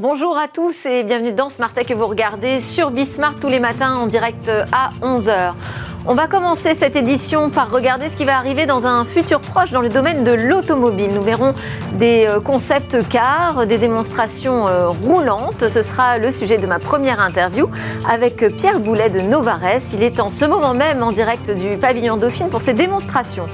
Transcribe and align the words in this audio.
Bonjour 0.00 0.38
à 0.38 0.46
tous 0.46 0.86
et 0.86 1.02
bienvenue 1.02 1.32
dans 1.32 1.48
Smart 1.48 1.72
Tech 1.72 1.88
que 1.88 1.92
vous 1.92 2.06
regardez 2.06 2.60
sur 2.60 2.92
Bismart 2.92 3.34
tous 3.40 3.48
les 3.48 3.58
matins 3.58 3.96
en 3.96 4.06
direct 4.06 4.48
à 4.70 4.90
11h. 5.02 5.54
On 6.06 6.14
va 6.14 6.28
commencer 6.28 6.76
cette 6.76 6.94
édition 6.94 7.50
par 7.50 7.72
regarder 7.72 8.08
ce 8.08 8.16
qui 8.16 8.24
va 8.24 8.36
arriver 8.36 8.64
dans 8.64 8.86
un 8.86 9.04
futur 9.04 9.40
proche 9.40 9.72
dans 9.72 9.80
le 9.80 9.88
domaine 9.88 10.22
de 10.22 10.30
l'automobile. 10.30 11.10
Nous 11.12 11.22
verrons 11.22 11.52
des 11.94 12.28
euh, 12.28 12.38
concepts 12.38 13.08
cars, 13.08 13.66
des 13.66 13.76
démonstrations 13.76 14.68
euh, 14.68 14.86
roulantes. 14.86 15.68
Ce 15.68 15.82
sera 15.82 16.16
le 16.18 16.30
sujet 16.30 16.58
de 16.58 16.68
ma 16.68 16.78
première 16.78 17.20
interview 17.20 17.68
avec 18.08 18.54
Pierre 18.56 18.78
Boulet 18.78 19.10
de 19.10 19.18
Novares. 19.18 19.82
Il 19.94 20.04
est 20.04 20.20
en 20.20 20.30
ce 20.30 20.44
moment 20.44 20.74
même 20.74 21.02
en 21.02 21.10
direct 21.10 21.50
du 21.50 21.76
pavillon 21.76 22.18
Dauphine 22.18 22.50
pour 22.50 22.62
ses 22.62 22.72
démonstrations. 22.72 23.46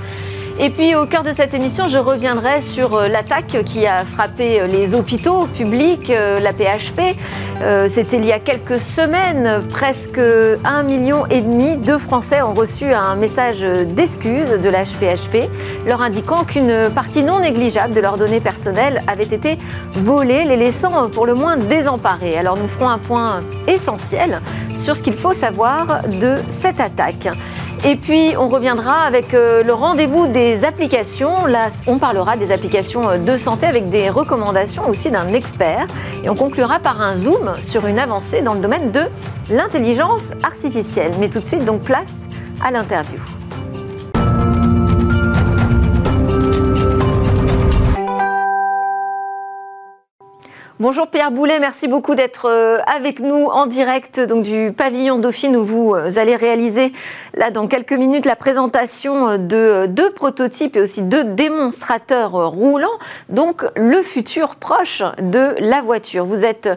Et 0.61 0.71
puis 0.71 0.95
au 0.95 1.05
cœur 1.05 1.25
de 1.25 1.33
cette 1.33 1.53
émission, 1.53 1.89
je 1.89 1.99
reviendrai 1.99 2.61
sur 2.61 2.95
euh, 2.95 3.09
l'attaque 3.09 3.65
qui 3.65 3.89
a 3.89 4.05
frappé 4.05 4.61
euh, 4.61 4.69
les 4.69 4.95
hôpitaux 4.95 5.47
publics, 5.47 6.11
euh, 6.11 6.39
la 6.39 6.53
PHP. 6.53 7.17
C'était 7.87 8.17
il 8.17 8.27
y 8.27 8.33
a 8.33 8.41
quelques 8.41 8.81
semaines, 8.81 9.63
presque 9.71 10.21
un 10.65 10.83
million 10.83 11.25
et 11.27 11.41
demi 11.41 11.77
de 11.77 11.97
Français 11.97 12.43
ont 12.43 12.53
reçu 12.53 12.93
un 12.93 13.15
message 13.15 13.63
d'excuse 13.63 14.51
de 14.51 14.69
l'HPHP, 14.69 15.49
leur 15.87 16.03
indiquant 16.03 16.45
qu'une 16.45 16.91
partie 16.91 17.23
non 17.23 17.39
négligeable 17.39 17.95
de 17.95 18.01
leurs 18.01 18.19
données 18.19 18.41
personnelles 18.41 19.03
avait 19.07 19.23
été 19.25 19.57
volée, 19.93 20.45
les 20.45 20.57
laissant 20.57 21.09
pour 21.09 21.27
le 21.27 21.35
moins 21.35 21.57
désemparés. 21.57 22.37
Alors 22.37 22.59
nous 22.59 22.69
ferons 22.69 22.89
un 22.89 22.99
point 22.99 23.41
essentiel 23.67 24.43
sur 24.77 24.95
ce 24.95 25.03
qu'il 25.03 25.15
faut 25.15 25.33
savoir 25.33 26.03
de 26.09 26.39
cette 26.49 26.81
attaque. 26.81 27.29
Et 27.85 27.97
puis 27.97 28.35
on 28.37 28.49
reviendra 28.49 29.05
avec 29.07 29.33
le 29.33 29.73
rendez-vous 29.73 30.27
des 30.27 30.44
applications. 30.65 31.47
Là, 31.47 31.69
on 31.87 31.99
parlera 31.99 32.37
des 32.37 32.53
applications 32.53 33.19
de 33.19 33.37
santé 33.37 33.67
avec 33.67 33.89
des 33.91 34.11
recommandations 34.11 34.89
aussi 34.89 35.11
d'un 35.11 35.29
expert. 35.29 35.87
Et 36.23 36.29
on 36.29 36.35
conclura 36.35 36.79
par 36.79 37.01
un 37.01 37.17
zoom 37.17 37.55
sur 37.63 37.87
une 37.87 37.99
avancée 37.99 38.43
dans 38.43 38.55
le 38.55 38.61
domaine 38.61 38.93
de 38.93 39.03
l'intelligence 39.51 40.33
artificielle. 40.43 41.13
Mais 41.19 41.29
tout 41.29 41.41
de 41.41 41.45
suite, 41.45 41.65
donc 41.65 41.83
place 41.83 42.27
à 42.63 42.71
l'interview. 42.71 43.21
Bonjour 50.85 51.07
Pierre 51.07 51.31
Boulet, 51.31 51.61
merci 51.61 51.89
beaucoup 51.89 52.15
d'être 52.15 52.45
euh, 52.45 52.79
avec 52.95 53.21
nous 53.21 53.47
en 53.47 53.65
direct 53.65 54.21
donc, 54.21 54.43
du 54.43 54.71
pavillon 54.71 55.19
Dauphine 55.19 55.57
où 55.57 55.65
vous 55.65 55.95
euh, 55.95 56.19
allez 56.19 56.37
réaliser 56.37 56.93
là 57.33 57.51
dans 57.51 57.67
quelques 57.67 57.95
minutes 57.95 58.27
la 58.27 58.37
présentation 58.37 59.29
euh, 59.29 59.39
de 59.39 59.87
deux 59.87 60.11
prototypes 60.11 60.77
et 60.77 60.83
aussi 60.83 61.01
deux 61.01 61.25
démonstrateurs 61.25 62.33
roulants, 62.51 62.99
donc 63.31 63.65
le 63.77 64.03
futur 64.03 64.57
proche 64.57 65.03
de 65.23 65.55
la 65.59 65.81
voiture. 65.81 66.27
Vous 66.27 66.45
êtes 66.45 66.69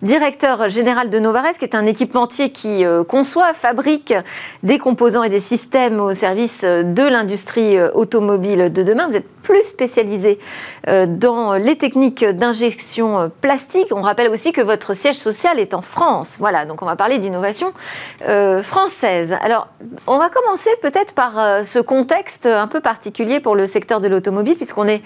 directeur 0.00 0.68
général 0.68 1.10
de 1.10 1.18
Novares, 1.18 1.58
qui 1.58 1.64
est 1.64 1.74
un 1.74 1.86
équipementier 1.86 2.50
qui 2.50 2.84
conçoit, 3.08 3.52
fabrique 3.52 4.14
des 4.62 4.78
composants 4.78 5.24
et 5.24 5.28
des 5.28 5.40
systèmes 5.40 5.98
au 5.98 6.12
service 6.12 6.62
de 6.62 7.02
l'industrie 7.02 7.82
automobile 7.94 8.72
de 8.72 8.82
demain. 8.84 9.08
Vous 9.08 9.16
êtes 9.16 9.28
plus 9.42 9.64
spécialisé 9.64 10.38
dans 10.86 11.54
les 11.54 11.76
techniques 11.76 12.24
d'injection 12.24 13.30
plastique. 13.40 13.55
On 13.92 14.00
rappelle 14.00 14.30
aussi 14.30 14.52
que 14.52 14.60
votre 14.60 14.94
siège 14.94 15.16
social 15.16 15.58
est 15.58 15.74
en 15.74 15.82
France. 15.82 16.36
Voilà, 16.38 16.64
donc 16.64 16.82
on 16.82 16.86
va 16.86 16.96
parler 16.96 17.18
d'innovation 17.18 17.72
euh, 18.28 18.62
française. 18.62 19.36
Alors, 19.40 19.68
on 20.06 20.18
va 20.18 20.28
commencer 20.28 20.70
peut-être 20.82 21.14
par 21.14 21.38
euh, 21.38 21.64
ce 21.64 21.78
contexte 21.78 22.46
un 22.46 22.66
peu 22.66 22.80
particulier 22.80 23.40
pour 23.40 23.56
le 23.56 23.66
secteur 23.66 24.00
de 24.00 24.08
l'automobile, 24.08 24.56
puisqu'on 24.56 24.86
est 24.86 25.02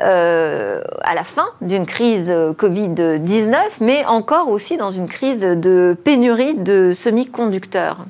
euh, 0.00 0.80
à 1.00 1.14
la 1.14 1.24
fin 1.24 1.48
d'une 1.60 1.86
crise 1.86 2.30
Covid-19, 2.30 3.56
mais 3.80 4.04
encore 4.06 4.48
aussi 4.48 4.76
dans 4.76 4.90
une 4.90 5.08
crise 5.08 5.42
de 5.42 5.96
pénurie 6.04 6.54
de 6.54 6.92
semi-conducteurs. 6.92 8.06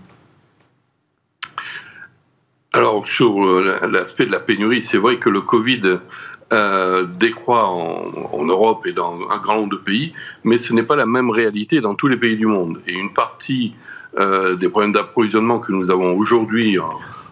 Alors, 2.74 3.06
sur 3.06 3.40
l'aspect 3.90 4.26
de 4.26 4.30
la 4.30 4.40
pénurie, 4.40 4.82
c'est 4.82 4.98
vrai 4.98 5.16
que 5.16 5.30
le 5.30 5.40
Covid 5.40 5.98
euh, 6.50 7.04
décroît 7.04 7.68
en, 7.68 8.46
Europe 8.46 8.86
et 8.86 8.92
dans 8.92 9.18
un 9.30 9.36
grand 9.36 9.56
nombre 9.56 9.72
de 9.72 9.76
pays, 9.76 10.14
mais 10.44 10.56
ce 10.56 10.72
n'est 10.72 10.82
pas 10.82 10.96
la 10.96 11.04
même 11.04 11.28
réalité 11.28 11.82
dans 11.82 11.94
tous 11.94 12.08
les 12.08 12.16
pays 12.16 12.36
du 12.36 12.46
monde. 12.46 12.80
Et 12.86 12.94
une 12.94 13.12
partie 13.12 13.74
euh, 14.18 14.56
des 14.56 14.70
problèmes 14.70 14.94
d'approvisionnement 14.94 15.58
que 15.58 15.72
nous 15.72 15.90
avons 15.90 16.16
aujourd'hui 16.16 16.78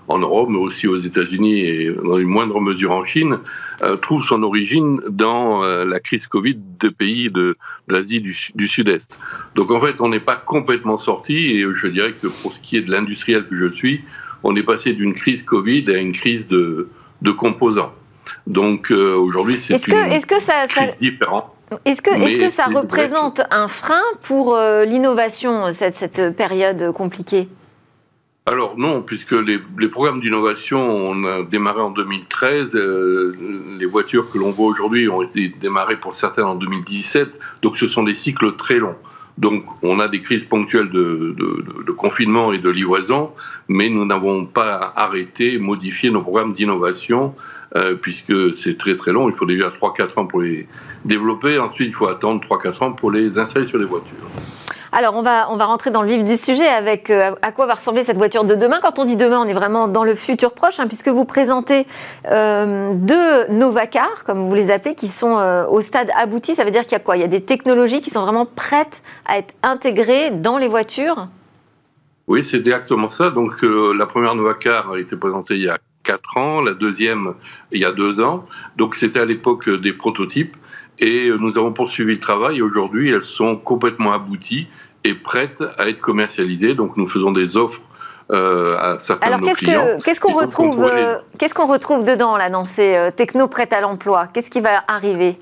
en, 0.09 0.19
Europe, 0.19 0.51
mais 0.51 0.59
aussi 0.59 0.87
aux 0.87 0.99
États-Unis 0.99 1.61
et 1.61 1.91
dans 2.05 2.19
une 2.19 2.29
moindre 2.29 2.61
mesure 2.61 2.93
en 2.93 3.07
Chine, 3.07 3.39
euh, 3.83 3.97
trouve 3.97 4.23
son 4.23 4.43
origine 4.43 5.01
dans 5.09 5.63
la 5.63 5.99
crise 5.99 6.27
Covid 6.27 6.59
des 6.79 6.91
pays 6.91 7.31
de, 7.31 7.57
l'Asie 7.89 8.21
du, 8.21 8.69
Sud-Est. 8.69 9.19
Donc 9.55 9.71
en 9.71 9.81
fait, 9.81 10.03
on 10.03 10.11
n'est 10.11 10.21
pas 10.21 10.37
complètement 10.37 10.99
sorti, 10.99 11.53
et 11.53 11.67
je 11.75 11.87
dirais 11.87 12.13
que 12.13 12.27
pour 12.43 12.53
ce 12.53 12.61
qui 12.61 12.77
est 12.77 12.83
de 12.83 12.91
l'industriel 12.91 13.47
que 13.49 13.57
je 13.57 13.71
suis, 13.73 14.03
on 14.43 14.55
est 14.57 14.63
passé 14.63 14.93
d'une 14.93 15.15
crise 15.15 15.43
Covid 15.43 15.91
à 15.91 15.97
une 15.97 16.13
crise 16.13 16.47
de 16.49 16.91
composants. 17.31 17.95
Donc 18.47 18.91
euh, 18.91 19.15
aujourd'hui, 19.15 19.59
c'est 19.59 19.75
est-ce 19.75 19.87
que, 19.87 20.11
est-ce 20.13 20.27
que 20.27 20.41
ça, 20.41 20.67
différent. 21.01 21.55
Est-ce 21.85 22.01
que, 22.03 22.49
ça 22.49 22.67
représente 22.67 23.43
un 23.51 23.69
frein 23.69 24.03
pour 24.23 24.55
euh, 24.55 24.85
l'innovation, 24.85 25.73
cette, 25.73 25.97
cette 25.97 26.37
période 26.37 26.93
compliquée? 26.93 27.49
Alors 28.49 28.79
non, 28.79 29.03
puisque 29.03 29.33
les, 29.33 29.59
les 29.77 29.89
programmes 29.89 30.21
d'innovation, 30.21 30.79
on 30.79 31.25
a 31.25 31.43
démarré 31.43 31.81
en 31.81 31.91
2013. 31.91 32.77
Euh, 32.77 33.35
les 33.81 33.87
voitures 33.87 34.31
que 34.31 34.39
l'on 34.39 34.53
voit 34.53 34.67
aujourd'hui 34.67 35.09
ont 35.09 35.23
été 35.23 35.49
démarrées 35.49 35.99
pour 35.99 36.15
certaines 36.15 36.45
en 36.45 36.55
2017. 36.55 37.41
Donc 37.63 37.77
ce 37.77 37.89
sont 37.89 38.05
des 38.05 38.15
cycles 38.15 38.55
très 38.55 38.79
longs. 38.79 38.95
Donc 39.39 39.65
on 39.83 40.01
a 40.01 40.09
des 40.09 40.21
crises 40.21 40.45
ponctuelles 40.45 40.91
de, 40.91 41.35
confinement 41.97 42.53
et 42.53 42.59
de 42.59 42.71
livraison, 42.71 43.33
mais 43.69 43.89
nous 43.89 44.05
n'avons 44.05 44.47
pas 44.47 44.93
arrêté, 44.97 45.59
modifié 45.59 46.11
nos 46.11 46.23
programmes 46.23 46.53
d'innovation 46.53 47.35
euh, 47.75 47.95
puisque 47.95 48.55
c'est 48.55 48.79
très 48.79 48.97
très 48.97 49.13
long. 49.13 49.29
Il 49.29 49.35
faut 49.35 49.47
déjà 49.47 49.69
3-4 49.69 50.21
ans 50.21 50.27
pour 50.27 50.41
les 50.41 50.67
développer. 51.05 51.59
Ensuite, 51.59 51.89
il 51.89 51.95
faut 51.95 52.09
attendre 52.09 52.41
3-4 52.49 52.85
ans 52.85 52.93
pour 52.93 53.11
les 53.11 53.39
installer 53.39 53.67
sur 53.67 53.79
les 53.79 53.85
voitures. 53.85 54.29
Alors, 54.99 55.15
on 55.15 55.21
va, 55.21 55.45
rentrer 55.45 55.91
dans 55.91 56.01
le 56.01 56.09
vif 56.09 56.25
du 56.25 56.39
sujet 56.39 56.67
avec 56.67 57.11
euh, 57.11 57.33
à 57.43 57.53
quoi 57.53 57.67
va 57.67 57.75
ressembler 57.75 58.03
cette 58.03 58.17
voiture 58.17 58.45
de 58.45 58.55
demain. 58.55 58.79
Quand 58.81 58.99
on 58.99 59.05
dit 59.05 59.17
demain, 59.17 59.43
on 59.45 59.47
est 59.47 59.53
vraiment 59.53 59.89
dans 59.89 60.05
le 60.05 60.15
futur 60.15 60.55
proche, 60.55 60.81
hein, 60.81 60.87
puisque 60.87 61.09
vous 61.09 61.27
présentez 61.27 61.87
euh, 62.31 62.95
deux 62.95 63.47
Novacar, 63.51 64.25
comme 64.25 64.49
vous 64.49 64.55
les 64.55 64.71
appelez, 64.71 64.95
qui 64.95 65.09
sont 65.09 65.37
au 65.71 65.83
stade 65.83 66.09
abouti. 66.17 66.55
Ça 66.55 66.65
veut 66.65 66.71
dire 66.71 66.85
qu'il 66.85 66.93
y 66.93 66.95
a 66.95 67.01
quoi? 67.01 67.19
Il 67.19 67.21
y 67.21 67.25
a 67.25 67.29
des 67.29 67.43
technologies 67.43 68.01
qui 68.01 68.09
sont 68.09 68.23
vraiment 68.23 68.47
prêtes 68.47 69.03
à 69.27 69.37
être 69.37 69.55
intégrées 69.63 70.31
dans 70.31 70.57
les 70.57 70.69
voitures? 70.69 71.29
Oui, 72.27 72.43
c'est 72.43 72.57
exactement 72.57 73.11
ça. 73.11 73.29
Donc, 73.29 73.61
la 73.61 74.07
première 74.07 74.35
Novacar 74.35 74.93
a 74.93 74.99
été 74.99 75.15
présentée 75.15 75.57
il 75.57 75.63
y 75.65 75.69
a 75.69 75.77
4 76.05 76.37
ans, 76.39 76.63
la 76.63 76.73
deuxième 76.73 77.35
il 77.71 77.81
y 77.81 77.85
a 77.85 77.93
2 77.93 78.23
ans. 78.23 78.47
Donc 78.77 78.97
c'était 78.97 79.19
à 79.19 79.27
l'époque 79.27 79.69
des 79.69 79.93
prototypes 79.93 80.57
et 80.99 81.31
nous 81.39 81.59
avons 81.59 81.73
poursuivi 81.73 82.15
le 82.15 82.21
travail. 82.21 82.63
Aujourd'hui, 82.63 83.11
elles 83.11 83.23
sont 83.23 83.57
complètement 83.57 84.13
abouties 84.13 84.69
et 85.07 85.15
prêtes 85.15 85.63
à 85.79 85.89
être 85.89 86.01
commercialisées. 86.01 86.75
Donc 86.75 86.97
nous 86.97 87.07
faisons 87.07 87.31
des 87.31 87.57
offres 87.57 87.81
euh, 88.33 88.77
à 88.79 88.99
certains 88.99 89.29
Alors, 89.29 89.41
de 89.41 89.47
nos 89.47 89.53
clients. 89.53 89.99
qu'est-ce 90.05 90.21
qu'on 90.21 90.35
retrouve, 90.35 90.85
euh, 90.85 91.17
qu'est-ce 91.39 91.55
qu'on 91.55 91.67
retrouve 91.67 92.03
dedans 92.05 92.37
là 92.37 92.51
dans 92.51 92.65
ces 92.65 92.97
euh, 92.97 93.11
techno 93.11 93.47
prêtes 93.47 93.73
à 93.73 93.81
l'emploi? 93.81 94.27
Qu'est-ce 94.27 94.51
qui 94.51 94.61
va 94.61 94.83
arriver? 94.89 95.37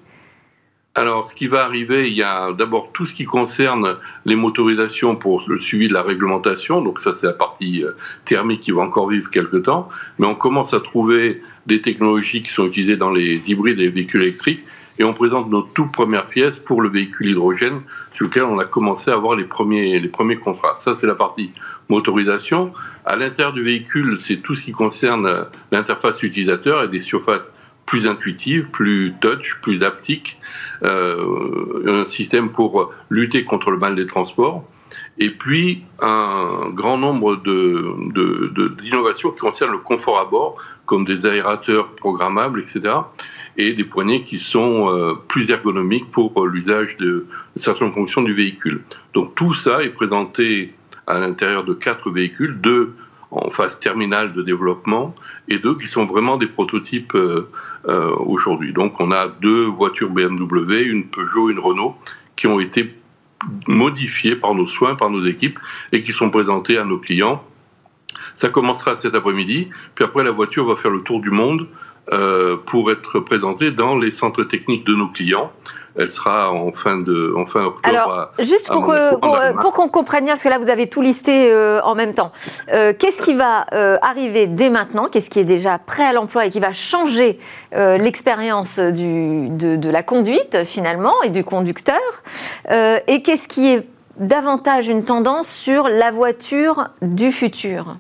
Alors, 0.97 1.27
ce 1.27 1.35
qui 1.35 1.49
va 1.49 1.65
arriver, 1.65 2.09
il 2.09 2.15
y 2.15 2.23
a 2.23 2.53
d'abord 2.53 2.91
tout 2.93 3.05
ce 3.05 3.15
qui 3.15 3.25
concerne 3.25 3.97
les 4.27 4.37
motorisations 4.37 5.17
pour 5.17 5.43
le 5.49 5.59
suivi 5.59 5.89
de 5.89 5.93
la 5.93 6.03
réglementation. 6.03 6.83
Donc 6.83 7.01
ça, 7.01 7.15
c'est 7.17 7.27
la 7.27 7.33
partie 7.33 7.85
thermique 8.27 8.61
qui 8.61 8.71
va 8.71 8.83
encore 8.83 9.09
vivre 9.09 9.29
quelques 9.29 9.65
temps. 9.65 9.89
Mais 10.19 10.27
on 10.29 10.37
commence 10.37 10.73
à 10.73 10.79
trouver 10.79 11.43
des 11.67 11.81
technologies 11.81 12.43
qui 12.43 12.53
sont 12.53 12.67
utilisées 12.67 12.97
dans 12.97 13.11
les 13.11 13.51
hybrides 13.51 13.81
et 13.81 13.85
les 13.85 13.89
véhicules 13.89 14.23
électriques. 14.23 14.63
Et 14.99 15.05
on 15.05 15.13
présente 15.13 15.51
nos 15.51 15.63
toutes 15.63 15.93
premières 15.93 16.27
pièces 16.27 16.59
pour 16.59 16.81
le 16.81 16.89
véhicule 16.89 17.31
hydrogène, 17.31 17.83
sur 18.15 18.27
lequel 18.27 18.45
on 18.45 18.59
a 18.59 18.65
commencé 18.65 19.11
à 19.11 19.15
avoir 19.15 19.37
les 19.37 19.45
premiers, 19.45 19.99
les 19.99 20.09
premiers 20.09 20.37
contrats. 20.37 20.77
Ça, 20.79 20.95
c'est 20.95 21.07
la 21.07 21.17
partie 21.17 21.53
motorisation. 21.89 22.71
À 23.05 23.17
l'intérieur 23.17 23.53
du 23.53 23.63
véhicule, 23.63 24.19
c'est 24.21 24.37
tout 24.37 24.55
ce 24.55 24.63
qui 24.63 24.73
concerne 24.73 25.27
euh, 25.27 25.45
l'interface 25.73 26.23
utilisateur 26.23 26.83
et 26.85 26.89
des 26.89 27.01
surfaces 27.01 27.43
plus 27.87 28.07
intuitive, 28.07 28.69
plus 28.71 29.15
touch, 29.21 29.59
plus 29.61 29.83
haptique, 29.83 30.39
euh, 30.85 32.03
un 32.03 32.07
système 32.07 32.51
pour 32.51 32.93
lutter 33.11 33.45
contre 33.45 33.71
le 33.71 33.79
mal 33.79 33.95
des 33.95 34.07
transports, 34.07 34.65
et 35.19 35.31
puis 35.31 35.85
un 36.01 36.71
grand 36.71 36.99
nombre 36.99 37.37
d'innovations 37.37 39.31
de, 39.31 39.35
qui 39.35 39.41
concernent 39.41 39.73
le 39.73 39.79
confort 39.79 40.19
à 40.19 40.25
bord, 40.25 40.57
comme 40.87 41.05
des 41.05 41.27
aérateurs 41.27 41.89
programmables, 41.95 42.61
etc., 42.61 42.95
et 43.57 43.73
des 43.73 43.85
poignées 43.85 44.23
qui 44.23 44.39
sont 44.39 44.89
euh, 44.89 45.15
plus 45.29 45.51
ergonomiques 45.51 46.11
pour 46.11 46.47
l'usage 46.47 46.97
de, 46.97 47.27
certaines 47.57 47.93
fonctions 47.93 48.23
du 48.23 48.35
véhicule. 48.35 48.83
Donc 49.13 49.35
tout 49.35 49.55
ça 49.55 49.83
est 49.83 49.91
présenté 49.91 50.75
à 51.07 51.19
l'intérieur 51.19 51.65
de 51.65 51.75
quatre 51.75 52.11
véhicules, 52.11 52.61
deux 52.61 52.95
en 53.31 53.51
phase 53.51 53.81
terminale 53.81 54.33
de 54.33 54.43
développement 54.43 55.15
et 55.49 55.59
deux 55.59 55.77
qui 55.77 55.89
sont 55.89 56.07
vraiment 56.07 56.37
des 56.37 56.47
prototypes 56.47 57.15
euh, 57.15 57.51
euh, 57.89 58.15
aujourd'hui. 58.17 58.73
Donc 58.73 59.01
on 59.01 59.11
a 59.11 59.27
deux 59.27 59.65
voitures 59.65 60.11
BMW, 60.11 60.83
une 60.85 61.07
Peugeot, 61.09 61.51
une 61.51 61.59
Renault 61.59 61.97
qui 62.37 62.47
ont 62.47 62.61
été 62.61 62.95
modifiés 63.67 64.37
par 64.37 64.55
nos 64.55 64.67
soins, 64.67 64.95
par 64.95 65.11
nos 65.11 65.25
équipes 65.25 65.59
et 65.93 66.03
qui 66.03 66.13
sont 66.13 66.31
présentés 66.31 66.79
à 66.79 66.85
nos 66.85 66.99
clients. 66.99 67.45
Ça 68.37 68.49
commencera 68.49 68.97
cet 68.97 69.15
après-midi, 69.15 69.69
puis 69.95 70.05
après 70.05 70.25
la 70.25 70.31
voiture 70.31 70.67
va 70.67 70.77
faire 70.77 70.91
le 70.91 71.03
tour 71.03 71.21
du 71.21 71.31
monde 71.31 71.63
euh, 71.63 71.84
pour 72.67 72.91
être 72.91 73.21
présentée 73.21 73.71
dans 73.71 73.97
les 73.97 74.13
centres 74.13 74.45
techniques 74.45 74.87
de 74.87 74.95
nos 74.95 75.09
clients. 75.09 75.51
Elle 75.97 76.11
sera 76.11 76.51
en 76.53 76.73
fin, 76.73 76.99
de, 76.99 77.33
en 77.37 77.47
fin 77.47 77.67
octobre. 77.67 77.89
Alors, 77.89 78.31
juste 78.41 78.69
pour, 78.69 78.93
pour, 79.61 79.73
qu'on 79.73 79.89
comprenne 79.89 80.25
bien, 80.25 80.35
parce 80.35 80.43
que 80.43 80.49
là, 80.49 80.59
vous 80.59 80.69
avez 80.69 80.89
tout 80.89 81.01
listé 81.01 81.53
euh, 81.53 81.81
en 81.83 81.95
même 81.95 82.15
temps. 82.15 82.33
Euh, 82.73 82.93
qu'est-ce 82.99 83.23
qui 83.23 83.33
va 83.33 83.65
arriver 84.03 84.47
dès 84.47 84.71
maintenant 84.71 85.07
Qu'est-ce 85.07 85.31
qui 85.31 85.39
est 85.39 85.45
déjà 85.45 85.79
prêt 85.79 86.05
à 86.05 86.13
l'emploi 86.13 86.47
et 86.47 86.51
qui 86.51 86.61
va 86.61 86.73
changer 86.73 87.39
l'expérience 87.73 88.79
de, 88.79 89.77
de, 89.77 89.91
la 89.91 90.03
conduite, 90.03 90.65
finalement, 90.65 91.23
et 91.23 91.31
du 91.31 91.45
conducteur 91.45 92.01
Et 92.71 93.23
qu'est-ce 93.23 93.49
qui 93.49 93.69
est 93.69 93.89
davantage 94.17 94.89
une 94.89 95.05
tendance 95.05 95.49
sur 95.49 95.89
la 95.89 96.11
voiture 96.11 96.89
du 97.03 97.33
futur? 97.33 97.97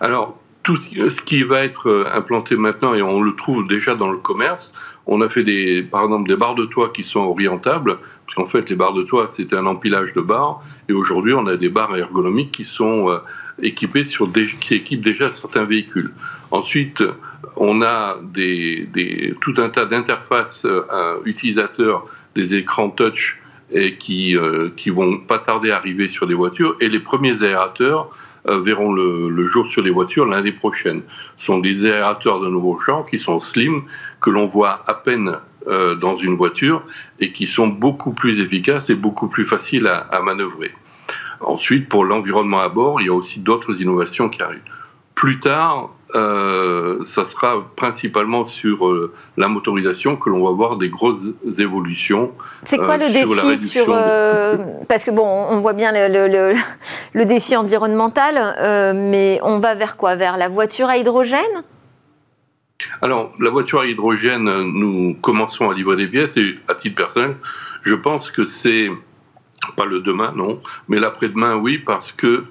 Alors, 0.00 0.36
tout 0.62 0.76
ce 0.76 1.20
qui 1.22 1.42
va 1.42 1.62
être 1.62 1.88
euh, 1.88 2.04
implanté 2.12 2.56
maintenant, 2.56 2.94
et 2.94 3.02
on 3.02 3.22
le 3.22 3.34
trouve 3.34 3.66
déjà 3.66 3.94
dans 3.94 4.10
le 4.10 4.18
commerce, 4.18 4.72
on 5.06 5.22
a 5.22 5.28
fait 5.28 5.42
des, 5.42 5.82
par 5.82 6.04
exemple 6.04 6.28
des 6.28 6.36
barres 6.36 6.54
de 6.54 6.66
toit 6.66 6.90
qui 6.90 7.02
sont 7.02 7.20
orientables, 7.20 7.98
parce 8.26 8.34
qu'en 8.36 8.46
fait 8.46 8.68
les 8.68 8.76
barres 8.76 8.92
de 8.92 9.02
toit 9.02 9.28
c'était 9.28 9.56
un 9.56 9.66
empilage 9.66 10.12
de 10.12 10.20
barres, 10.20 10.62
et 10.88 10.92
aujourd'hui 10.92 11.32
on 11.32 11.46
a 11.46 11.56
des 11.56 11.70
barres 11.70 11.96
ergonomiques 11.96 12.52
qui 12.52 12.64
sont 12.64 13.08
euh, 13.08 13.18
équipées 13.62 14.04
sur 14.04 14.30
qui 14.32 14.74
équipent 14.74 15.04
déjà 15.04 15.30
certains 15.30 15.64
véhicules. 15.64 16.12
Ensuite, 16.50 17.02
on 17.56 17.82
a 17.82 18.16
des, 18.22 18.88
des 18.92 19.34
tout 19.40 19.54
un 19.58 19.70
tas 19.70 19.86
d'interfaces 19.86 20.64
euh, 20.66 21.18
utilisateurs, 21.24 22.06
des 22.34 22.54
écrans 22.54 22.90
touch 22.90 23.38
et 23.72 23.96
qui, 23.96 24.36
qui 24.76 24.90
vont 24.90 25.18
pas 25.18 25.38
tarder 25.38 25.70
à 25.70 25.76
arriver 25.76 26.08
sur 26.08 26.26
des 26.26 26.34
voitures, 26.34 26.76
et 26.80 26.88
les 26.88 26.98
premiers 26.98 27.40
aérateurs 27.42 28.10
euh, 28.10 28.29
verront 28.46 28.92
le, 28.92 29.46
jour 29.46 29.66
sur 29.66 29.82
les 29.82 29.90
voitures 29.90 30.26
l'année 30.26 30.52
prochaine. 30.52 31.02
Ce 31.38 31.46
sont 31.46 31.58
des 31.58 31.84
aérateurs 31.84 32.40
de 32.40 32.48
nouveau 32.48 32.78
genre 32.80 33.06
qui 33.06 33.18
sont 33.18 33.40
slim, 33.40 33.82
que 34.20 34.30
l'on 34.30 34.46
voit 34.46 34.82
à 34.86 34.94
peine 34.94 35.36
euh, 35.66 35.94
dans 35.94 36.16
une 36.16 36.36
voiture 36.36 36.82
et 37.18 37.32
qui 37.32 37.46
sont 37.46 37.68
beaucoup 37.68 38.12
plus 38.12 38.40
efficaces 38.40 38.88
et 38.90 38.94
beaucoup 38.94 39.28
plus 39.28 39.44
faciles 39.44 39.86
à, 39.86 39.98
à 39.98 40.22
manœuvrer. 40.22 40.72
Ensuite, 41.40 41.88
pour 41.88 42.04
l'environnement 42.04 42.60
à 42.60 42.68
bord, 42.68 43.00
il 43.00 43.06
y 43.06 43.10
a 43.10 43.14
aussi 43.14 43.40
d'autres 43.40 43.80
innovations 43.80 44.28
qui 44.28 44.42
arrivent. 44.42 44.60
Plus 45.14 45.38
tard, 45.38 45.90
euh, 46.14 47.04
ça 47.04 47.24
sera 47.24 47.64
principalement 47.76 48.44
sur 48.44 48.86
euh, 48.86 49.12
la 49.36 49.48
motorisation 49.48 50.16
que 50.16 50.28
l'on 50.28 50.44
va 50.44 50.50
voir 50.52 50.76
des 50.76 50.88
grosses 50.88 51.26
évolutions. 51.58 52.32
C'est 52.64 52.78
quoi 52.78 52.96
le 52.96 53.06
euh, 53.06 53.08
défi 53.10 53.58
sur, 53.58 53.86
parce 54.88 55.04
que 55.04 55.10
bon, 55.10 55.26
on 55.26 55.58
voit 55.58 55.72
bien 55.72 55.92
le, 55.92 56.54
le, 57.14 57.24
défi 57.24 57.56
environnemental, 57.56 58.94
mais 58.96 59.38
on 59.42 59.58
va 59.58 59.74
vers 59.74 59.96
quoi? 59.96 60.16
Vers 60.16 60.36
la 60.36 60.48
voiture 60.48 60.88
à 60.88 60.96
hydrogène? 60.96 61.64
Alors, 63.02 63.32
la 63.38 63.50
voiture 63.50 63.80
à 63.80 63.86
hydrogène, 63.86 64.44
nous 64.44 65.16
commençons 65.20 65.70
à 65.70 65.74
livrer 65.74 65.96
des 65.96 66.08
pièces 66.08 66.36
et 66.36 66.56
à 66.66 66.74
titre 66.74 66.96
personnel, 66.96 67.36
je 67.82 67.94
pense 67.94 68.30
que 68.30 68.46
c'est 68.46 68.90
pas 69.76 69.84
le 69.84 70.00
demain, 70.00 70.32
non, 70.34 70.60
mais 70.88 70.98
l'après-demain, 70.98 71.56
oui, 71.56 71.78
parce 71.78 72.10
que 72.10 72.44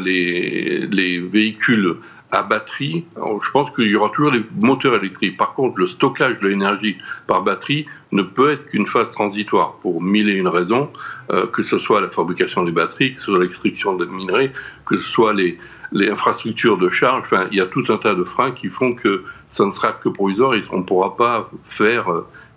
les, 0.00 0.86
les 0.90 1.18
véhicules 1.18 1.96
à 2.32 2.42
batterie, 2.42 3.04
je 3.16 3.50
pense 3.50 3.70
qu'il 3.70 3.86
y 3.86 3.94
aura 3.94 4.10
toujours 4.10 4.32
les 4.32 4.44
moteurs 4.56 4.94
électriques. 4.96 5.36
Par 5.36 5.54
contre, 5.54 5.78
le 5.78 5.86
stockage 5.86 6.38
de 6.40 6.48
l'énergie 6.48 6.98
par 7.26 7.42
batterie 7.42 7.86
ne 8.10 8.22
peut 8.22 8.50
être 8.50 8.66
qu'une 8.66 8.86
phase 8.86 9.12
transitoire 9.12 9.74
pour 9.74 10.02
mille 10.02 10.28
et 10.28 10.34
une 10.34 10.48
raisons, 10.48 10.90
euh, 11.30 11.46
que 11.46 11.62
ce 11.62 11.78
soit 11.78 12.00
la 12.00 12.10
fabrication 12.10 12.64
des 12.64 12.72
batteries, 12.72 13.12
que 13.12 13.18
ce 13.20 13.26
soit 13.26 13.38
l'extraction 13.38 13.94
des 13.94 14.06
minerais, 14.06 14.52
que 14.86 14.96
ce 14.96 15.08
soit 15.08 15.32
les, 15.34 15.58
les 15.92 16.10
infrastructures 16.10 16.78
de 16.78 16.90
charge. 16.90 17.20
Enfin, 17.20 17.46
il 17.52 17.58
y 17.58 17.60
a 17.60 17.66
tout 17.66 17.84
un 17.88 17.96
tas 17.96 18.14
de 18.14 18.24
freins 18.24 18.50
qui 18.50 18.68
font 18.68 18.94
que 18.94 19.24
ça 19.48 19.64
ne 19.64 19.70
sera 19.70 19.92
que 19.92 20.08
provisoire 20.08 20.54
et 20.54 20.62
on 20.72 20.78
ne 20.78 20.84
pourra 20.84 21.16
pas 21.16 21.48
faire 21.64 22.06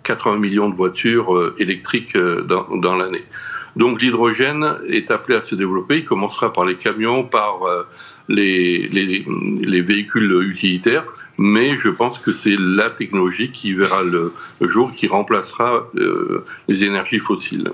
80 0.02 0.34
euh, 0.34 0.38
millions 0.38 0.68
de 0.68 0.74
voitures 0.74 1.36
euh, 1.36 1.54
électriques 1.58 2.16
dans 2.16 2.96
l'année. 2.96 3.24
Donc 3.76 4.02
l'hydrogène 4.02 4.80
est 4.88 5.12
appelé 5.12 5.38
à 5.38 5.42
se 5.42 5.54
développer. 5.54 5.98
Il 5.98 6.04
commencera 6.04 6.52
par 6.52 6.64
les 6.64 6.74
camions, 6.74 7.22
par 7.22 7.60
les, 8.28 8.88
les, 8.88 9.82
véhicules 9.82 10.30
utilitaires, 10.42 11.04
mais 11.38 11.76
je 11.76 11.88
pense 11.88 12.18
que 12.18 12.32
c'est 12.32 12.56
la 12.58 12.90
technologie 12.90 13.50
qui 13.50 13.72
verra 13.72 14.02
le, 14.02 14.32
jour, 14.60 14.92
qui 14.94 15.06
remplacera 15.06 15.88
euh, 15.96 16.44
les 16.68 16.84
énergies 16.84 17.18
fossiles. 17.18 17.70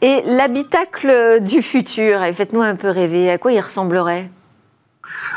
Et 0.00 0.22
l'habitacle 0.26 1.40
du 1.40 1.62
futur, 1.62 2.20
faites-nous 2.32 2.62
un 2.62 2.76
peu 2.76 2.90
rêver, 2.90 3.30
à 3.30 3.38
quoi 3.38 3.52
il 3.52 3.60
ressemblerait? 3.60 4.30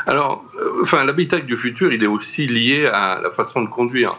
Alors, 0.06 0.44
euh, 0.58 0.82
enfin, 0.82 1.04
l'habitacle 1.04 1.46
du 1.46 1.56
futur, 1.56 1.92
il 1.92 2.02
est 2.02 2.08
aussi 2.08 2.46
lié 2.46 2.86
à 2.86 3.20
la 3.22 3.30
façon 3.30 3.62
de 3.62 3.68
conduire. 3.68 4.16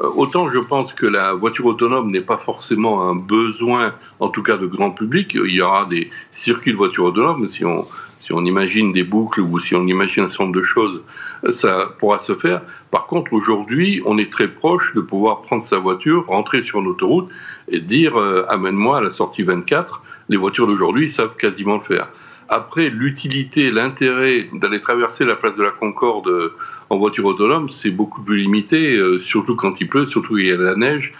Euh, 0.00 0.10
autant 0.16 0.50
je 0.50 0.58
pense 0.58 0.92
que 0.92 1.06
la 1.06 1.34
voiture 1.34 1.66
autonome 1.66 2.10
n'est 2.10 2.20
pas 2.20 2.38
forcément 2.38 3.08
un 3.08 3.14
besoin, 3.14 3.94
en 4.18 4.28
tout 4.28 4.42
cas 4.42 4.56
de 4.56 4.66
grand 4.66 4.90
public. 4.90 5.34
Il 5.34 5.54
y 5.54 5.60
aura 5.60 5.86
des 5.86 6.10
circuits 6.32 6.72
de 6.72 6.76
voitures 6.76 7.04
autonomes 7.04 7.48
si 7.48 7.64
on 7.64 7.86
si 8.24 8.32
on 8.32 8.42
imagine 8.44 8.90
des 8.92 9.04
boucles 9.04 9.42
ou 9.42 9.58
si 9.58 9.74
on 9.74 9.86
imagine 9.86 10.24
un 10.24 10.30
certain 10.30 10.50
de 10.50 10.62
choses, 10.62 11.02
ça 11.50 11.94
pourra 11.98 12.20
se 12.20 12.34
faire. 12.34 12.62
Par 12.90 13.04
contre, 13.06 13.34
aujourd'hui, 13.34 14.00
on 14.06 14.16
est 14.16 14.32
très 14.32 14.48
proche 14.48 14.94
de 14.94 15.02
pouvoir 15.02 15.42
prendre 15.42 15.62
sa 15.62 15.78
voiture, 15.78 16.24
rentrer 16.26 16.62
sur 16.62 16.80
une 16.80 16.86
autoroute 16.86 17.28
et 17.68 17.80
dire 17.80 18.16
euh, 18.18 18.46
amène-moi 18.48 18.96
à 18.96 19.00
la 19.02 19.10
sortie 19.10 19.42
24. 19.42 20.02
Les 20.30 20.38
voitures 20.38 20.66
d'aujourd'hui 20.66 21.10
savent 21.10 21.36
quasiment 21.36 21.76
le 21.76 21.82
faire. 21.82 22.08
Après, 22.48 22.88
l'utilité, 22.88 23.70
l'intérêt 23.70 24.48
d'aller 24.54 24.80
traverser 24.80 25.26
la 25.26 25.36
place 25.36 25.54
de 25.56 25.62
la 25.62 25.70
Concorde 25.70 26.28
euh, 26.28 26.54
en 26.88 26.96
voiture 26.96 27.26
autonome, 27.26 27.68
c'est 27.68 27.90
beaucoup 27.90 28.22
plus 28.22 28.38
limité, 28.38 28.96
euh, 28.96 29.20
surtout 29.20 29.54
quand 29.54 29.78
il 29.80 29.88
pleut, 29.88 30.06
surtout 30.06 30.32
quand 30.32 30.38
il 30.38 30.46
y 30.46 30.50
a 30.50 30.56
de 30.56 30.64
la 30.64 30.76
neige. 30.76 31.12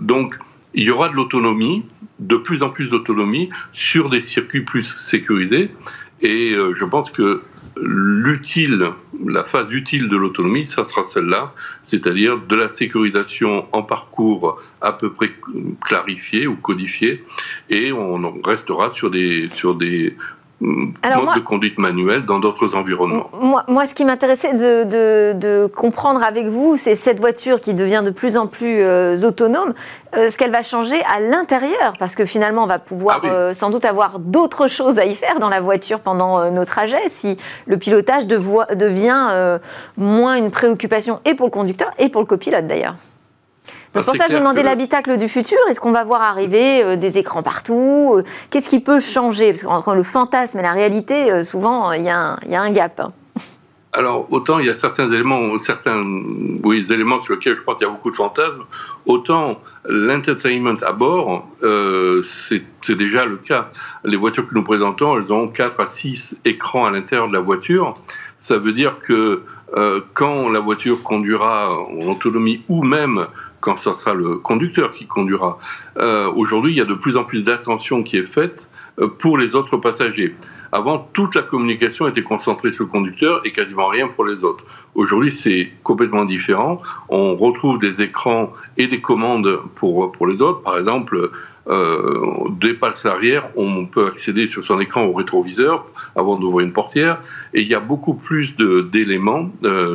donc, 0.00 0.38
il 0.74 0.84
y 0.84 0.90
aura 0.90 1.10
de 1.10 1.14
l'autonomie, 1.14 1.84
de 2.18 2.36
plus 2.36 2.62
en 2.62 2.70
plus 2.70 2.88
d'autonomie 2.88 3.50
sur 3.74 4.08
des 4.08 4.22
circuits 4.22 4.62
plus 4.62 4.96
sécurisés. 4.96 5.70
Et 6.22 6.52
euh, 6.52 6.74
je 6.74 6.84
pense 6.84 7.10
que 7.10 7.42
l'utile, 7.76 8.90
la 9.26 9.44
phase 9.44 9.72
utile 9.72 10.08
de 10.08 10.16
l'autonomie, 10.16 10.66
ça 10.66 10.84
sera 10.84 11.04
celle-là, 11.04 11.52
c'est-à-dire 11.84 12.38
de 12.38 12.54
la 12.54 12.68
sécurisation 12.68 13.66
en 13.72 13.82
parcours 13.82 14.60
à 14.80 14.92
peu 14.92 15.12
près 15.12 15.32
clarifié 15.80 16.46
ou 16.46 16.56
codifié, 16.56 17.24
et 17.70 17.92
on 17.92 18.40
restera 18.42 18.92
sur 18.92 19.10
des, 19.10 19.48
sur 19.48 19.74
des 19.74 20.16
alors 21.02 21.24
mode 21.24 21.36
de 21.36 21.40
conduite 21.40 21.78
manuelle 21.78 22.24
dans 22.24 22.38
d'autres 22.38 22.74
environnements. 22.74 23.30
Moi, 23.40 23.64
moi, 23.68 23.86
ce 23.86 23.94
qui 23.94 24.04
m'intéressait 24.04 24.54
de, 24.54 25.66
comprendre 25.66 26.22
avec 26.22 26.46
vous, 26.46 26.76
c'est 26.76 26.94
cette 26.94 27.20
voiture 27.20 27.60
qui 27.60 27.74
devient 27.74 28.02
de 28.04 28.10
plus 28.10 28.36
en 28.36 28.46
plus 28.46 28.82
euh, 28.82 29.16
autonome, 29.24 29.74
euh, 30.16 30.28
ce 30.28 30.38
qu'elle 30.38 30.50
va 30.50 30.62
changer 30.62 31.02
à 31.04 31.20
l'intérieur, 31.20 31.94
parce 31.98 32.14
que 32.14 32.24
finalement, 32.24 32.64
on 32.64 32.66
va 32.66 32.78
pouvoir 32.78 33.20
ah 33.24 33.26
euh, 33.26 33.52
sans 33.52 33.70
doute 33.70 33.84
avoir 33.84 34.18
d'autres 34.18 34.68
choses 34.68 34.98
à 34.98 35.06
y 35.06 35.14
faire 35.14 35.38
dans 35.38 35.48
la 35.48 35.60
voiture 35.60 36.00
pendant 36.00 36.50
nos 36.50 36.64
trajets, 36.64 37.08
si 37.08 37.36
le 37.66 37.76
pilotage 37.76 38.26
devient 38.26 39.58
moins 39.96 40.36
une 40.36 40.50
préoccupation 40.50 41.20
et 41.24 41.34
pour 41.34 41.46
le 41.46 41.52
conducteur 41.52 41.90
et 41.98 42.08
pour 42.08 42.20
le 42.20 42.26
copilote 42.26 42.66
d'ailleurs. 42.66 42.94
C'est 43.94 44.04
pour 44.04 44.16
ça 44.16 44.24
que 44.24 44.32
je 44.32 44.36
vous 44.36 44.42
demandais 44.42 44.62
l'habitacle 44.62 45.18
du 45.18 45.28
futur. 45.28 45.58
Est-ce 45.68 45.80
qu'on 45.80 45.92
va 45.92 46.04
voir 46.04 46.22
arriver 46.22 46.82
euh, 46.82 46.96
des 46.96 47.18
écrans 47.18 47.42
partout 47.42 48.14
euh, 48.16 48.22
Qu'est-ce 48.50 48.68
qui 48.68 48.80
peut 48.80 49.00
changer? 49.00 49.52
Parce 49.52 49.62
qu'entre 49.62 49.94
le 49.94 50.02
fantasme 50.02 50.58
et 50.58 50.62
la 50.62 50.72
réalité, 50.72 51.30
euh, 51.30 51.42
souvent, 51.42 51.92
il 51.92 52.04
y, 52.04 52.08
a 52.08 52.38
un 52.50 52.70
gap. 52.70 53.00
Hein. 53.00 53.12
Alors, 53.92 54.26
autant 54.32 54.58
il 54.58 54.66
y 54.66 54.70
a 54.70 54.74
certains 54.74 55.12
éléments, 55.12 55.58
certains 55.58 56.02
oui, 56.64 56.86
éléments 56.90 57.20
sur 57.20 57.34
lesquels 57.34 57.56
je 57.56 57.60
pense 57.60 57.76
qu'il 57.76 57.86
y 57.86 57.90
a 57.90 57.92
beaucoup 57.92 58.10
de 58.10 58.16
fantasmes, 58.16 58.62
autant 59.04 59.60
l'entertainment 59.84 60.80
à 60.80 60.92
bord, 60.92 61.46
c'est 62.24 62.94
déjà 62.96 63.26
le 63.26 63.36
cas. 63.36 63.68
Les 64.04 64.16
voitures 64.16 64.48
que 64.48 64.54
nous 64.54 64.64
présentons, 64.64 65.18
elles 65.18 65.30
ont 65.30 65.48
4 65.48 65.78
à 65.78 65.86
6 65.86 66.38
écrans 66.46 66.86
à 66.86 66.90
l'intérieur 66.90 67.28
de 67.28 67.34
la 67.34 67.40
voiture. 67.40 67.92
Ça 68.38 68.56
veut 68.56 68.72
dire 68.72 68.98
que 69.00 69.42
quand 70.14 70.48
la 70.48 70.60
voiture 70.60 71.02
conduira 71.02 71.76
en 71.78 72.06
autonomie 72.06 72.62
ou 72.70 72.82
même 72.82 73.26
quand 73.62 73.78
ce 73.78 73.96
sera 73.96 74.12
le 74.12 74.36
conducteur 74.36 74.92
qui 74.92 75.06
conduira. 75.06 75.58
Euh, 75.96 76.30
aujourd'hui, 76.34 76.72
il 76.72 76.78
y 76.78 76.82
a 76.82 76.84
de 76.84 76.94
plus 76.94 77.16
en 77.16 77.24
plus 77.24 77.44
d'attention 77.44 78.02
qui 78.02 78.18
est 78.18 78.24
faite 78.24 78.68
euh, 78.98 79.08
pour 79.08 79.38
les 79.38 79.54
autres 79.54 79.78
passagers. 79.78 80.34
Avant, 80.72 80.98
toute 81.12 81.34
la 81.34 81.42
communication 81.42 82.08
était 82.08 82.22
concentrée 82.22 82.72
sur 82.72 82.84
le 82.84 82.90
conducteur 82.90 83.40
et 83.44 83.52
quasiment 83.52 83.86
rien 83.88 84.08
pour 84.08 84.24
les 84.24 84.42
autres. 84.42 84.64
Aujourd'hui, 84.94 85.30
c'est 85.30 85.70
complètement 85.82 86.24
différent. 86.24 86.82
On 87.08 87.36
retrouve 87.36 87.78
des 87.78 88.02
écrans 88.02 88.50
et 88.78 88.86
des 88.86 89.00
commandes 89.00 89.60
pour, 89.76 90.12
pour 90.12 90.26
les 90.26 90.40
autres. 90.40 90.62
Par 90.62 90.78
exemple, 90.78 91.30
euh, 91.68 92.48
des 92.58 92.74
passes 92.74 93.06
arrière, 93.06 93.50
on 93.54 93.86
peut 93.86 94.06
accéder 94.06 94.48
sur 94.48 94.64
son 94.64 94.80
écran 94.80 95.04
au 95.04 95.12
rétroviseur 95.12 95.86
avant 96.16 96.36
d'ouvrir 96.36 96.66
une 96.66 96.72
portière. 96.72 97.20
Et 97.52 97.60
il 97.60 97.68
y 97.68 97.74
a 97.74 97.80
beaucoup 97.80 98.14
plus 98.14 98.56
d'éléments 98.56 99.50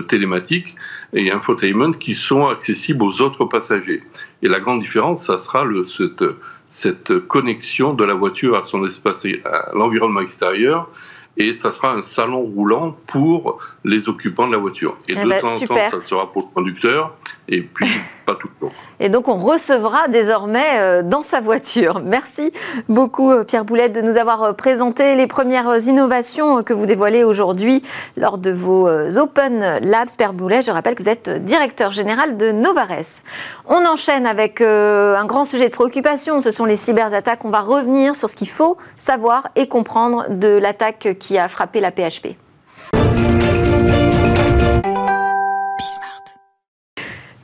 télématiques 0.07 0.75
et 1.13 1.31
infotainment 1.31 1.93
qui 1.93 2.13
sont 2.13 2.47
accessibles 2.47 3.03
aux 3.03 3.21
autres 3.21 3.45
passagers. 3.45 4.03
Et 4.41 4.47
la 4.47 4.59
grande 4.59 4.81
différence, 4.81 5.25
ça 5.25 5.39
sera 5.39 5.63
le, 5.63 5.85
cette, 5.85 6.23
cette 6.67 7.19
connexion 7.27 7.93
de 7.93 8.03
la 8.03 8.13
voiture 8.13 8.55
à 8.55 8.63
son 8.63 8.85
espace, 8.85 9.25
à 9.45 9.71
l'environnement 9.73 10.21
extérieur, 10.21 10.89
et 11.37 11.53
ça 11.53 11.71
sera 11.71 11.93
un 11.93 12.01
salon 12.01 12.41
roulant 12.41 12.97
pour 13.07 13.59
les 13.83 14.09
occupants 14.09 14.47
de 14.47 14.53
la 14.53 14.57
voiture. 14.57 14.97
Et 15.07 15.13
Eh 15.13 15.23
de 15.23 15.29
ben, 15.29 15.41
temps 15.41 15.47
en 15.47 15.67
temps, 15.67 15.91
ça 15.91 16.01
sera 16.01 16.31
pour 16.31 16.43
le 16.43 16.53
conducteur, 16.53 17.15
et 17.47 17.61
puis 17.61 17.87
pas 18.25 18.35
tout 18.35 18.49
le. 18.61 18.67
Et 18.99 19.09
donc, 19.09 19.27
on 19.27 19.35
recevra 19.35 20.07
désormais 20.07 20.79
euh, 20.79 21.03
dans 21.03 21.21
sa 21.21 21.39
voiture. 21.39 22.01
Merci 22.03 22.51
beaucoup, 22.89 23.31
euh, 23.31 23.43
Pierre 23.43 23.63
Boulette, 23.63 23.93
de 23.93 24.01
nous 24.01 24.17
avoir 24.17 24.43
euh, 24.43 24.53
présenté 24.53 25.15
les 25.15 25.27
premières 25.27 25.77
innovations 25.87 26.63
que 26.63 26.73
vous 26.73 26.85
dévoilez 26.85 27.23
aujourd'hui 27.23 27.83
lors 28.15 28.37
de 28.37 28.51
vos 28.51 28.89
Open 29.17 29.79
Labs. 29.81 30.09
Pierre 30.17 30.33
Boulette, 30.33 30.65
je 30.65 30.71
rappelle 30.71 30.95
que 30.95 31.03
vous 31.03 31.09
êtes 31.09 31.43
directeur 31.43 31.91
général 31.91 32.37
de 32.37 32.51
Novares. 32.51 33.21
On 33.67 33.85
enchaîne 33.85 34.25
avec 34.25 34.61
un 34.61 35.25
grand 35.25 35.43
sujet 35.43 35.69
de 35.69 35.73
préoccupation, 35.73 36.39
ce 36.39 36.51
sont 36.51 36.65
les 36.65 36.75
cyberattaques. 36.75 37.45
On 37.45 37.49
va 37.49 37.61
revenir 37.61 38.15
sur 38.15 38.29
ce 38.29 38.35
qu'il 38.35 38.49
faut 38.49 38.77
savoir 38.95 39.47
et 39.55 39.67
comprendre 39.67 40.25
de 40.29 40.49
l'attaque 40.49 41.17
qui 41.19 41.37
a 41.37 41.47
frappé 41.47 41.79
la 41.79 41.91
PHP. 41.91 42.35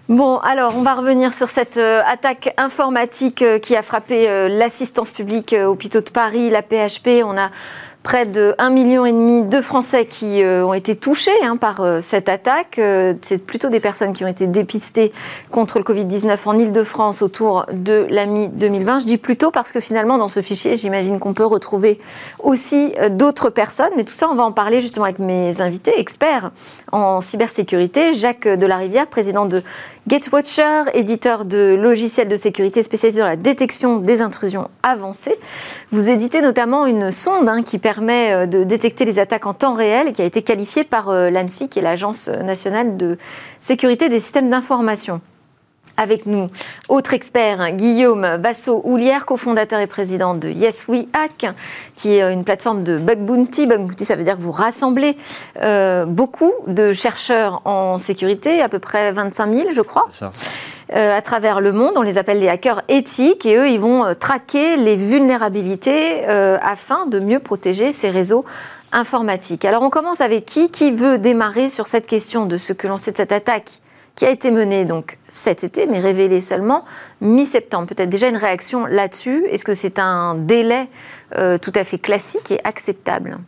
Bon, 0.09 0.37
alors 0.39 0.75
on 0.75 0.81
va 0.81 0.95
revenir 0.95 1.31
sur 1.31 1.47
cette 1.47 1.77
euh, 1.77 2.01
attaque 2.05 2.53
informatique 2.57 3.41
euh, 3.41 3.57
qui 3.57 3.73
a 3.77 3.81
frappé 3.81 4.29
euh, 4.29 4.49
l'assistance 4.49 5.11
publique 5.11 5.55
hôpitaux 5.57 6.01
de 6.01 6.09
Paris, 6.09 6.49
la 6.49 6.61
PHP. 6.61 7.23
On 7.23 7.37
a 7.37 7.51
près 8.03 8.25
de 8.25 8.53
1,5 8.59 8.69
million 8.71 9.47
de 9.47 9.61
Français 9.61 10.05
qui 10.05 10.43
euh, 10.43 10.65
ont 10.65 10.73
été 10.73 10.95
touchés 10.95 11.31
hein, 11.41 11.55
par 11.55 11.79
euh, 11.79 11.99
cette 12.01 12.27
attaque. 12.27 12.77
Euh, 12.77 13.13
C'est 13.21 13.43
plutôt 13.43 13.69
des 13.69 13.79
personnes 13.79 14.11
qui 14.11 14.25
ont 14.25 14.27
été 14.27 14.45
dépistées 14.45 15.13
contre 15.51 15.79
le 15.79 15.85
Covid-19 15.85 16.37
en 16.45 16.57
Ile-de-France 16.57 17.21
autour 17.21 17.65
de 17.71 18.05
la 18.09 18.25
mi-2020. 18.25 19.01
Je 19.01 19.05
dis 19.05 19.17
plutôt 19.17 19.51
parce 19.51 19.71
que 19.71 19.79
finalement, 19.79 20.17
dans 20.17 20.27
ce 20.27 20.41
fichier, 20.41 20.75
j'imagine 20.75 21.17
qu'on 21.17 21.33
peut 21.33 21.45
retrouver 21.45 21.97
aussi 22.39 22.93
d'autres 23.11 23.49
personnes. 23.49 23.91
Mais 23.95 24.03
tout 24.03 24.13
ça, 24.13 24.27
on 24.29 24.35
va 24.35 24.43
en 24.43 24.51
parler 24.51 24.81
justement 24.81 25.05
avec 25.05 25.19
mes 25.19 25.61
invités, 25.61 25.97
experts 25.97 26.51
en 26.91 27.21
cybersécurité. 27.21 28.13
Jacques 28.13 28.47
Delarivière, 28.47 29.07
président 29.07 29.45
de 29.45 29.63
Gatewatcher, 30.07 30.83
éditeur 30.93 31.45
de 31.45 31.75
logiciels 31.79 32.27
de 32.27 32.35
sécurité 32.35 32.83
spécialisé 32.83 33.21
dans 33.21 33.27
la 33.27 33.37
détection 33.37 33.99
des 33.99 34.21
intrusions 34.21 34.69
avancées. 34.83 35.37
Vous 35.91 36.09
éditez 36.09 36.41
notamment 36.41 36.85
une 36.85 37.09
sonde 37.11 37.47
hein, 37.47 37.63
qui 37.63 37.77
permet 37.77 37.92
euh, 38.01 38.45
de 38.45 38.63
détecter 38.63 39.05
les 39.05 39.19
attaques 39.19 39.45
en 39.45 39.53
temps 39.53 39.73
réel 39.73 40.07
et 40.07 40.13
qui 40.13 40.21
a 40.21 40.25
été 40.25 40.41
qualifiée 40.41 40.83
par 40.83 41.09
euh, 41.09 41.29
l'ANSI, 41.29 41.69
qui 41.69 41.79
est 41.79 41.81
l'Agence 41.81 42.27
nationale 42.27 42.97
de 42.97 43.17
sécurité 43.59 44.09
des 44.09 44.19
systèmes 44.19 44.49
d'information. 44.49 45.21
Avec 45.95 46.25
nous, 46.25 46.49
autre 46.89 47.13
expert, 47.13 47.61
hein, 47.61 47.71
Guillaume 47.71 48.25
Vassot-Houlière, 48.39 49.25
cofondateur 49.25 49.79
et 49.79 49.85
président 49.85 50.33
de 50.33 50.49
Yes 50.49 50.87
We 50.87 51.05
Hack, 51.13 51.53
qui 51.93 52.15
est 52.15 52.33
une 52.33 52.43
plateforme 52.43 52.83
de 52.83 52.97
bug 52.97 53.19
bounty. 53.19 53.67
Bug 53.67 53.81
bounty, 53.81 54.03
ça 54.03 54.15
veut 54.15 54.23
dire 54.23 54.35
que 54.35 54.41
vous 54.41 54.51
rassemblez 54.51 55.15
euh, 55.61 56.05
beaucoup 56.05 56.51
de 56.65 56.93
chercheurs 56.93 57.61
en 57.65 57.99
sécurité, 57.99 58.59
à 58.61 58.69
peu 58.69 58.79
près 58.79 59.11
25 59.11 59.53
000, 59.53 59.71
je 59.71 59.81
crois. 59.81 60.05
Euh, 60.91 61.15
à 61.15 61.21
travers 61.21 61.61
le 61.61 61.71
monde. 61.71 61.93
On 61.95 62.01
les 62.01 62.17
appelle 62.17 62.39
les 62.39 62.49
hackers 62.49 62.81
éthiques 62.89 63.45
et 63.45 63.55
eux, 63.55 63.69
ils 63.69 63.79
vont 63.79 64.05
euh, 64.05 64.13
traquer 64.13 64.75
les 64.75 64.95
vulnérabilités 64.95 66.27
euh, 66.27 66.57
afin 66.61 67.05
de 67.05 67.19
mieux 67.19 67.39
protéger 67.39 67.91
ces 67.91 68.09
réseaux 68.09 68.43
informatiques. 68.91 69.63
Alors, 69.65 69.83
on 69.83 69.89
commence 69.89 70.21
avec 70.21 70.45
qui? 70.45 70.69
Qui 70.69 70.91
veut 70.91 71.17
démarrer 71.17 71.69
sur 71.69 71.87
cette 71.87 72.05
question 72.05 72.45
de 72.45 72.57
ce 72.57 72.73
que 72.73 72.87
l'on 72.87 72.97
sait 72.97 73.11
de 73.11 73.17
cette 73.17 73.31
attaque 73.31 73.79
qui 74.15 74.25
a 74.25 74.29
été 74.29 74.51
menée 74.51 74.85
donc 74.85 75.17
cet 75.29 75.63
été, 75.63 75.87
mais 75.87 75.99
révélée 75.99 76.41
seulement 76.41 76.83
mi-septembre? 77.21 77.87
Peut-être 77.87 78.09
déjà 78.09 78.27
une 78.27 78.37
réaction 78.37 78.85
là-dessus? 78.85 79.45
Est-ce 79.49 79.63
que 79.63 79.73
c'est 79.73 79.99
un 79.99 80.35
délai 80.35 80.87
tout 81.31 81.71
à 81.73 81.83
fait 81.83 81.97
classique 81.97 82.51
et 82.51 82.59
acceptable? 82.63 83.39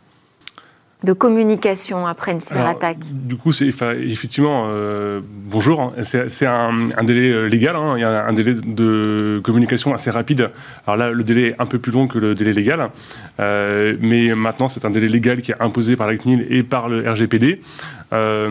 De 1.06 1.12
communication 1.14 2.06
après 2.06 2.32
une 2.32 2.40
cyberattaque 2.40 2.98
Alors, 3.10 3.20
Du 3.30 3.36
coup, 3.36 3.52
c'est 3.52 3.66
effectivement 3.68 4.66
euh, 4.68 5.20
bonjour. 5.24 5.80
hein. 5.80 5.92
C'est 6.02 6.46
un, 6.46 6.86
un 6.96 7.04
délai 7.04 7.30
euh, 7.30 7.46
légal. 7.48 7.76
hein. 7.76 7.94
Il 7.96 8.00
y 8.00 8.04
a 8.04 8.26
un 8.26 8.32
délai 8.32 8.54
de 8.54 9.40
communication 9.42 9.94
assez 9.94 10.10
rapide. 10.10 10.50
Alors 10.86 10.96
là, 10.98 11.10
le 11.10 11.22
délai 11.24 11.44
est 11.50 11.54
un 11.60 11.66
peu 11.66 11.78
plus 11.78 11.92
long 11.92 12.06
que 12.08 12.18
le 12.18 12.34
délai 12.34 12.52
légal, 12.52 12.90
Euh, 13.38 13.96
mais 14.00 14.34
maintenant, 14.34 14.66
c'est 14.66 14.84
un 14.84 14.90
délai 14.90 15.08
légal 15.08 15.40
qui 15.42 15.52
est 15.52 15.60
imposé 15.60 15.94
par 15.96 16.06
la 16.08 16.16
CNIL 16.16 16.46
et 16.50 16.62
par 16.62 16.88
le 16.88 17.08
RGPD. 17.10 17.60
Euh, 18.12 18.50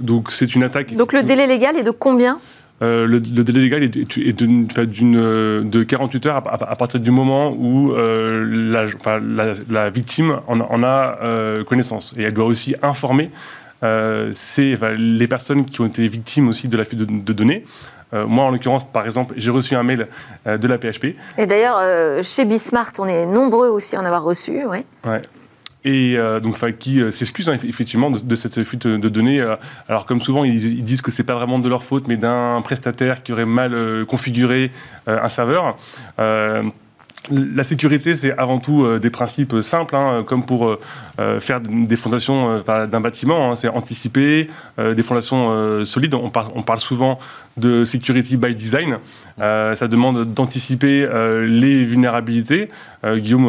donc, 0.00 0.30
c'est 0.30 0.54
une 0.54 0.62
attaque. 0.62 0.94
Donc 0.94 1.12
le 1.12 1.22
délai 1.22 1.46
légal 1.46 1.76
est 1.76 1.82
de 1.82 1.90
combien 1.90 2.38
Euh, 2.80 3.06
le, 3.06 3.14
le 3.18 3.42
délai 3.44 3.60
légal 3.60 3.82
est, 3.82 3.96
euh, 3.96 5.62
de 5.64 5.82
48 5.82 6.26
heures 6.26 6.36
à, 6.36 6.48
à- 6.54 6.70
à 6.72 6.76
partir 6.76 7.00
du 7.00 7.10
moment 7.10 7.50
où 7.58 7.92
euh, 7.92 8.46
la, 8.72 8.84
enfin, 8.84 9.18
la- 9.20 9.54
la 9.68 9.90
victime 9.90 10.38
en, 10.46 10.60
en 10.60 10.82
a 10.84 11.18
euh, 11.22 11.64
connaissance. 11.64 12.14
Et 12.16 12.22
elle 12.22 12.34
doit 12.34 12.44
aussi 12.46 12.76
informer 12.82 13.30
ses- 14.32 14.74
enfin, 14.74 14.90
les 14.96 15.26
personnes 15.26 15.64
qui 15.64 15.80
ont 15.80 15.86
été 15.86 16.06
victimes 16.08 16.48
aussi 16.48 16.68
de 16.68 16.76
la 16.76 16.84
fuite 16.84 17.00
de, 17.00 17.04
de 17.06 17.32
données. 17.32 17.64
Euh, 18.14 18.26
moi, 18.26 18.44
en 18.44 18.50
l'occurrence, 18.50 18.90
par 18.90 19.04
exemple, 19.04 19.34
j'ai 19.36 19.50
reçu 19.50 19.74
un 19.74 19.82
mail 19.82 20.06
euh, 20.46 20.56
de 20.56 20.66
la 20.66 20.78
PHP. 20.78 21.14
Et 21.36 21.46
d'ailleurs, 21.46 21.76
euh, 21.80 22.22
chez 22.22 22.44
Bismart, 22.44 22.92
on 23.00 23.06
est 23.06 23.26
nombreux 23.26 23.68
aussi 23.68 23.96
à 23.96 24.00
en 24.00 24.04
avoir 24.04 24.22
reçu. 24.22 24.64
Ouais. 24.66 24.84
Et 25.88 26.18
euh, 26.18 26.38
donc, 26.38 26.58
qui 26.78 27.00
euh, 27.00 27.10
s'excusent 27.10 27.48
hein, 27.48 27.54
eff- 27.54 27.66
effectivement 27.66 28.10
de, 28.10 28.34
cette 28.34 28.62
fuite 28.62 28.86
de 28.86 29.08
données. 29.08 29.40
euh, 29.40 29.56
alors, 29.88 30.04
comme 30.04 30.20
souvent, 30.20 30.44
ils, 30.44 30.82
disent 30.82 31.00
que 31.00 31.10
c'est 31.10 31.24
pas 31.24 31.32
vraiment 31.32 31.58
de 31.58 31.66
leur 31.66 31.82
faute, 31.82 32.08
mais 32.08 32.18
d'un 32.18 32.60
prestataire 32.62 33.22
qui 33.22 33.32
aurait 33.32 33.46
mal 33.46 33.72
euh, 33.72 34.04
configuré 34.04 34.70
un 35.06 35.28
serveur. 35.28 35.78
La 37.30 37.62
sécurité, 37.62 38.16
c'est 38.16 38.32
avant 38.38 38.58
tout 38.58 38.84
euh, 38.84 38.98
des 38.98 39.10
principes 39.10 39.56
simples, 39.60 39.94
hein, 39.96 40.24
comme 40.26 40.46
pour 40.46 40.66
euh, 40.66 40.80
euh, 41.20 41.40
faire 41.40 41.60
des 41.60 41.96
fondations 41.96 42.62
euh, 42.66 42.86
d'un 42.86 43.00
bâtiment. 43.00 43.50
hein, 43.50 43.54
c'est 43.54 43.68
anticiper, 43.68 44.48
des 44.78 45.02
fondations 45.02 45.84
solides. 45.84 46.14
On, 46.14 46.30
par- 46.30 46.52
on 46.54 46.62
parle 46.62 46.78
souvent 46.78 47.18
de 47.56 47.84
security 47.84 48.36
by 48.36 48.54
design. 48.54 48.98
Ça 49.38 49.88
demande 49.88 50.32
d'anticiper 50.32 51.06
les 51.42 51.84
vulnérabilités. 51.84 52.70
Guillaume. 53.04 53.46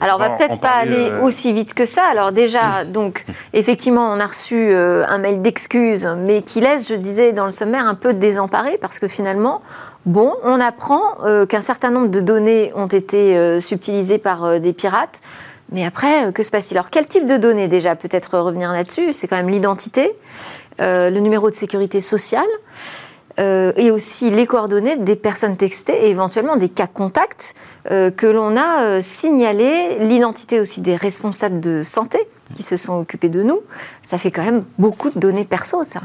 Alors, 0.00 0.16
on 0.16 0.18
va 0.18 0.30
peut-être 0.30 0.60
pas 0.60 0.70
aller 0.70 1.10
aussi 1.22 1.52
vite 1.52 1.72
que 1.74 1.84
ça. 1.86 2.02
Alors 2.10 2.32
déjà, 2.32 2.84
donc, 2.86 3.24
effectivement, 3.54 4.10
on 4.12 4.20
a 4.20 4.26
reçu 4.26 4.72
un 4.74 5.18
mail 5.18 5.40
d'excuses, 5.42 6.06
mais 6.18 6.42
qui 6.42 6.60
laisse, 6.60 6.88
je 6.90 6.94
disais 6.94 7.32
dans 7.32 7.46
le 7.46 7.50
sommaire, 7.50 7.86
un 7.86 7.94
peu 7.94 8.12
désemparé, 8.12 8.76
parce 8.80 8.98
que 8.98 9.08
finalement, 9.08 9.62
bon, 10.08 10.34
on 10.42 10.60
apprend 10.60 11.02
euh, 11.24 11.46
qu'un 11.46 11.60
certain 11.60 11.90
nombre 11.90 12.08
de 12.08 12.20
données 12.20 12.72
ont 12.74 12.86
été 12.86 13.36
euh, 13.36 13.60
subtilisées 13.60 14.18
par 14.18 14.44
euh, 14.44 14.58
des 14.58 14.72
pirates. 14.72 15.20
Mais 15.70 15.84
après, 15.84 16.32
que 16.32 16.42
se 16.42 16.50
passe-t-il? 16.50 16.78
Alors, 16.78 16.88
quel 16.88 17.06
type 17.06 17.26
de 17.26 17.36
données 17.36 17.68
déjà? 17.68 17.94
Peut-être 17.94 18.38
revenir 18.38 18.72
là-dessus. 18.72 19.12
C'est 19.12 19.28
quand 19.28 19.36
même 19.36 19.50
l'identité, 19.50 20.16
le 20.78 21.18
numéro 21.18 21.50
de 21.50 21.54
sécurité 21.54 22.00
sociale. 22.00 22.48
et 23.36 23.90
aussi 23.90 24.30
les 24.30 24.46
coordonnées 24.46 24.96
des 24.96 25.14
personnes 25.14 25.58
textées 25.58 26.06
et 26.06 26.08
éventuellement 26.08 26.56
des 26.56 26.70
cas 26.70 26.86
contacts 26.86 27.52
que 27.84 28.26
l'on 28.26 28.56
a 28.56 29.02
signalés, 29.02 29.98
l'identité 30.00 30.58
aussi 30.58 30.80
des 30.80 30.96
responsables 30.96 31.60
de 31.60 31.82
santé 31.82 32.18
qui 32.54 32.62
se 32.62 32.76
sont 32.76 32.94
occupés 32.94 33.28
de 33.28 33.42
nous. 33.42 33.60
Ça 34.02 34.16
fait 34.16 34.30
quand 34.30 34.44
même 34.44 34.64
beaucoup 34.78 35.10
de 35.10 35.18
données 35.20 35.44
perso, 35.44 35.84
ça. 35.84 36.00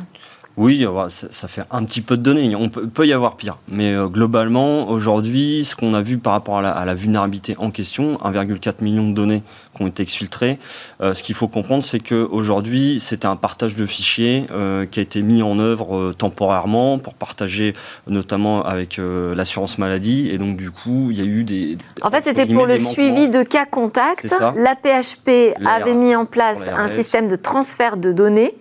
Oui, 0.55 0.85
ça, 1.09 1.47
fait 1.47 1.63
un 1.71 1.83
petit 1.83 2.01
peu 2.01 2.15
de 2.15 2.21
données. 2.21 2.55
On 2.55 2.69
peut, 2.69 2.87
peut 2.87 3.07
y 3.07 3.13
avoir 3.13 3.35
pire. 3.37 3.57
Mais 3.67 3.91
euh, 3.91 4.07
globalement, 4.07 4.89
aujourd'hui, 4.89 5.65
ce 5.65 5.75
qu'on 5.75 5.95
a 5.95 6.01
vu 6.01 6.19
par 6.19 6.33
rapport 6.33 6.59
à 6.59 6.61
la, 6.61 6.71
à 6.71 6.85
la 6.85 6.93
vulnérabilité 6.93 7.55
en 7.57 7.71
question, 7.71 8.17
1,4 8.17 8.83
million 8.83 9.09
de 9.09 9.13
données 9.13 9.41
qui 9.75 9.81
ont 9.83 9.87
été 9.87 10.03
exfiltrées, 10.03 10.59
euh, 11.01 11.13
ce 11.13 11.23
qu'il 11.23 11.35
faut 11.35 11.47
comprendre, 11.47 11.83
c'est 11.83 11.99
qu'aujourd'hui, 11.99 12.99
c'était 12.99 13.25
un 13.25 13.35
partage 13.35 13.75
de 13.75 13.85
fichiers 13.85 14.45
euh, 14.51 14.85
qui 14.85 14.99
a 14.99 15.03
été 15.03 15.21
mis 15.21 15.41
en 15.41 15.57
œuvre 15.59 15.97
euh, 15.97 16.13
temporairement 16.13 16.97
pour 16.99 17.13
partager 17.15 17.73
notamment 18.07 18.63
avec 18.63 18.99
l'assurance 18.99 19.77
maladie. 19.77 20.29
Et 20.31 20.37
donc, 20.37 20.57
du 20.57 20.71
coup, 20.71 21.07
il 21.11 21.17
y 21.17 21.21
a 21.21 21.25
eu 21.25 21.43
des... 21.43 21.77
En 22.01 22.11
fait, 22.11 22.23
c'était 22.23 22.45
pour 22.45 22.65
le 22.67 22.77
suivi 22.77 23.29
de 23.29 23.43
cas 23.43 23.65
contacts. 23.65 24.33
La 24.55 24.75
PHP 24.75 25.55
avait 25.65 25.93
mis 25.95 26.15
en 26.15 26.25
place 26.25 26.67
un 26.67 26.87
système 26.89 27.27
de 27.27 27.35
transfert 27.35 27.97
de 27.97 28.11
données 28.11 28.53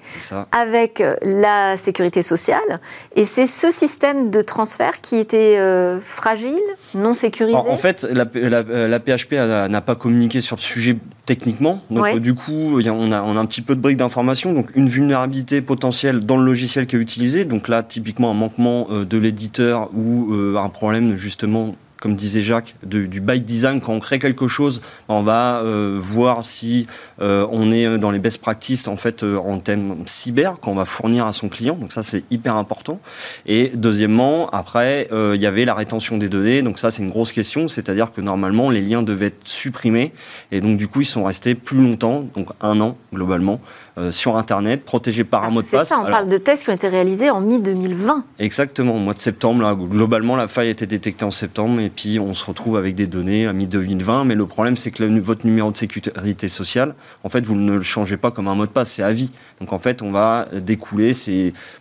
avec 0.52 1.02
la 1.22 1.76
sécurité 1.76 2.22
sociale. 2.22 2.80
Et 3.14 3.24
c'est 3.24 3.46
ce 3.46 3.70
système 3.70 4.30
de 4.30 4.40
transfert 4.40 5.00
qui 5.00 5.16
était 5.16 5.58
fragile, 6.00 6.60
non 6.94 7.14
sécurisé. 7.14 7.56
En, 7.56 7.68
en 7.68 7.76
fait, 7.76 8.06
la, 8.10 8.24
la- 8.34 8.88
la 8.88 9.00
PHP 9.00 9.32
n'a 9.32 9.80
pas 9.80 9.94
communiqué 9.94 10.40
sur 10.40 10.56
le 10.56 10.60
sujet 10.62 10.96
techniquement. 11.26 11.82
Donc, 11.90 12.02
Ouais. 12.02 12.16
euh, 12.16 12.20
du 12.20 12.34
coup, 12.34 12.78
il 12.80 12.86
y 12.86 12.88
a- 12.88 12.94
on, 12.94 13.12
a, 13.12 13.22
on 13.22 13.36
a 13.36 13.40
un 13.40 13.46
petit 13.46 13.62
peu 13.62 13.74
de 13.76 13.80
briques 13.80 13.96
d'information. 13.98 14.52
Donc, 14.52 14.70
une 14.74 14.88
vulnérabilité 14.88 15.60
potentielle 15.62 16.20
dans 16.20 16.36
le 16.36 16.44
logiciel 16.44 16.86
qui 16.86 16.96
est 16.96 16.98
utilisé. 16.98 17.44
Donc, 17.44 17.68
là, 17.68 17.82
typiquement, 17.82 18.30
un 18.30 18.34
manquement 18.34 18.86
euh, 18.90 19.04
de 19.04 19.18
l'éditeur 19.18 19.90
ou 19.94 20.32
euh, 20.34 20.56
un 20.56 20.68
problème, 20.68 21.16
justement, 21.16 21.74
comme 22.02 22.16
disait 22.16 22.42
Jacques, 22.42 22.74
du 22.82 23.20
by 23.20 23.40
design. 23.40 23.80
Quand 23.80 23.92
on 23.92 24.00
crée 24.00 24.18
quelque 24.18 24.48
chose, 24.48 24.80
on 25.08 25.22
va 25.22 25.62
voir 26.00 26.42
si 26.42 26.86
on 27.20 27.70
est 27.70 27.98
dans 27.98 28.10
les 28.10 28.18
best 28.18 28.40
practices 28.40 28.88
en 28.88 28.96
fait 28.96 29.22
en 29.22 29.58
thème 29.58 30.02
cyber 30.06 30.58
qu'on 30.60 30.74
va 30.74 30.84
fournir 30.84 31.26
à 31.26 31.32
son 31.32 31.48
client. 31.48 31.76
Donc 31.76 31.92
ça, 31.92 32.02
c'est 32.02 32.24
hyper 32.30 32.56
important. 32.56 32.98
Et 33.46 33.70
deuxièmement, 33.74 34.50
après, 34.50 35.08
il 35.12 35.40
y 35.40 35.46
avait 35.46 35.64
la 35.64 35.74
rétention 35.74 36.18
des 36.18 36.28
données. 36.28 36.62
Donc 36.62 36.78
ça, 36.78 36.90
c'est 36.90 37.02
une 37.02 37.10
grosse 37.10 37.32
question. 37.32 37.68
C'est-à-dire 37.68 38.12
que 38.12 38.20
normalement, 38.20 38.68
les 38.68 38.80
liens 38.80 39.02
devaient 39.02 39.26
être 39.26 39.46
supprimés. 39.46 40.12
Et 40.50 40.60
donc, 40.60 40.76
du 40.76 40.88
coup, 40.88 41.02
ils 41.02 41.06
sont 41.06 41.24
restés 41.24 41.54
plus 41.54 41.78
longtemps, 41.78 42.24
donc 42.34 42.48
un 42.60 42.80
an 42.80 42.96
globalement, 43.12 43.60
euh, 43.98 44.10
sur 44.10 44.36
Internet, 44.36 44.84
protégés 44.84 45.24
par 45.24 45.44
un 45.44 45.48
ah, 45.48 45.50
mot 45.50 45.62
de 45.62 45.66
passe. 45.66 45.88
C'est 45.88 45.94
ça, 45.94 46.00
on 46.00 46.10
parle 46.10 46.28
de 46.28 46.36
tests 46.38 46.64
qui 46.64 46.70
ont 46.70 46.74
été 46.74 46.88
réalisés 46.88 47.30
en 47.30 47.40
mi-2020. 47.40 48.22
Exactement, 48.38 48.96
au 48.96 48.98
mois 48.98 49.14
de 49.14 49.18
septembre. 49.18 49.62
Là, 49.62 49.74
globalement, 49.74 50.36
la 50.36 50.48
faille 50.48 50.68
a 50.68 50.70
été 50.70 50.86
détectée 50.86 51.24
en 51.24 51.30
septembre 51.30 51.80
et 51.80 51.90
puis 51.94 52.18
on 52.18 52.34
se 52.34 52.44
retrouve 52.44 52.76
avec 52.76 52.94
des 52.94 53.06
données 53.06 53.46
à 53.46 53.52
mi-2020. 53.52 54.24
Mais 54.26 54.34
le 54.34 54.46
problème, 54.46 54.76
c'est 54.76 54.90
que 54.90 55.04
votre 55.20 55.46
numéro 55.46 55.70
de 55.70 55.76
sécurité 55.76 56.48
sociale, 56.48 56.94
en 57.22 57.28
fait, 57.28 57.46
vous 57.46 57.54
ne 57.54 57.74
le 57.74 57.82
changez 57.82 58.16
pas 58.16 58.30
comme 58.30 58.48
un 58.48 58.54
mot 58.54 58.66
de 58.66 58.70
passe, 58.70 58.92
c'est 58.92 59.02
à 59.02 59.12
vie. 59.12 59.32
Donc, 59.60 59.72
en 59.72 59.78
fait, 59.78 60.02
on 60.02 60.10
va 60.10 60.48
découler 60.52 61.12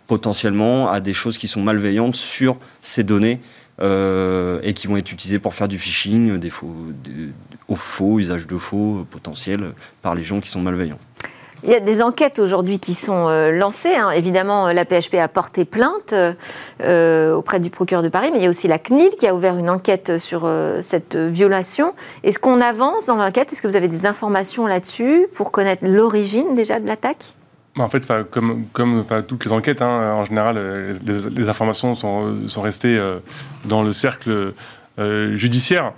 potentiellement 0.06 0.90
à 0.90 1.00
des 1.00 1.14
choses 1.14 1.38
qui 1.38 1.48
sont 1.48 1.62
malveillantes 1.62 2.16
sur 2.16 2.58
ces 2.80 3.04
données. 3.04 3.40
Euh, 3.80 4.60
et 4.62 4.74
qui 4.74 4.86
vont 4.86 4.98
être 4.98 5.10
utilisées 5.10 5.38
pour 5.38 5.54
faire 5.54 5.66
du 5.66 5.78
phishing, 5.78 6.36
des 6.36 6.50
faux, 6.50 6.92
au 7.68 7.74
faux, 7.74 8.20
usage 8.20 8.46
de 8.46 8.56
faux 8.56 9.06
potentiels 9.10 9.72
par 10.02 10.14
les 10.14 10.22
gens 10.24 10.40
qui 10.40 10.50
sont 10.50 10.60
malveillants. 10.60 10.98
Il 11.64 11.70
y 11.70 11.74
a 11.74 11.80
des 11.80 12.02
enquêtes 12.02 12.40
aujourd'hui 12.40 12.80
qui 12.80 12.94
sont 12.94 13.28
euh, 13.28 13.52
lancées. 13.52 13.94
Hein. 13.94 14.10
Évidemment, 14.10 14.66
euh, 14.66 14.72
la 14.72 14.84
PHP 14.84 15.14
a 15.14 15.28
porté 15.28 15.64
plainte 15.64 16.12
euh, 16.12 17.34
auprès 17.34 17.60
du 17.60 17.70
procureur 17.70 18.02
de 18.02 18.08
Paris, 18.08 18.30
mais 18.32 18.38
il 18.38 18.42
y 18.42 18.46
a 18.46 18.50
aussi 18.50 18.66
la 18.66 18.78
CNIL 18.78 19.10
qui 19.16 19.28
a 19.28 19.34
ouvert 19.34 19.56
une 19.56 19.70
enquête 19.70 20.18
sur 20.18 20.50
cette 20.80 21.16
violation. 21.16 21.94
Est-ce 22.24 22.38
qu'on 22.38 22.60
avance 22.60 23.06
dans 23.06 23.16
l'enquête? 23.16 23.52
Est-ce 23.52 23.62
que 23.62 23.68
vous 23.68 23.76
avez 23.76 23.88
des 23.88 24.06
informations 24.06 24.66
là-dessus 24.66 25.26
pour 25.34 25.52
connaître 25.52 25.86
l'origine 25.86 26.54
déjà 26.54 26.80
de 26.80 26.86
l'attaque? 26.86 27.34
En 27.78 27.88
fait, 27.88 28.06
comme, 28.30 29.04
toutes 29.28 29.44
les 29.44 29.52
enquêtes, 29.52 29.80
hein, 29.82 30.14
en 30.14 30.24
général, 30.24 30.94
les, 31.04 31.48
informations 31.48 31.94
sont, 31.94 32.60
restées 32.60 33.00
dans 33.64 33.82
le 33.82 33.92
cercle 33.92 34.52
judiciaire. 34.98 35.92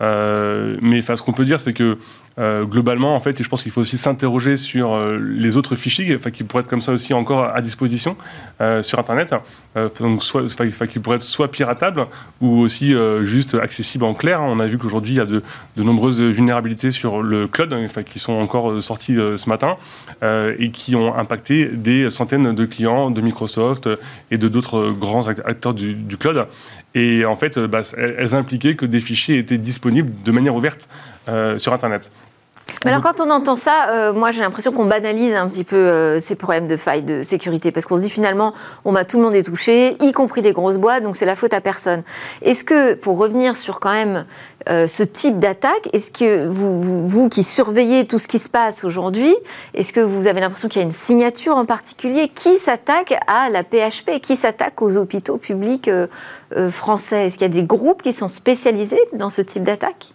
mais 0.00 1.02
ce 1.02 1.22
qu'on 1.22 1.32
peut 1.32 1.44
dire, 1.44 1.60
c'est 1.60 1.74
que 1.74 1.98
euh, 2.40 2.64
globalement, 2.64 3.14
en 3.14 3.20
fait, 3.20 3.42
je 3.42 3.48
pense 3.48 3.62
qu'il 3.62 3.72
faut 3.72 3.82
aussi 3.82 3.98
s'interroger 3.98 4.56
sur 4.56 4.94
euh, 4.94 5.18
les 5.18 5.58
autres 5.58 5.76
fichiers, 5.76 6.14
enfin, 6.16 6.30
qui 6.30 6.42
pourraient 6.42 6.62
être 6.62 6.68
comme 6.68 6.80
ça 6.80 6.92
aussi 6.92 7.12
encore 7.12 7.44
à 7.54 7.60
disposition 7.60 8.16
euh, 8.60 8.82
sur 8.82 8.98
Internet, 8.98 9.34
donc 10.00 10.22
soit, 10.22 10.46
qui 10.86 10.98
pourraient 11.00 11.16
être 11.16 11.22
soit 11.22 11.50
piratables 11.50 12.06
ou 12.40 12.60
aussi 12.60 12.94
juste 13.22 13.54
accessibles 13.54 14.04
en 14.04 14.14
clair. 14.14 14.40
On 14.42 14.58
a 14.58 14.66
vu 14.66 14.78
qu'aujourd'hui, 14.78 15.14
il 15.14 15.18
y 15.18 15.20
a 15.20 15.26
de, 15.26 15.42
nombreuses 15.76 16.20
vulnérabilités 16.20 16.90
sur 16.90 17.22
le 17.22 17.46
cloud, 17.46 17.72
hein, 17.72 17.86
qui 18.04 18.18
sont 18.18 18.32
encore 18.32 18.82
sorties 18.82 19.14
ce 19.14 19.48
matin 19.48 19.76
et 20.22 20.70
qui 20.70 20.96
ont 20.96 21.14
impacté 21.14 21.66
des 21.66 22.10
centaines 22.10 22.54
de 22.54 22.64
clients 22.64 23.10
de 23.10 23.20
Microsoft 23.20 23.88
et 24.30 24.38
de 24.38 24.48
d'autres 24.48 24.90
grands 24.90 25.28
acteurs 25.28 25.74
du, 25.74 26.16
cloud. 26.18 26.46
Et 26.94 27.24
en 27.24 27.36
fait, 27.36 27.58
bah, 27.58 27.80
elles 27.96 28.34
impliquaient 28.34 28.74
que 28.74 28.86
des 28.86 29.00
fichiers 29.00 29.38
étaient 29.38 29.58
disponibles 29.58 30.12
de 30.24 30.32
manière 30.32 30.54
ouverte 30.54 30.88
sur 31.56 31.72
Internet. 31.72 32.10
Mais 32.84 32.92
alors, 32.92 33.02
quand 33.02 33.20
on 33.20 33.30
entend 33.30 33.56
ça, 33.56 33.90
euh, 33.90 34.12
moi 34.12 34.30
j'ai 34.30 34.40
l'impression 34.40 34.72
qu'on 34.72 34.86
banalise 34.86 35.34
un 35.34 35.46
petit 35.48 35.64
peu 35.64 35.76
euh, 35.76 36.18
ces 36.18 36.34
problèmes 36.34 36.66
de 36.66 36.76
failles 36.76 37.02
de 37.02 37.22
sécurité, 37.22 37.72
parce 37.72 37.86
qu'on 37.86 37.96
se 37.96 38.02
dit 38.02 38.10
finalement, 38.10 38.54
tout 39.08 39.18
le 39.18 39.22
monde 39.22 39.34
est 39.34 39.42
touché, 39.42 39.96
y 40.02 40.12
compris 40.12 40.40
des 40.40 40.52
grosses 40.52 40.78
boîtes, 40.78 41.02
donc 41.02 41.16
c'est 41.16 41.26
la 41.26 41.36
faute 41.36 41.52
à 41.52 41.60
personne. 41.60 42.02
Est-ce 42.42 42.64
que, 42.64 42.94
pour 42.94 43.18
revenir 43.18 43.56
sur 43.56 43.80
quand 43.80 43.92
même 43.92 44.24
euh, 44.68 44.86
ce 44.86 45.02
type 45.02 45.38
d'attaque, 45.38 45.88
est-ce 45.92 46.10
que 46.10 46.46
vous, 46.48 47.06
vous, 47.06 47.28
qui 47.28 47.44
surveillez 47.44 48.06
tout 48.06 48.18
ce 48.18 48.28
qui 48.28 48.38
se 48.38 48.48
passe 48.48 48.84
aujourd'hui, 48.84 49.34
est-ce 49.74 49.92
que 49.92 50.00
vous 50.00 50.26
avez 50.26 50.40
l'impression 50.40 50.68
qu'il 50.68 50.80
y 50.80 50.84
a 50.84 50.86
une 50.86 50.92
signature 50.92 51.56
en 51.56 51.66
particulier 51.66 52.28
Qui 52.28 52.58
s'attaque 52.58 53.14
à 53.26 53.50
la 53.50 53.62
PHP 53.62 54.20
Qui 54.22 54.36
s'attaque 54.36 54.80
aux 54.82 54.96
hôpitaux 54.96 55.38
publics 55.38 55.90
français? 56.68 57.26
Est-ce 57.26 57.38
qu'il 57.38 57.46
y 57.46 57.50
a 57.50 57.54
des 57.54 57.62
groupes 57.62 58.02
qui 58.02 58.12
sont 58.12 58.28
spécialisés 58.28 59.00
dans 59.12 59.28
ce 59.28 59.42
type 59.42 59.62
d'attaque? 59.62 60.14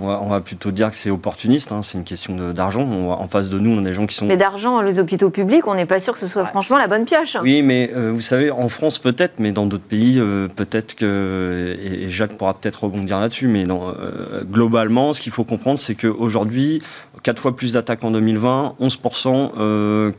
On 0.00 0.28
va, 0.28 0.40
plutôt 0.40 0.70
dire 0.70 0.90
que 0.90 0.96
c'est 0.96 1.10
opportuniste, 1.10 1.70
hein, 1.70 1.82
c'est 1.82 1.98
une 1.98 2.04
question 2.04 2.34
d'argent. 2.52 2.86
En 3.10 3.28
face 3.28 3.50
de 3.50 3.58
nous, 3.58 3.70
on 3.70 3.78
a 3.78 3.82
des 3.82 3.92
gens 3.92 4.06
qui 4.06 4.14
sont. 4.14 4.24
Mais 4.24 4.38
d'argent, 4.38 4.80
les 4.80 4.98
hôpitaux 4.98 5.28
publics, 5.28 5.66
on 5.66 5.74
n'est 5.74 5.84
pas 5.84 6.00
sûr 6.00 6.14
que 6.14 6.18
ce 6.18 6.26
soit 6.26 6.46
franchement 6.46 6.78
la 6.78 6.88
bonne 6.88 7.04
pioche. 7.04 7.36
Oui, 7.42 7.60
mais 7.60 7.90
euh, 7.94 8.10
vous 8.10 8.22
savez, 8.22 8.50
en 8.50 8.70
France 8.70 8.98
peut-être, 8.98 9.34
mais 9.38 9.52
dans 9.52 9.66
d'autres 9.66 9.84
pays, 9.84 10.18
euh, 10.18 10.48
peut-être 10.48 10.94
que. 10.94 11.76
Et, 11.82 12.08
Jacques 12.08 12.38
pourra 12.38 12.54
peut-être 12.54 12.84
rebondir 12.84 13.20
là-dessus, 13.20 13.48
mais 13.48 13.66
euh, 13.68 14.44
globalement, 14.44 15.12
ce 15.12 15.20
qu'il 15.20 15.32
faut 15.32 15.44
comprendre, 15.44 15.78
c'est 15.78 15.94
qu'aujourd'hui, 15.94 16.80
4 17.22 17.38
fois 17.38 17.54
plus 17.54 17.74
d'attaques 17.74 18.04
en 18.04 18.12
2020, 18.12 18.76
11% 18.80 20.12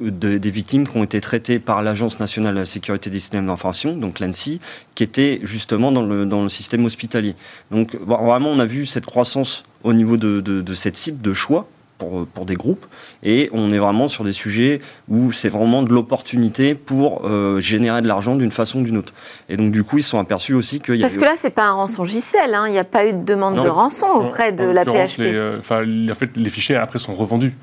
des 0.00 0.50
victimes 0.50 0.86
qui 0.86 0.96
ont 0.96 1.04
été 1.04 1.20
traitées 1.20 1.58
par 1.58 1.82
l'Agence 1.82 2.20
nationale 2.20 2.54
de 2.54 2.60
la 2.60 2.66
sécurité 2.66 3.10
des 3.10 3.18
systèmes 3.18 3.46
d'information, 3.46 3.96
donc 3.96 4.20
l'ANSI, 4.20 4.60
qui 4.94 5.02
était 5.02 5.40
justement 5.42 5.92
dans 5.92 6.02
le, 6.02 6.26
dans 6.26 6.42
le 6.42 6.48
système 6.48 6.84
hospitalier. 6.84 7.34
Donc 7.70 7.94
vraiment, 7.94 8.48
on 8.48 8.58
a 8.58 8.66
vu 8.66 8.86
cette 8.86 9.06
croissance 9.06 9.64
au 9.84 9.92
niveau 9.92 10.16
de, 10.16 10.40
de, 10.40 10.74
cette 10.74 10.96
cible 10.96 11.20
de 11.22 11.34
choix 11.34 11.68
pour, 11.98 12.26
pour, 12.26 12.46
des 12.46 12.54
groupes. 12.54 12.86
Et 13.22 13.48
on 13.52 13.72
est 13.72 13.78
vraiment 13.78 14.08
sur 14.08 14.24
des 14.24 14.32
sujets 14.32 14.80
où 15.08 15.32
c'est 15.32 15.48
vraiment 15.48 15.82
de 15.82 15.92
l'opportunité 15.92 16.74
pour 16.74 17.26
euh, 17.26 17.60
générer 17.60 18.02
de 18.02 18.08
l'argent 18.08 18.36
d'une 18.36 18.52
façon 18.52 18.80
ou 18.80 18.82
d'une 18.82 18.98
autre. 18.98 19.12
Et 19.48 19.56
donc, 19.56 19.72
du 19.72 19.82
coup, 19.84 19.98
ils 19.98 20.04
sont 20.04 20.18
aperçus 20.18 20.54
aussi 20.54 20.80
qu'il 20.80 20.96
y 20.96 21.02
a. 21.02 21.06
Parce 21.06 21.18
que 21.18 21.24
là, 21.24 21.34
c'est 21.36 21.50
pas 21.50 21.66
un 21.66 21.72
rançon 21.72 22.04
JCL, 22.04 22.54
hein. 22.54 22.66
il 22.68 22.72
n'y 22.72 22.78
a 22.78 22.84
pas 22.84 23.06
eu 23.06 23.12
de 23.12 23.18
demande 23.18 23.56
de 23.56 23.68
rançon 23.68 24.06
auprès 24.06 24.52
de 24.52 24.64
la 24.64 24.84
PHP. 24.84 25.20
Euh, 25.20 25.58
en 25.60 26.14
fait, 26.14 26.36
les 26.36 26.50
fichiers, 26.50 26.76
après, 26.76 26.98
sont 26.98 27.14
revendus. 27.14 27.54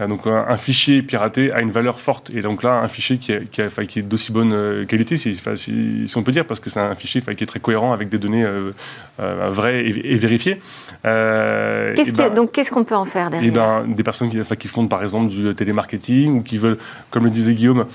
Euh, 0.00 0.06
donc 0.06 0.26
un, 0.26 0.56
fichier 0.56 1.02
piraté 1.02 1.52
a 1.52 1.60
une 1.60 1.70
valeur 1.70 2.00
forte. 2.00 2.30
Et 2.30 2.40
donc 2.40 2.62
là, 2.62 2.80
un 2.80 2.88
fichier 2.88 3.18
qui, 3.18 3.32
est, 3.32 3.48
qui, 3.50 3.62
qui 3.86 3.98
est 3.98 4.02
d'aussi 4.02 4.32
bonne 4.32 4.52
euh, 4.52 4.84
qualité, 4.86 5.16
si, 5.16 5.38
si, 5.56 6.16
on 6.16 6.22
peut 6.22 6.32
dire, 6.32 6.46
parce 6.46 6.60
que 6.60 6.70
c'est 6.70 6.80
un 6.80 6.94
fichier 6.94 7.20
qui 7.20 7.44
est 7.44 7.46
très 7.46 7.60
cohérent 7.60 7.92
avec 7.92 8.08
des 8.08 8.18
données 8.18 8.44
euh, 8.44 8.72
vraies 9.18 9.84
et, 9.86 10.16
vérifiées. 10.16 10.60
Qu'est-ce 11.04 12.12
ben, 12.12 12.32
donc 12.32 12.52
qu'est-ce 12.52 12.70
qu'on 12.70 12.84
peut 12.84 12.94
en 12.94 13.04
faire 13.04 13.30
derrière? 13.30 13.52
ben, 13.52 13.84
Des 13.86 14.02
personnes 14.02 14.30
qui, 14.30 14.38
qui, 14.56 14.68
font 14.68 14.86
par 14.86 15.02
exemple 15.02 15.28
du 15.28 15.54
télémarketing 15.54 16.38
ou 16.38 16.42
qui 16.42 16.56
veulent, 16.56 16.78
comme 17.10 17.24
le 17.24 17.30
disait 17.30 17.54
Guillaume, 17.54 17.86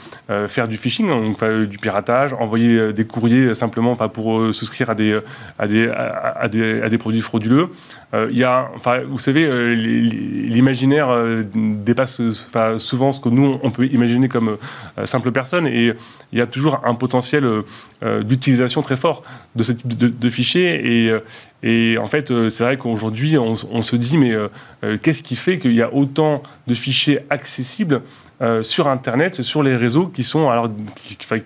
faire 0.48 0.68
du 0.68 0.78
phishing, 0.78 1.08
donc 1.08 1.44
du 1.44 1.78
piratage, 1.78 2.34
envoyer 2.34 2.94
des 2.94 3.06
courriers 3.06 3.54
simplement 3.56 3.96
pour 3.96 4.54
souscrire 4.54 4.90
à 4.90 4.96
des, 4.96 5.20
à 5.58 5.68
des, 5.68 5.90
à 5.90 6.48
des, 6.48 6.82
à 6.82 6.90
des 6.90 6.98
produits 6.98 7.22
frauduleux. 7.22 7.70
Il 8.14 8.38
y 8.38 8.44
a, 8.46 8.72
enfin, 8.76 9.02
vous 9.06 9.18
savez, 9.18 9.76
l'imaginaire 9.76 11.10
dépasse 11.54 12.22
souvent 12.78 13.12
ce 13.12 13.20
que 13.20 13.30
nous, 13.30 13.60
on 13.64 13.72
peut 13.72 13.86
imaginer 13.88 14.30
comme 14.30 14.58
euh, 14.98 15.06
simple 15.06 15.32
personne. 15.32 15.68
Et 15.68 15.94
il 16.32 16.40
y 16.40 16.42
a 16.42 16.48
toujours 16.48 16.82
un 16.86 16.96
potentiel 16.96 17.46
euh, 17.46 17.62
euh, 18.04 18.24
d'utilisation 18.24 18.82
très 18.82 18.96
fort 18.96 19.24
de 19.56 19.64
ce 19.64 19.72
type 19.72 19.88
de, 19.98 20.30
fichiers. 20.30 21.08
Et, 21.08 21.14
et, 21.64 21.98
en 21.98 22.08
fait, 22.08 22.50
c'est 22.50 22.64
vrai 22.64 22.78
qu'aujourd'hui, 22.78 23.38
on, 23.38 23.56
se 23.56 23.96
dit, 23.96 24.18
mais 24.18 24.36
qu'est-ce 25.02 25.24
qui 25.24 25.36
fait 25.36 25.58
qu'il 25.58 25.74
y 25.74 25.82
a 25.82 25.94
autant 25.94 26.44
de 26.68 26.74
fichiers 26.74 27.20
accessibles 27.30 28.02
sur 28.62 28.88
Internet, 28.88 29.42
sur 29.42 29.64
les 29.64 29.76
réseaux 29.76 30.08
qui 30.08 30.24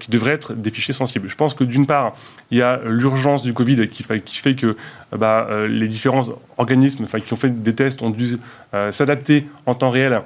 devraient 0.09 0.33
être 0.33 0.53
des 0.53 0.69
fichiers 0.69 0.93
sensibles. 0.93 1.29
Je 1.29 1.35
pense 1.35 1.53
que 1.53 1.63
d'une 1.63 1.85
part, 1.85 2.13
il 2.51 2.57
y 2.57 2.61
a 2.61 2.81
l'urgence 2.85 3.43
du 3.43 3.53
Covid 3.53 3.87
qui, 3.87 4.03
fait 4.03 4.55
que 4.55 4.75
bah, 5.17 5.47
les 5.69 5.87
différents 5.87 6.23
organismes 6.57 7.05
qui 7.05 7.33
ont 7.33 7.37
fait 7.37 7.63
des 7.63 7.75
tests 7.75 8.01
ont 8.01 8.09
dû 8.09 8.37
s'adapter 8.89 9.47
en 9.65 9.73
temps 9.73 9.89
réel 9.89 10.21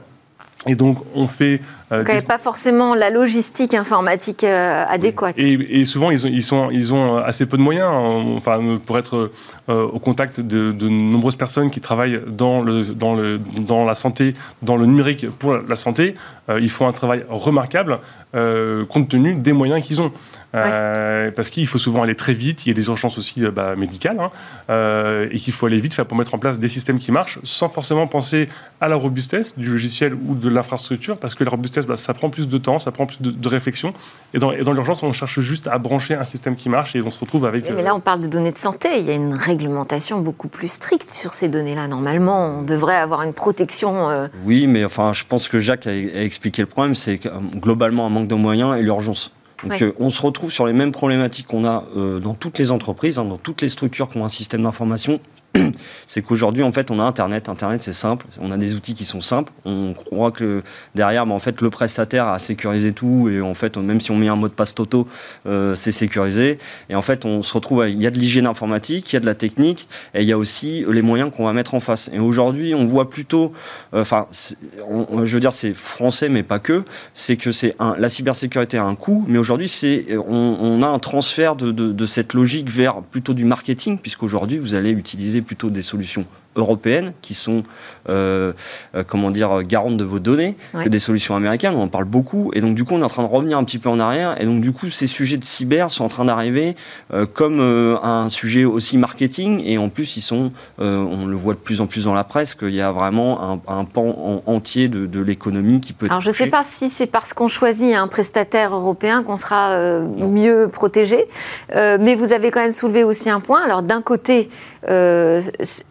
et 0.67 0.75
donc, 0.75 0.97
on 1.13 1.28
fait. 1.28 1.62
Euh, 1.91 2.04
donc, 2.04 2.25
pas 2.25 2.39
forcément 2.39 2.95
la 2.95 3.12
logistique 3.12 3.75
informatique 3.75 4.43
euh, 4.43 4.84
adéquate. 4.88 5.36
Et, 5.38 5.86
souvent, 5.86 6.10
ils 6.10 6.25
ont, 6.25 6.30
ils, 6.30 6.43
sont, 6.43 6.71
ils 6.71 6.93
ont 6.93 7.17
assez 7.17 7.45
peu 7.45 7.58
de 7.58 7.62
moyens 7.62 7.88
hein. 7.88 8.34
enfin, 8.36 8.80
pour 8.84 8.97
être 8.97 9.32
euh, 9.69 9.84
au 9.84 9.99
contact 9.99 10.39
de, 10.39 10.71
nombreuses 10.89 11.36
personnes 11.36 11.69
qui 11.69 11.82
travaillent 11.82 12.19
dans, 12.28 12.62
le, 12.62 12.84
dans, 12.84 13.13
le, 13.13 13.39
dans 13.60 13.86
la 13.86 13.93
santé, 13.93 14.34
dans 14.63 14.75
le 14.75 14.88
numérique 14.88 15.30
pour 15.38 15.54
la 15.58 15.75
santé. 15.75 16.15
ils 16.60 16.69
font 16.69 16.88
un 16.88 16.93
travail 16.93 17.23
remarquable 17.30 17.99
compte 18.34 19.08
tenu 19.08 19.36
des 19.36 19.54
moyens 19.54 19.86
qu'ils 19.86 20.01
ont. 20.01 20.12
Euh, 20.56 21.32
parce 21.32 21.50
qu'il 21.50 21.68
faut 21.68 21.78
souvent 21.78 22.04
aller 22.04 22.15
très 22.15 22.34
vite, 22.34 22.65
il 22.65 22.70
y 22.70 22.72
a 22.72 22.74
des 22.74 22.88
urgences 22.88 23.18
aussi 23.18 23.44
euh, 23.44 23.52
bah, 23.52 23.76
médicales, 23.76 24.20
hein, 24.20 24.30
euh, 24.70 25.28
et 25.32 25.38
qu'il 25.38 25.54
faut 25.54 25.65
aller 25.65 25.80
vite 25.80 26.02
pour 26.04 26.18
mettre 26.18 26.36
en 26.36 26.38
place 26.38 26.60
des 26.60 26.68
systèmes 26.68 27.00
qui 27.00 27.12
marchent, 27.12 27.39
sans 27.44 27.70
forcément 27.70 28.08
penser 28.08 28.50
à 28.82 28.88
la 28.88 28.96
robustesse 28.96 29.58
du 29.58 29.70
logiciel 29.70 30.13
ou 30.13 30.36
de 30.36 30.50
l'infrastructure, 30.50 31.18
parce 31.18 31.36
que 31.36 31.44
la 31.44 31.52
robustesse, 31.52 31.86
bah, 31.86 31.96
ça 31.96 32.13
prend 32.13 32.30
plus 32.30 32.48
de 32.48 32.58
temps, 32.58 32.80
ça 32.80 32.91
prend 32.91 33.06
plus 33.06 33.22
de, 33.22 33.48
réflexion, 33.48 33.94
et 34.34 34.39
dans, 34.39 34.52
dans 34.52 34.74
l'urgence, 34.74 35.04
on 35.04 35.13
cherche 35.13 35.39
juste 35.39 35.68
à 35.68 35.78
brancher 35.78 36.15
un 36.15 36.24
système 36.24 36.56
qui 36.56 36.70
marche, 36.70 36.96
et 36.96 37.02
on 37.02 37.10
se 37.10 37.20
retrouve 37.20 37.46
avec... 37.46 37.70
mais 37.72 37.84
là, 37.84 37.96
on 37.96 38.00
parle 38.00 38.22
de 38.22 38.28
données 38.28 38.52
de 38.52 38.58
santé, 38.58 38.89
il 39.00 39.06
y 39.06 39.12
a 39.12 39.15
une 39.15 39.34
réglementation 39.34 40.20
beaucoup 40.20 40.48
plus 40.48 40.72
stricte 40.72 41.12
sur 41.12 41.34
ces 41.34 41.48
données-là. 41.48 41.88
Normalement, 41.88 42.60
on 42.60 42.62
devrait 42.63 42.96
avoir 42.96 43.22
une 43.24 43.34
protection... 43.34 44.30
Oui, 44.46 44.68
mais 44.68 44.84
enfin, 44.86 45.13
je 45.13 45.24
pense 45.28 45.48
que 45.48 45.60
Jacques 45.60 45.88
a, 45.88 45.91
a 45.91 46.22
expliqué 46.22 46.62
le 46.62 46.68
problème, 46.68 46.96
c'est 46.96 47.18
que 47.18 47.30
globalement 47.56 48.06
un 48.06 48.10
manque 48.10 48.28
de 48.28 48.36
moyens 48.36 48.78
et 48.78 48.82
l'urgence. 48.82 49.32
Donc 49.63 49.84
on 50.00 50.10
se 50.10 50.22
retrouve 50.22 50.52
sur 50.52 50.65
les 50.65 50.74
mêmes 50.74 50.91
problématiques 50.91 51.48
qu'on 51.48 51.65
a 51.65 51.84
dans 52.22 52.34
toutes 52.34 52.58
les 52.58 52.72
entreprises, 52.72 53.18
hein, 53.18 53.26
dans 53.26 53.38
toutes 53.38 53.62
les 53.62 53.70
structures 53.70 54.10
qui 54.10 54.18
ont 54.18 54.26
un 54.26 54.30
système 54.30 54.63
d'information 54.63 55.20
c'est 56.08 56.22
qu'aujourd'hui, 56.22 56.63
en 56.63 56.72
fait, 56.72 56.91
on 56.91 57.00
a 57.00 57.04
Internet. 57.04 57.50
Internet, 57.50 57.82
c'est 57.82 57.94
simple. 57.94 58.26
On 58.39 58.52
a 58.52 58.58
des 58.58 58.76
outils 58.76 58.94
qui 58.94 59.06
sont 59.06 59.22
simples. 59.22 59.52
On 59.65 59.94
croit 59.94 60.32
que 60.32 60.63
derrière, 60.94 61.26
bah, 61.26 61.34
en 61.34 61.39
fait, 61.39 61.62
le 61.62 61.70
prestataire 61.70 62.28
a 62.28 62.39
sécurisé 62.39 62.91
tout. 62.91 63.30
Et 63.30 63.41
en 63.41 63.54
fait, 63.54 63.78
même 63.78 64.02
si 64.02 64.12
on 64.12 64.18
met 64.18 64.28
un 64.28 64.36
mot 64.36 64.48
de 64.48 64.54
passe 64.54 64.76
Toto, 64.76 65.08
euh, 65.46 65.76
c'est 65.76 65.91
sécurisé. 65.91 66.58
Et 66.89 66.96
en 66.96 67.02
fait, 67.02 67.26
on 67.26 67.41
se 67.41 67.54
retrouve, 67.54 67.86
il 67.88 68.02
y 68.02 68.08
a 68.08 68.12
de 68.12 68.18
l'hygiène 68.18 68.48
informatique, 68.48 69.12
il 69.12 69.15
y 69.15 69.18
a 69.18 69.20
de 69.20 69.26
la 69.26 69.36
technique, 69.36 69.88
et 70.13 70.22
il 70.22 70.28
y 70.28 70.32
a 70.32 70.38
aussi 70.38 70.86
les 70.89 71.02
moyens 71.02 71.32
qu'on 71.36 71.46
va 71.46 71.54
mettre 71.54 71.74
en 71.74 71.80
face. 71.80 72.10
Et 72.13 72.20
aujourd'hui, 72.20 72.74
on 72.76 72.86
voit 72.86 73.10
plutôt, 73.10 73.54
euh, 73.94 74.02
enfin, 74.02 74.28
je 74.32 75.34
veux 75.34 75.39
dire, 75.39 75.54
c'est 75.54 75.74
français, 75.74 76.30
mais 76.30 76.44
pas 76.44 76.60
que. 76.60 76.84
C'est 77.13 77.38
que 77.38 77.52
c'est 77.52 77.76
la 77.98 78.10
cybersécurité 78.10 78.78
a 78.78 78.86
un 78.86 78.96
coût, 78.96 79.26
mais 79.28 79.38
aujourd'hui, 79.38 79.68
c'est, 79.68 80.06
on, 80.28 80.82
a 80.82 80.88
un 80.88 81.00
transfert 81.00 81.56
de, 81.56 81.72
de 81.72 82.06
cette 82.06 82.34
logique 82.34 82.70
vers 82.70 83.02
plutôt 83.02 83.34
du 83.34 83.46
marketing, 83.46 83.98
puisqu'aujourd'hui, 83.98 84.58
vous 84.58 84.74
allez 84.74 84.91
utiliser 84.91 85.41
plutôt 85.46 85.70
des 85.70 85.82
solutions 85.82 86.26
européennes 86.56 87.14
qui 87.22 87.34
sont, 87.34 87.64
euh, 88.10 88.54
euh, 88.96 89.04
comment 89.06 89.32
dire, 89.32 89.64
garantes 89.64 89.98
de 89.98 90.04
vos 90.04 90.20
données 90.20 90.56
que 90.84 90.90
des 90.90 91.00
solutions 91.00 91.36
américaines. 91.36 91.76
On 91.76 91.84
en 91.84 91.88
parle 91.88 92.06
beaucoup. 92.06 92.52
Et 92.54 92.62
donc, 92.62 92.76
du 92.76 92.84
coup, 92.84 92.94
on 92.96 93.02
est 93.02 93.06
en 93.06 93.10
train 93.10 93.24
de 93.24 93.28
revenir 93.28 93.58
un 93.58 93.64
petit 93.64 93.80
peu 93.80 93.90
en 93.90 94.00
arrière. 94.00 94.42
Et 94.42 94.46
donc, 94.46 94.62
du 94.62 94.72
coup, 94.72 94.90
ces 94.90 95.08
sujets 95.08 95.38
de 95.38 95.44
cyber 95.44 95.92
sont 95.92 96.06
en 96.06 96.08
train 96.08 96.26
d'arriver 96.26 96.76
euh, 97.14 97.26
comme 97.26 97.60
un 97.60 98.30
sujet 98.30 98.66
aussi 98.66 98.98
marketing. 98.98 99.62
Et 99.66 99.78
en 99.78 99.90
plus, 99.90 100.18
ils 100.18 100.22
sont, 100.22 100.52
on 100.78 101.26
le 101.26 101.36
voit 101.36 101.54
de 101.54 101.60
plus 101.60 101.82
en 101.82 101.88
plus 101.88 102.06
dans 102.06 102.14
la 102.14 102.24
presse, 102.24 102.56
qu'il 102.56 102.74
y 102.74 102.82
a 102.82 102.92
vraiment 102.92 103.62
un, 103.68 103.86
pan 103.86 104.42
entier 104.46 104.88
de, 104.88 105.20
l'économie 105.20 105.82
qui 105.82 105.94
peut 105.94 106.06
être. 106.06 106.12
Alors, 106.12 106.22
je 106.22 106.30
ne 106.30 106.34
sais 106.34 106.48
pas 106.48 106.64
si 106.64 106.90
c'est 106.90 107.08
parce 107.08 107.34
qu'on 107.34 107.48
choisit 107.48 107.96
un 107.96 108.08
prestataire 108.08 108.76
européen 108.76 109.24
qu'on 109.24 109.38
sera 109.38 109.78
mieux 110.00 110.70
protégé. 110.72 111.28
mais 111.74 112.16
vous 112.16 112.34
avez 112.34 112.52
quand 112.52 112.62
même 112.62 112.72
soulevé 112.72 113.04
aussi 113.04 113.30
un 113.30 113.40
point. 113.40 113.62
Alors, 113.64 113.82
d'un 113.82 114.02
côté, 114.02 114.50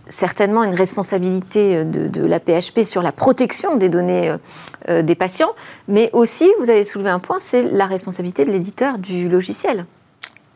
certainement 0.08 0.64
une 0.64 0.74
responsabilité 0.74 1.78
euh, 1.78 1.84
de, 1.84 2.24
la 2.24 2.40
PHP 2.40 2.82
sur 2.82 3.02
la 3.02 3.12
protection 3.12 3.76
des 3.76 3.88
données 3.88 4.30
euh, 4.30 4.36
euh, 4.88 5.02
des 5.02 5.14
patients, 5.14 5.52
mais 5.88 6.10
aussi, 6.12 6.50
vous 6.58 6.70
avez 6.70 6.84
soulevé 6.84 7.10
un 7.10 7.18
point, 7.18 7.38
c'est 7.40 7.62
la 7.62 7.86
responsabilité 7.86 8.44
de 8.44 8.50
l'éditeur 8.50 8.98
du 8.98 9.28
logiciel. 9.28 9.86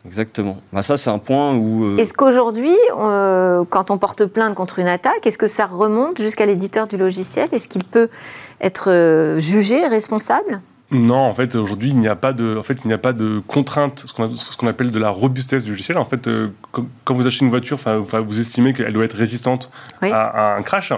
Exactement. 0.05 0.57
Bah 0.71 0.81
ça, 0.81 0.95
c'est 0.95 1.09
un 1.09 1.19
point 1.19 1.55
où. 1.55 1.97
Est-ce 1.97 2.13
qu'aujourd'hui, 2.13 2.73
quand 2.89 3.91
on 3.91 3.97
porte 3.97 4.25
plainte 4.25 4.55
contre 4.55 4.79
une 4.79 4.87
attaque, 4.87 5.27
est-ce 5.27 5.37
que 5.37 5.45
ça 5.45 5.65
remonte 5.65 6.21
jusqu'à 6.21 6.45
l'éditeur 6.45 6.87
du 6.87 6.95
logiciel? 6.95 7.49
Est-ce 7.51 7.67
qu'il 7.67 7.83
peut 7.83 8.07
être 8.61 9.37
jugé, 9.39 9.85
responsable? 9.85 10.61
Non, 10.91 11.17
en 11.17 11.33
fait, 11.33 11.55
aujourd'hui, 11.55 11.89
il 11.89 11.97
n'y 11.97 12.07
a 12.07 12.15
pas 12.15 12.33
de, 12.33 12.57
en 12.57 12.63
fait, 12.63 12.79
il 12.83 12.87
n'y 12.87 12.93
a 12.93 12.97
pas 12.97 13.13
de 13.13 13.41
contrainte, 13.45 14.05
ce 14.07 14.57
qu'on, 14.57 14.67
appelle 14.67 14.89
de 14.89 14.99
la 14.99 15.09
robustesse 15.09 15.63
du 15.63 15.71
logiciel. 15.71 15.99
En 15.99 16.05
fait, 16.05 16.27
quand 16.71 17.13
vous 17.13 17.27
achetez 17.27 17.45
une 17.45 17.51
voiture, 17.51 17.77
vous 17.77 18.39
estimez 18.39 18.73
qu'elle 18.73 18.93
doit 18.93 19.05
être 19.05 19.17
résistante 19.17 19.69
à, 20.01 20.55
un 20.55 20.63
crash. 20.63 20.91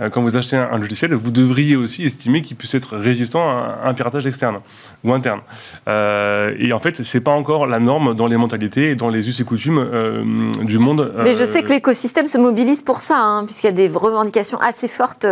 Euh, 0.00 0.10
quand 0.10 0.22
vous 0.22 0.36
achetez 0.36 0.56
un, 0.56 0.78
logiciel, 0.78 1.12
vous 1.14 1.30
devriez 1.30 1.76
aussi 1.76 2.04
estimer 2.04 2.42
qu'il 2.42 2.56
puisse 2.56 2.74
être 2.74 2.96
résistant 2.96 3.48
à 3.48 3.80
un 3.84 3.94
piratage 3.94 4.26
externe 4.26 4.60
ou 5.02 5.12
interne. 5.12 5.40
Euh, 5.88 6.54
et 6.58 6.72
en 6.72 6.78
fait, 6.78 7.02
c'est 7.02 7.20
pas 7.20 7.32
encore 7.32 7.66
la 7.66 7.80
norme 7.80 8.14
dans 8.14 8.28
les 8.28 8.36
mentalités 8.36 8.90
et 8.90 8.94
dans 8.94 9.08
les 9.08 9.28
us 9.28 9.40
et 9.40 9.44
coutumes 9.44 9.78
euh, 9.78 10.52
du 10.62 10.78
monde. 10.78 11.12
Mais 11.18 11.34
je 11.34 11.44
sais 11.44 11.62
que 11.62 11.70
l'écosystème 11.70 12.28
se 12.28 12.38
mobilise 12.38 12.82
pour 12.82 13.00
ça, 13.00 13.18
hein, 13.20 13.44
puisqu'il 13.44 13.66
y 13.66 13.70
a 13.70 13.72
des 13.72 13.88
revendications 13.88 14.58
assez 14.58 14.86
fortes 14.86 15.26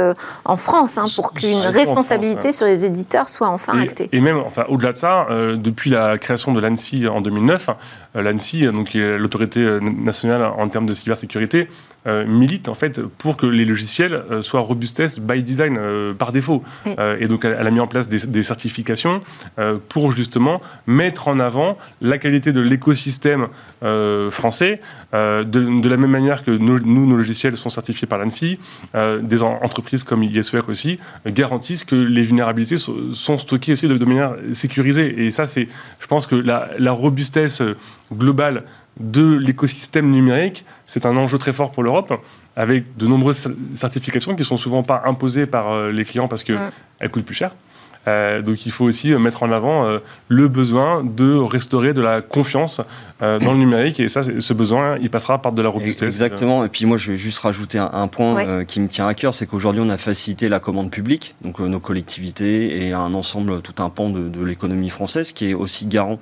en 0.45 0.57
France 0.57 0.99
hein, 0.99 1.05
pour 1.15 1.33
qu'une 1.33 1.59
responsabilité 1.59 2.51
sur 2.51 2.67
les 2.67 2.85
éditeurs 2.85 3.29
soit 3.29 3.49
enfin 3.49 3.79
actée. 3.79 4.09
Et 4.13 4.21
même, 4.21 4.39
enfin, 4.39 4.65
au-delà 4.69 4.93
de 4.93 4.97
ça, 4.97 5.29
depuis 5.57 5.91
la 5.91 6.19
création 6.19 6.53
de 6.53 6.61
l'ANSI 6.61 7.07
en 7.07 7.21
2009, 7.21 7.71
l'ANSI, 8.17 8.67
donc 8.67 8.95
l'autorité 8.95 9.79
nationale 9.81 10.43
en 10.43 10.69
termes 10.69 10.87
de 10.87 10.95
cybersécurité, 10.95 11.69
milite 12.27 12.69
en 12.69 12.75
fait 12.75 13.01
pour 13.01 13.37
que 13.37 13.47
les 13.47 13.65
logiciels 13.65 14.23
soient 14.43 14.61
robustesse 14.61 15.19
by 15.19 15.43
design 15.43 15.77
euh, 15.79 16.15
par 16.15 16.33
défaut. 16.33 16.63
Euh, 16.87 17.17
et 17.21 17.27
donc 17.27 17.45
elle, 17.45 17.67
a 17.67 17.71
mis 17.71 17.81
en 17.81 17.87
place 17.87 18.09
des, 18.09 18.43
certifications 18.43 19.21
euh, 19.59 19.79
pour 19.89 20.13
justement 20.13 20.61
mettre 20.87 21.29
en 21.29 21.39
avant 21.39 21.77
la 22.01 22.19
qualité 22.19 22.53
de 22.53 22.61
l'écosystème 22.61 23.49
français, 24.31 24.81
de, 25.13 25.89
la 25.89 25.97
même 25.97 26.11
manière 26.11 26.45
que 26.45 26.51
nous, 26.51 26.79
nos 26.81 27.17
logiciels 27.17 27.57
sont 27.57 27.71
certifiés 27.71 28.07
par 28.07 28.19
l'ANSI, 28.19 28.59
des 29.23 29.43
entreprises 29.43 30.05
comme 30.05 30.23
ISWER 30.23 30.63
aussi 30.69 30.99
garantissent 31.27 31.85
que 31.85 31.97
les 31.97 32.23
vulnérabilités 32.23 32.77
sont, 32.77 33.39
stockées 33.39 33.73
aussi 33.73 33.89
de, 33.89 34.05
manière 34.05 34.35
sécurisée. 34.53 35.27
Et 35.27 35.31
ça, 35.31 35.47
c'est, 35.47 35.69
je 36.01 36.07
pense 36.07 36.27
que 36.27 36.35
la, 36.35 36.71
la 36.79 36.93
robustesse 36.93 37.63
globale 38.13 38.65
de 38.99 39.35
l'écosystème 39.35 40.11
numérique, 40.11 40.65
c'est 40.87 41.07
un 41.07 41.17
enjeu 41.17 41.39
très 41.39 41.53
fort 41.53 41.73
pour 41.73 41.83
l'Europe 41.83 42.13
avec 42.57 42.97
de 42.97 43.07
nombreuses 43.07 43.55
certifications 43.75 44.35
qui 44.35 44.45
sont 44.45 44.57
souvent 44.57 44.83
pas 44.83 45.03
imposées 45.05 45.47
par 45.47 45.71
euh, 45.71 45.93
les 45.93 46.05
clients 46.05 46.29
parce 46.29 46.43
qu'elles 46.43 47.11
coûtent 47.11 47.27
plus 47.27 47.35
cher. 47.35 47.55
Euh, 48.09 48.41
donc 48.43 48.67
il 48.67 48.73
faut 48.73 48.85
aussi 48.85 49.13
euh, 49.13 49.19
mettre 49.19 49.43
en 49.43 49.51
avant 49.51 49.85
euh, 49.85 49.99
le 50.29 50.47
besoin 50.47 51.03
de 51.03 51.35
restaurer 51.35 51.93
de 51.93 52.01
la 52.01 52.23
confiance 52.23 52.81
dans 53.19 53.53
le 53.53 53.57
numérique 53.57 53.99
et 53.99 54.09
ça, 54.09 54.21
ce 54.23 54.53
besoin, 54.53 54.99
il 55.01 55.09
passera 55.09 55.41
par 55.41 55.53
de 55.53 55.63
la 55.63 55.71
robustesse. 55.71 56.03
Exactement. 56.03 56.67
Et 56.67 56.69
puis 56.69 56.85
moi, 56.85 56.99
je 56.99 57.13
vais 57.13 57.17
juste 57.17 57.39
rajouter 57.39 57.79
un, 57.79 58.09
point 58.09 58.63
qui 58.67 58.79
me 58.79 58.89
tient 58.89 59.07
à 59.07 59.15
cœur, 59.15 59.33
c'est 59.33 59.47
qu'aujourd'hui, 59.47 59.81
on 59.83 59.89
a 59.89 59.97
facilité 59.97 60.51
la 60.51 60.61
commande 60.61 60.91
publique, 60.91 61.35
donc 61.43 61.59
nos 61.61 61.81
collectivités 61.81 62.87
et 62.87 62.93
un 62.93 63.15
ensemble, 63.15 63.63
tout 63.63 63.83
un 63.83 63.89
pan 63.89 64.11
de, 64.11 64.45
l'économie 64.45 64.91
française 64.91 65.33
qui 65.33 65.49
est 65.49 65.55
aussi 65.55 65.87
garant 65.87 66.19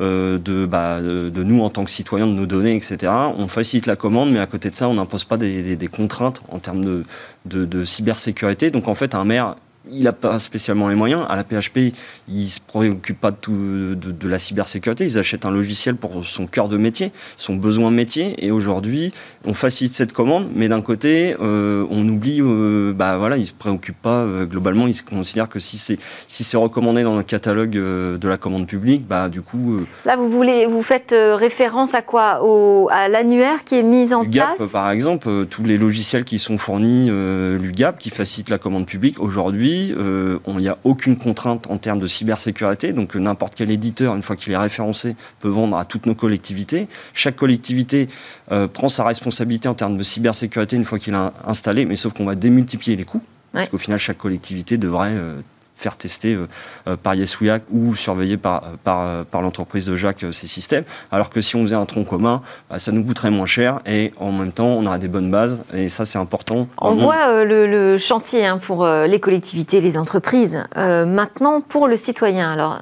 de, 0.00 0.66
bah, 0.66 1.00
de, 1.00 1.42
nous 1.44 1.62
en 1.62 1.70
tant 1.70 1.84
que 1.84 1.92
citoyens, 1.92 2.26
de 2.26 2.32
nos 2.32 2.46
données, 2.46 2.74
etc. 2.74 3.12
On 3.38 3.46
facilite 3.46 3.86
la 3.86 3.94
commande, 3.94 4.32
mais 4.32 4.40
à 4.40 4.46
côté 4.46 4.68
de 4.68 4.74
ça, 4.74 4.88
on 4.88 4.94
n'impose 4.94 5.22
pas 5.22 5.36
des, 5.36 5.88
contraintes 5.92 6.42
en 6.50 6.58
termes 6.58 6.84
de, 6.84 7.04
de 7.46 7.84
cybersécurité. 7.84 8.72
Donc 8.72 8.88
en 8.88 8.96
fait, 8.96 9.14
un 9.14 9.22
maire 9.22 9.54
il 9.90 10.04
n'a 10.04 10.12
pas 10.12 10.38
spécialement 10.38 10.88
les 10.88 10.94
moyens. 10.94 11.24
À 11.28 11.36
la 11.36 11.44
PHP, 11.44 11.92
il 12.28 12.44
ne 12.44 12.48
se 12.48 12.60
préoccupe 12.60 13.20
pas 13.20 13.30
de, 13.30 13.36
tout, 13.36 13.52
de, 13.52 14.28
la 14.28 14.38
cybersécurité. 14.38 15.04
Ils 15.04 15.18
achètent 15.18 15.44
un 15.44 15.50
logiciel 15.50 15.96
pour 15.96 16.24
son 16.24 16.46
cœur 16.46 16.68
de 16.68 16.76
métier, 16.76 17.12
son 17.36 17.56
besoin 17.56 17.90
de 17.90 17.96
métier. 17.96 18.34
Et 18.44 18.50
aujourd'hui, 18.50 19.12
on 19.44 19.54
facilite 19.54 19.94
cette 19.94 20.12
commande, 20.12 20.48
mais 20.54 20.68
d'un 20.68 20.82
côté, 20.82 21.36
euh, 21.40 21.86
on 21.90 22.06
oublie, 22.08 22.40
euh, 22.40 22.92
bah 22.92 23.16
voilà, 23.16 23.36
ils 23.36 23.40
ne 23.40 23.46
se 23.46 23.52
préoccupent 23.52 24.00
pas. 24.00 24.22
Euh, 24.22 24.46
globalement, 24.46 24.86
ils 24.86 24.94
se 24.94 25.02
considèrent 25.02 25.48
que 25.48 25.58
si 25.58 25.78
c'est 25.78 25.98
si 26.28 26.44
c'est 26.44 26.56
recommandé 26.56 27.02
dans 27.02 27.16
le 27.16 27.22
catalogue 27.22 27.70
de 27.72 28.28
la 28.28 28.36
commande 28.36 28.66
publique, 28.66 29.06
bah 29.06 29.28
du 29.28 29.42
coup. 29.42 29.80
Là, 30.04 30.16
vous 30.16 30.28
voulez, 30.28 30.66
vous 30.66 30.82
faites 30.82 31.14
référence 31.14 31.94
à 31.94 32.02
quoi? 32.02 32.40
Au, 32.44 32.88
À 32.90 33.08
l'annuaire 33.08 33.64
qui 33.64 33.76
est 33.76 33.82
mis 33.82 34.14
en 34.14 34.24
place 34.24 34.56
place? 34.56 34.72
Par 34.72 34.90
exemple, 34.90 35.46
tous 35.46 35.64
les 35.64 35.76
logiciels 35.76 36.24
qui 36.24 36.38
sont 36.38 36.58
fournis, 36.58 37.10
l'UGAP, 37.10 37.98
qui 37.98 38.10
facilitent 38.10 38.50
la 38.50 38.58
commande 38.58 38.86
publique, 38.86 39.20
aujourd'hui, 39.20 39.71
euh, 39.96 40.38
il 40.48 40.56
n'y 40.56 40.68
a 40.68 40.78
aucune 40.84 41.16
contrainte 41.16 41.66
en 41.70 41.78
termes 41.78 42.00
de 42.00 42.06
cybersécurité. 42.06 42.92
Donc 42.92 43.14
n'importe 43.14 43.54
quel 43.56 43.70
éditeur, 43.70 44.14
une 44.14 44.22
fois 44.22 44.36
qu'il 44.36 44.52
est 44.52 44.56
référencé, 44.56 45.16
peut 45.40 45.48
vendre 45.48 45.76
à 45.76 45.84
toutes 45.84 46.06
nos 46.06 46.14
collectivités. 46.14 46.88
Chaque 47.14 47.36
collectivité 47.36 48.08
euh, 48.50 48.68
prend 48.68 48.88
sa 48.88 49.04
responsabilité 49.04 49.68
en 49.68 49.74
termes 49.74 49.96
de 49.96 50.02
cybersécurité 50.02 50.76
une 50.76 50.84
fois 50.84 50.98
qu'il 50.98 51.14
a 51.14 51.32
installé, 51.44 51.84
mais 51.84 51.96
sauf 51.96 52.12
qu'on 52.12 52.24
va 52.24 52.34
démultiplier 52.34 52.96
les 52.96 53.04
coûts. 53.04 53.22
Parce 53.52 53.68
qu'au 53.68 53.78
final, 53.78 53.98
chaque 53.98 54.18
collectivité 54.18 54.78
devrait 54.78 55.12
euh, 55.12 55.40
faire 55.82 55.96
tester 55.96 56.34
euh, 56.34 56.46
euh, 56.86 56.96
par 56.96 57.14
Yesouiac 57.14 57.62
ou 57.70 57.94
surveiller 57.94 58.36
par, 58.36 58.62
par, 58.84 59.24
par 59.26 59.42
l'entreprise 59.42 59.84
de 59.84 59.96
Jacques 59.96 60.24
euh, 60.24 60.32
ces 60.32 60.46
systèmes. 60.46 60.84
Alors 61.10 61.28
que 61.28 61.40
si 61.40 61.56
on 61.56 61.62
faisait 61.62 61.74
un 61.74 61.84
tronc 61.84 62.04
commun, 62.04 62.42
bah, 62.70 62.78
ça 62.78 62.92
nous 62.92 63.04
coûterait 63.04 63.30
moins 63.30 63.46
cher 63.46 63.80
et 63.86 64.12
en 64.18 64.32
même 64.32 64.52
temps, 64.52 64.68
on 64.68 64.86
aurait 64.86 64.98
des 64.98 65.08
bonnes 65.08 65.30
bases. 65.30 65.64
Et 65.74 65.88
ça, 65.88 66.04
c'est 66.04 66.18
important. 66.18 66.68
On 66.78 66.94
voit 66.94 67.44
le, 67.44 67.96
chantier 67.98 68.46
hein, 68.46 68.58
pour 68.58 68.86
les 68.86 69.20
collectivités, 69.20 69.80
les 69.80 69.96
entreprises. 69.96 70.62
maintenant, 70.76 71.60
pour 71.60 71.88
le 71.88 71.96
citoyen, 71.96 72.52
alors. 72.52 72.78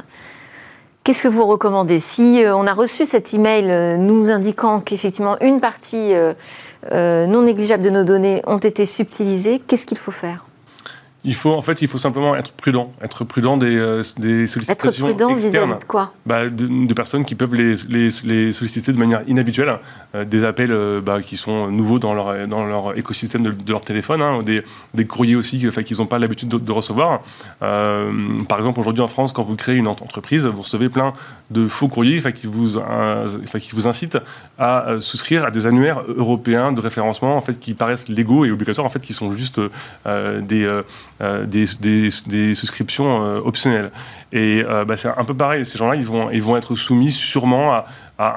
Qu'est-ce 1.02 1.22
que 1.22 1.28
vous 1.28 1.46
recommandez? 1.46 1.98
Si 1.98 2.42
on 2.46 2.66
a 2.66 2.74
reçu 2.74 3.06
cet 3.06 3.32
email 3.32 3.98
nous 3.98 4.30
indiquant 4.30 4.80
qu'effectivement 4.80 5.38
une 5.40 5.60
partie 5.60 6.12
non 6.92 7.42
négligeable 7.42 7.82
de 7.82 7.90
nos 7.90 8.04
données 8.04 8.42
ont 8.46 8.58
été 8.58 8.84
subtilisées, 8.84 9.58
qu'est-ce 9.58 9.86
qu'il 9.86 9.98
faut 9.98 10.10
faire? 10.10 10.44
Il 11.22 11.34
faut, 11.34 11.52
en 11.52 11.60
fait, 11.60 11.82
il 11.82 11.88
faut 11.88 11.98
simplement 11.98 12.34
être 12.34 12.52
prudent. 12.52 12.92
Être 13.02 13.24
prudent 13.24 13.58
des, 13.58 13.76
euh, 13.76 14.02
des 14.18 14.46
sollicitations 14.46 15.06
Être 15.06 15.16
prudent 15.16 15.34
vis-à-vis 15.34 15.74
de 15.74 15.84
quoi? 15.84 16.14
Bah, 16.24 16.48
de, 16.48 16.94
personnes 16.94 17.26
qui 17.26 17.34
peuvent 17.34 17.54
les, 17.54 17.74
les, 17.90 18.08
les 18.24 18.52
solliciter 18.52 18.92
de 18.92 18.98
manière 18.98 19.22
inhabituelle. 19.26 19.78
Euh, 20.14 20.24
des 20.24 20.44
appels 20.44 20.72
euh, 20.72 21.02
bah, 21.02 21.20
qui 21.20 21.36
sont 21.36 21.70
nouveaux 21.70 21.98
dans 21.98 22.14
leur, 22.14 22.48
dans 22.48 22.64
leur 22.64 22.96
écosystème 22.96 23.42
de, 23.42 23.54
leur 23.68 23.82
téléphone. 23.82 24.22
Hein, 24.22 24.42
des, 24.42 24.62
des, 24.94 25.04
courriers 25.04 25.36
aussi 25.36 25.58
qu'ils 25.58 25.96
n'ont 25.98 26.06
pas 26.06 26.18
l'habitude 26.18 26.48
de, 26.48 26.72
recevoir. 26.72 27.20
par 27.60 28.58
exemple, 28.58 28.80
aujourd'hui 28.80 29.02
en 29.02 29.08
France, 29.08 29.32
quand 29.32 29.42
vous 29.42 29.56
créez 29.56 29.76
une 29.76 29.88
entreprise, 29.88 30.46
vous 30.46 30.62
recevez 30.62 30.88
plein 30.88 31.12
de 31.50 31.66
faux 31.68 31.88
courriers 31.88 32.22
qui, 32.32 32.46
vous, 32.46 32.80
qui 33.58 33.70
vous 33.72 33.86
incitent 33.88 34.18
à 34.58 34.96
souscrire 35.00 35.44
à 35.44 35.50
des 35.50 35.66
annuaires 35.66 36.02
européens 36.08 36.72
de 36.72 36.80
référencement 36.80 37.36
en 37.36 37.40
fait, 37.40 37.58
qui 37.58 37.74
paraissent 37.74 38.08
légaux 38.08 38.44
et 38.44 38.50
obligatoires, 38.50 38.86
en 38.86 38.90
fait, 38.90 39.00
qui 39.00 39.12
sont 39.12 39.32
juste 39.32 39.60
des 40.06 40.82
des, 41.20 41.66
des, 41.80 42.08
des, 42.26 42.54
souscriptions 42.54 43.22
euh, 43.22 43.40
optionnelles. 43.40 43.90
Et 44.32 44.62
bah, 44.86 44.96
c'est 44.96 45.08
un 45.08 45.24
peu 45.24 45.34
pareil. 45.34 45.66
Ces 45.66 45.76
gens-là, 45.76 45.96
ils 45.96 46.06
vont, 46.06 46.30
ils 46.30 46.42
vont 46.42 46.56
être 46.56 46.76
soumis 46.76 47.10
sûrement 47.10 47.72
à, 47.72 47.84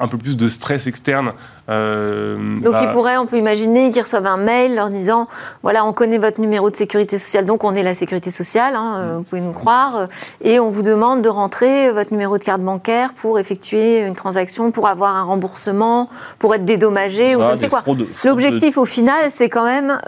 un 0.02 0.08
peu 0.08 0.18
plus 0.18 0.36
de 0.36 0.48
stress 0.48 0.86
externe. 0.88 1.32
Euh, 1.70 2.60
donc 2.60 2.74
bah, 2.74 2.82
ils 2.84 2.90
pourraient, 2.90 3.16
on 3.16 3.26
peut 3.26 3.38
imaginer 3.38 3.90
qu'ils 3.90 4.02
reçoivent 4.02 4.26
un 4.26 4.36
mail 4.36 4.74
leur 4.74 4.90
disant 4.90 5.28
voilà, 5.62 5.86
on 5.86 5.94
connaît 5.94 6.18
votre 6.18 6.40
numéro 6.40 6.68
de 6.68 6.76
sécurité 6.76 7.16
sociale, 7.16 7.46
donc 7.46 7.64
on 7.64 7.74
est 7.74 7.82
la 7.82 7.94
sécurité 7.94 8.30
sociale, 8.30 8.74
hein, 8.76 8.94
euh, 8.96 9.16
vous 9.18 9.22
pouvez 9.22 9.40
nous 9.40 9.52
croire, 9.52 9.96
euh, 9.96 10.06
et 10.42 10.60
on 10.60 10.68
vous 10.68 10.82
demande 10.82 11.22
de 11.22 11.28
rentrer 11.28 11.90
votre 11.90 12.12
numéro 12.12 12.36
de 12.36 12.44
carte 12.44 12.60
bancaire 12.60 13.14
pour 13.14 13.38
effectuer 13.38 14.00
une 14.00 14.14
transaction, 14.14 14.72
pour 14.72 14.88
avoir 14.88 15.16
un 15.16 15.22
remboursement, 15.22 16.10
pour 16.38 16.54
être 16.54 16.66
dédommagé 16.66 17.34
ou 17.34 17.42
je 17.42 17.54
ne 17.54 17.58
sais 17.58 17.68
quoi. 17.68 17.82
L'objectif 18.24 18.76
au 18.76 18.84
final, 18.84 19.30
c'est 19.30 19.48
quand 19.48 19.64
même 19.64 19.98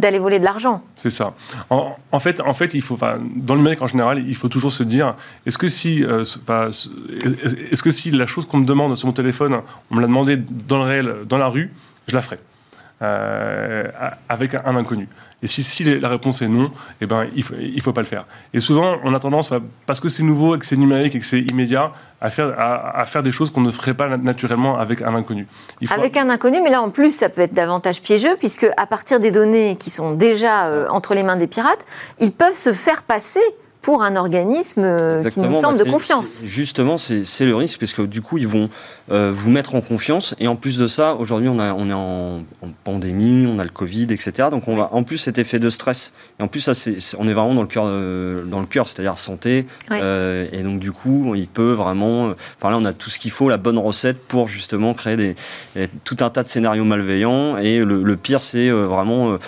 d'aller 0.00 0.18
voler 0.18 0.38
de 0.38 0.44
l'argent. 0.44 0.82
C'est 0.96 1.10
ça. 1.10 1.32
En, 1.70 2.18
fait, 2.18 2.40
en 2.40 2.52
fait, 2.52 2.74
il 2.74 2.82
faut, 2.82 2.98
dans 3.36 3.54
le 3.54 3.60
numérique 3.60 3.82
en 3.82 3.86
général, 3.86 4.22
il 4.26 4.36
faut 4.36 4.48
toujours 4.48 4.72
se 4.72 4.82
dire 4.82 5.14
est-ce 5.46 5.58
que 5.58 5.68
si, 5.68 6.04
est-ce 6.04 7.82
que 7.82 7.90
si 7.90 8.10
la 8.10 8.26
chose 8.26 8.46
qu'on 8.46 8.58
me 8.58 8.66
demande 8.66 8.96
sur 8.96 9.06
mon 9.06 9.12
téléphone, 9.12 9.60
on 9.90 9.94
me 9.94 10.00
l'a 10.00 10.06
demandé 10.06 10.39
dans 10.48 10.78
le 10.78 10.84
réel, 10.84 11.14
dans 11.28 11.38
la 11.38 11.48
rue, 11.48 11.72
je 12.08 12.14
la 12.14 12.22
ferai. 12.22 12.38
Euh, 13.02 13.84
avec 14.28 14.54
un, 14.54 14.76
inconnu. 14.76 15.08
Et 15.42 15.48
si, 15.48 15.62
si, 15.62 15.84
la 15.84 16.08
réponse 16.08 16.42
est 16.42 16.48
non, 16.48 16.70
eh 17.00 17.06
ben, 17.06 17.26
il 17.34 17.38
ne 17.38 17.42
faut, 17.42 17.54
faut, 17.82 17.92
pas 17.94 18.02
le 18.02 18.06
faire. 18.06 18.26
Et 18.52 18.60
souvent, 18.60 18.98
on 19.04 19.14
a 19.14 19.18
tendance, 19.18 19.48
bah, 19.48 19.60
parce 19.86 20.00
que 20.00 20.10
c'est 20.10 20.22
nouveau 20.22 20.54
et 20.54 20.58
que 20.58 20.66
c'est 20.66 20.76
numérique 20.76 21.14
et 21.14 21.18
que 21.18 21.24
c'est 21.24 21.40
immédiat, 21.40 21.92
à 22.20 22.28
faire, 22.28 22.54
à, 22.58 23.06
faire 23.06 23.22
des 23.22 23.32
choses 23.32 23.50
qu'on 23.50 23.62
ne 23.62 23.70
ferait 23.70 23.94
pas 23.94 24.18
naturellement 24.18 24.78
avec 24.78 25.00
un 25.00 25.14
inconnu. 25.14 25.46
Avec 25.88 26.18
un 26.18 26.28
inconnu, 26.28 26.60
mais 26.62 26.68
là 26.68 26.82
en 26.82 26.90
plus, 26.90 27.14
ça 27.16 27.30
peut 27.30 27.40
être 27.40 27.54
davantage 27.54 28.02
piégeux, 28.02 28.36
puisque 28.38 28.66
à 28.76 28.86
partir 28.86 29.18
des 29.18 29.30
données 29.30 29.76
qui 29.76 29.90
sont 29.90 30.12
déjà 30.12 30.66
euh, 30.66 30.86
entre 30.90 31.14
les 31.14 31.22
mains 31.22 31.36
des 31.36 31.46
pirates, 31.46 31.86
ils 32.18 32.32
peuvent 32.32 32.52
se 32.54 32.74
faire 32.74 33.02
passer 33.02 33.40
pour 33.82 34.02
un 34.02 34.16
organisme 34.16 34.84
euh, 34.84 35.24
qui 35.24 35.40
nous 35.40 35.54
semble 35.54 35.78
bah, 35.78 35.84
de 35.84 35.90
confiance. 35.90 36.44
Justement, 36.46 36.98
c'est 36.98 37.44
le 37.44 37.56
risque, 37.56 37.80
parce 37.80 37.92
que 37.92 38.02
du 38.02 38.20
coup, 38.20 38.36
ils 38.36 38.46
vont 38.46 38.68
euh, 39.10 39.32
vous 39.34 39.50
mettre 39.50 39.74
en 39.74 39.80
confiance. 39.80 40.34
Et 40.38 40.48
en 40.48 40.56
plus 40.56 40.78
de 40.78 40.86
ça, 40.86 41.14
aujourd'hui, 41.14 41.48
on, 41.48 41.58
on 41.58 41.88
est 41.88 41.94
en, 41.94 42.42
pandémie, 42.84 43.46
on 43.46 43.58
a 43.58 43.64
le 43.64 43.70
Covid, 43.70 44.04
etc. 44.10 44.48
Donc, 44.50 44.68
on 44.68 44.76
va 44.76 44.90
en 44.92 45.02
plus 45.02 45.18
cet 45.18 45.38
effet 45.38 45.58
de 45.58 45.70
stress. 45.70 46.12
Et 46.38 46.42
en 46.42 46.48
plus, 46.48 46.60
ça, 46.60 46.72
on 47.18 47.26
est 47.26 47.32
vraiment 47.32 47.54
dans 47.54 47.62
le 47.62 47.68
cœur, 47.68 47.84
euh, 47.86 48.44
dans 48.44 48.60
le 48.60 48.66
cœur, 48.66 48.86
c'est-à-dire 48.86 49.16
santé. 49.16 49.66
et 49.90 50.62
donc, 50.62 50.78
du 50.78 50.92
coup, 50.92 51.34
il 51.34 51.48
peut 51.48 51.72
vraiment. 51.72 52.34
Enfin, 52.58 52.70
là, 52.70 52.78
on 52.78 52.84
a 52.84 52.92
tout 52.92 53.08
ce 53.08 53.18
qu'il 53.18 53.30
faut, 53.30 53.48
la 53.48 53.56
bonne 53.56 53.78
recette 53.78 54.18
pour 54.18 54.46
justement 54.46 54.92
créer 54.92 55.16
des, 55.16 55.36
tout 56.04 56.18
un 56.20 56.28
tas 56.28 56.42
de 56.42 56.48
scénarios 56.48 56.84
malveillants. 56.84 57.56
Et 57.56 57.78
le, 57.78 58.16
pire, 58.16 58.42
c'est 58.42 58.68
vraiment 58.68 59.38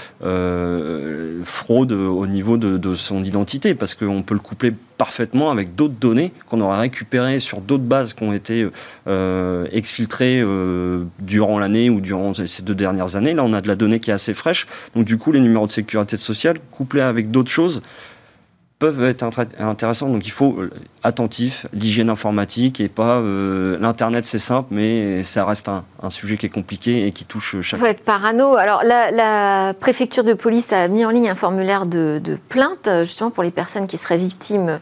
fraude 1.45 1.93
au 1.93 2.27
niveau 2.27 2.57
de, 2.57 2.79
de 2.79 2.95
son 2.95 3.25
identité, 3.25 3.75
parce 3.75 3.95
qu'on 3.95 4.22
on 4.23 4.25
peut 4.25 4.35
le 4.35 4.41
coupler 4.41 4.73
parfaitement 4.99 5.51
avec 5.51 5.75
d'autres 5.75 5.95
données 5.99 6.31
qu'on 6.49 6.61
aura 6.61 6.79
récupérées 6.79 7.41
sur 7.41 7.61
d'autres 7.61 7.83
bases 7.83 8.15
qui 8.15 8.23
ont 8.23 8.33
été 8.33 8.69
euh, 9.09 9.67
exfiltrées 9.73 10.41
euh, 10.41 11.05
durant 11.19 11.59
l'année 11.59 11.91
ou 11.91 12.01
durant 12.01 12.33
ces 12.35 12.63
deux 12.63 12.77
dernières 12.77 13.17
années. 13.17 13.35
Là, 13.35 13.43
on 13.45 13.53
a 13.53 13.61
de 13.61 13.67
la 13.67 13.75
donnée 13.75 13.99
qui 13.99 14.11
est 14.11 14.15
assez 14.15 14.33
fraîche. 14.33 14.69
Donc, 14.95 15.05
du 15.05 15.19
coup, 15.19 15.33
les 15.33 15.41
numéros 15.41 15.67
de 15.67 15.73
sécurité 15.73 16.17
sociale, 16.17 16.59
couplés 16.71 17.01
avec 17.01 17.33
d'autres 17.33 17.51
choses, 17.51 17.83
peuvent 18.83 19.05
être 19.05 19.25
intéressants. 19.61 20.09
Donc 20.09 20.27
il 20.27 20.33
faut 20.33 20.57
euh, 20.59 20.73
attentif, 21.05 21.67
l'hygiène 21.73 22.11
informatique 22.11 22.81
et 22.81 22.89
pas 22.89 23.19
euh, 23.19 23.79
l'internet 23.79 24.27
c'est 24.27 24.41
simple, 24.41 24.71
mais 24.73 25.23
ça 25.23 25.45
reste 25.45 25.69
un, 25.69 25.85
sujet 26.11 26.37
qui 26.37 26.47
est 26.47 26.49
compliqué 26.49 27.07
et 27.07 27.13
qui 27.13 27.25
touche 27.25 27.61
chaque. 27.61 27.79
Il 27.79 27.83
faut 27.83 27.89
être 27.89 28.05
parano. 28.05 28.57
Alors 28.57 28.83
la, 28.83 29.73
préfecture 29.79 30.25
de 30.25 30.33
police 30.33 30.73
a 30.73 30.89
mis 30.89 31.05
en 31.05 31.11
ligne 31.11 31.31
un 31.31 31.37
formulaire 31.37 31.87
de, 31.87 32.21
plainte 32.49 32.89
justement 33.05 33.31
pour 33.31 33.45
les 33.45 33.53
personnes 33.53 33.87
qui 33.87 33.99
seraient 33.99 34.17
victimes. 34.17 34.81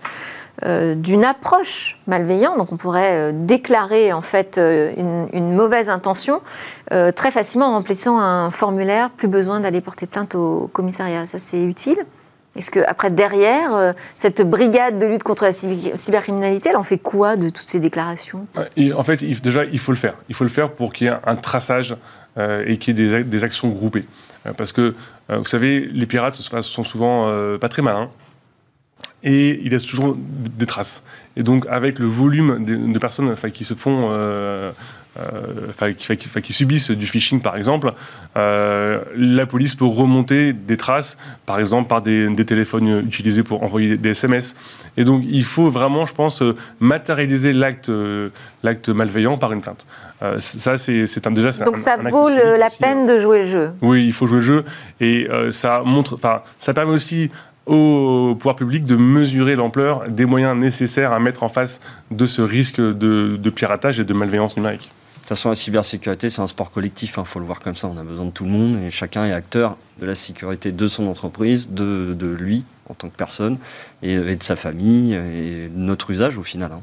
Euh, 0.63 0.95
d'une 0.95 1.25
approche 1.25 1.99
malveillante, 2.07 2.59
donc 2.59 2.71
on 2.71 2.77
pourrait 2.77 3.33
déclarer 3.33 4.13
en 4.13 4.21
fait 4.21 4.59
une, 4.59 5.55
mauvaise 5.55 5.89
intention 5.89 6.41
très 6.89 7.31
facilement 7.31 7.69
en 7.69 7.73
remplissant 7.73 8.19
un 8.19 8.51
formulaire, 8.51 9.11
plus 9.11 9.29
besoin 9.29 9.61
d'aller 9.61 9.81
porter 9.83 10.07
plainte 10.07 10.35
au 10.35 10.69
commissariat. 10.73 11.27
Ça 11.27 11.39
c'est 11.39 11.63
utile. 11.63 11.99
Est-ce 12.57 12.71
que 12.71 12.81
après 12.81 13.11
derrière, 13.11 13.75
euh, 13.75 13.93
cette 14.17 14.43
brigade 14.43 14.99
de 14.99 15.07
lutte 15.07 15.23
contre 15.23 15.45
la 15.45 15.53
cybercriminalité, 15.53 16.71
elle 16.71 16.77
en 16.77 16.83
fait 16.83 16.99
quoi 16.99 17.37
de 17.37 17.49
toutes 17.49 17.69
ces 17.69 17.79
déclarations? 17.79 18.47
En 18.97 19.05
fait, 19.05 19.25
déjà, 19.41 19.65
il 19.65 19.79
faut 19.79 19.93
le 19.93 19.99
faire. 19.99 20.15
Il 20.29 20.35
faut 20.35 20.45
le 20.45 20.51
faire 20.51 20.73
pour 20.73 20.93
qu'il 20.93 21.07
y 21.07 21.11
ait 21.11 21.17
un 21.25 21.37
traçage 21.37 21.97
euh, 22.39 22.65
et 22.67 22.77
qu'il 22.77 22.99
y 22.99 23.15
ait 23.15 23.23
des, 23.23 23.45
actions 23.45 23.69
groupées. 23.69 24.05
Euh, 24.47 24.53
parce 24.53 24.73
que, 24.73 24.95
vous 25.29 25.45
savez, 25.45 25.89
les 25.93 26.07
pirates 26.07 26.35
sont 26.35 26.83
souvent 26.83 27.31
pas 27.61 27.69
très 27.69 27.83
malins 27.83 28.11
et 29.23 29.61
ils 29.63 29.71
laissent 29.71 29.85
toujours 29.85 30.17
des 30.19 30.67
traces. 30.67 31.05
Et 31.37 31.45
donc, 31.45 31.67
avec 31.71 32.01
le 32.01 32.07
volume 32.07 32.65
de, 32.65 32.99
personnes 32.99 33.37
qui 33.53 33.63
se 33.63 33.75
font 33.75 34.01
euh, 35.21 35.93
qui, 35.93 36.17
qui, 36.17 36.53
subissent 36.53 36.91
du 36.91 37.07
phishing 37.07 37.41
par 37.41 37.57
exemple, 37.57 37.93
euh, 38.37 39.01
la 39.17 39.45
police 39.45 39.75
peut 39.75 39.85
remonter 39.85 40.53
des 40.53 40.77
traces, 40.77 41.19
par 41.47 41.59
exemple 41.59 41.89
par 41.89 42.01
des, 42.01 42.35
téléphones 42.47 43.03
utilisés 43.07 43.43
pour 43.43 43.63
envoyer 43.63 43.97
des 43.97 44.11
SMS. 44.11 44.57
Et 44.97 45.05
donc 45.05 45.23
il 45.27 45.45
faut 45.45 45.71
vraiment, 45.71 46.07
je 46.07 46.15
pense, 46.15 46.43
matérialiser 46.79 47.53
l'acte 47.53 47.91
l'acte 48.63 48.89
malveillant 48.89 49.37
par 49.37 49.53
une 49.53 49.61
plainte. 49.61 49.87
Euh, 50.23 50.37
ça, 50.39 50.77
c'est 50.77 51.05
déjà. 51.31 51.51
Donc 51.65 51.79
ça 51.79 51.97
vaut 51.97 52.29
la 52.29 52.71
peine 52.71 53.07
de 53.07 53.19
jouer 53.19 53.41
le 53.41 53.47
jeu. 53.47 53.71
Oui, 53.83 54.07
il 54.07 54.13
faut 54.13 54.27
jouer 54.27 54.39
le 54.39 54.45
jeu 54.45 54.65
et 55.01 55.29
ça 55.51 55.83
montre, 55.85 56.15
enfin, 56.15 56.43
ça 56.59 56.73
permet 56.73 56.93
aussi 56.93 57.31
au 57.67 58.35
pouvoir 58.39 58.57
public 58.57 58.87
de 58.87 58.97
mesurer 58.97 59.55
l'ampleur 59.55 60.05
des 60.09 60.25
moyens 60.25 60.57
nécessaires 60.57 61.13
à 61.13 61.21
mettre 61.21 61.43
en 61.43 61.49
face 61.49 61.81
de 62.11 62.27
ce 62.27 62.43
risque 62.43 62.81
de 62.81 63.51
piratage 63.51 64.01
et 64.01 64.05
de 64.05 64.15
malveillance 64.15 64.57
numérique. 64.57 64.91
De 65.31 65.35
toute 65.37 65.39
façon, 65.39 65.51
la 65.51 65.55
cybersécurité, 65.55 66.29
c'est 66.29 66.43
un 66.43 66.49
sport 66.49 66.73
collectif, 66.73 67.13
il 67.17 67.21
hein, 67.21 67.25
faut 67.25 67.39
le 67.39 67.45
voir 67.45 67.61
comme 67.61 67.77
ça. 67.77 67.87
On 67.87 67.97
a 67.97 68.03
besoin 68.03 68.25
de 68.25 68.33
tout 68.33 68.43
le 68.43 68.51
monde 68.51 68.81
et 68.83 68.91
chacun 68.91 69.27
est 69.27 69.33
acteur 69.33 69.77
de 70.01 70.07
la 70.07 70.17
sécurité 70.17 70.73
de 70.73 70.89
son 70.89 71.07
entreprise, 71.07 71.71
de, 71.71 72.37
lui 72.37 72.65
en 72.89 72.95
tant 72.95 73.09
que 73.09 73.15
personne, 73.15 73.57
et, 74.03 74.17
de 74.17 74.43
sa 74.43 74.57
famille, 74.57 75.15
et 75.15 75.69
de 75.69 75.79
notre 75.79 76.11
usage 76.11 76.37
au 76.37 76.43
final. 76.43 76.73
Hein. 76.73 76.83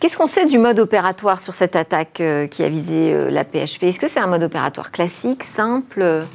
Qu'est-ce 0.00 0.18
qu'on 0.18 0.26
sait 0.26 0.44
du 0.44 0.58
mode 0.58 0.78
opératoire 0.80 1.40
sur 1.40 1.54
cette 1.54 1.76
attaque 1.76 2.20
euh, 2.20 2.46
qui 2.46 2.62
a 2.62 2.68
visé 2.68 3.14
euh, 3.14 3.30
la 3.30 3.44
PHP 3.46 3.84
Est-ce 3.84 3.98
que 3.98 4.06
c'est 4.06 4.20
un 4.20 4.26
mode 4.26 4.42
opératoire 4.42 4.92
classique, 4.92 5.42
simple? 5.42 6.26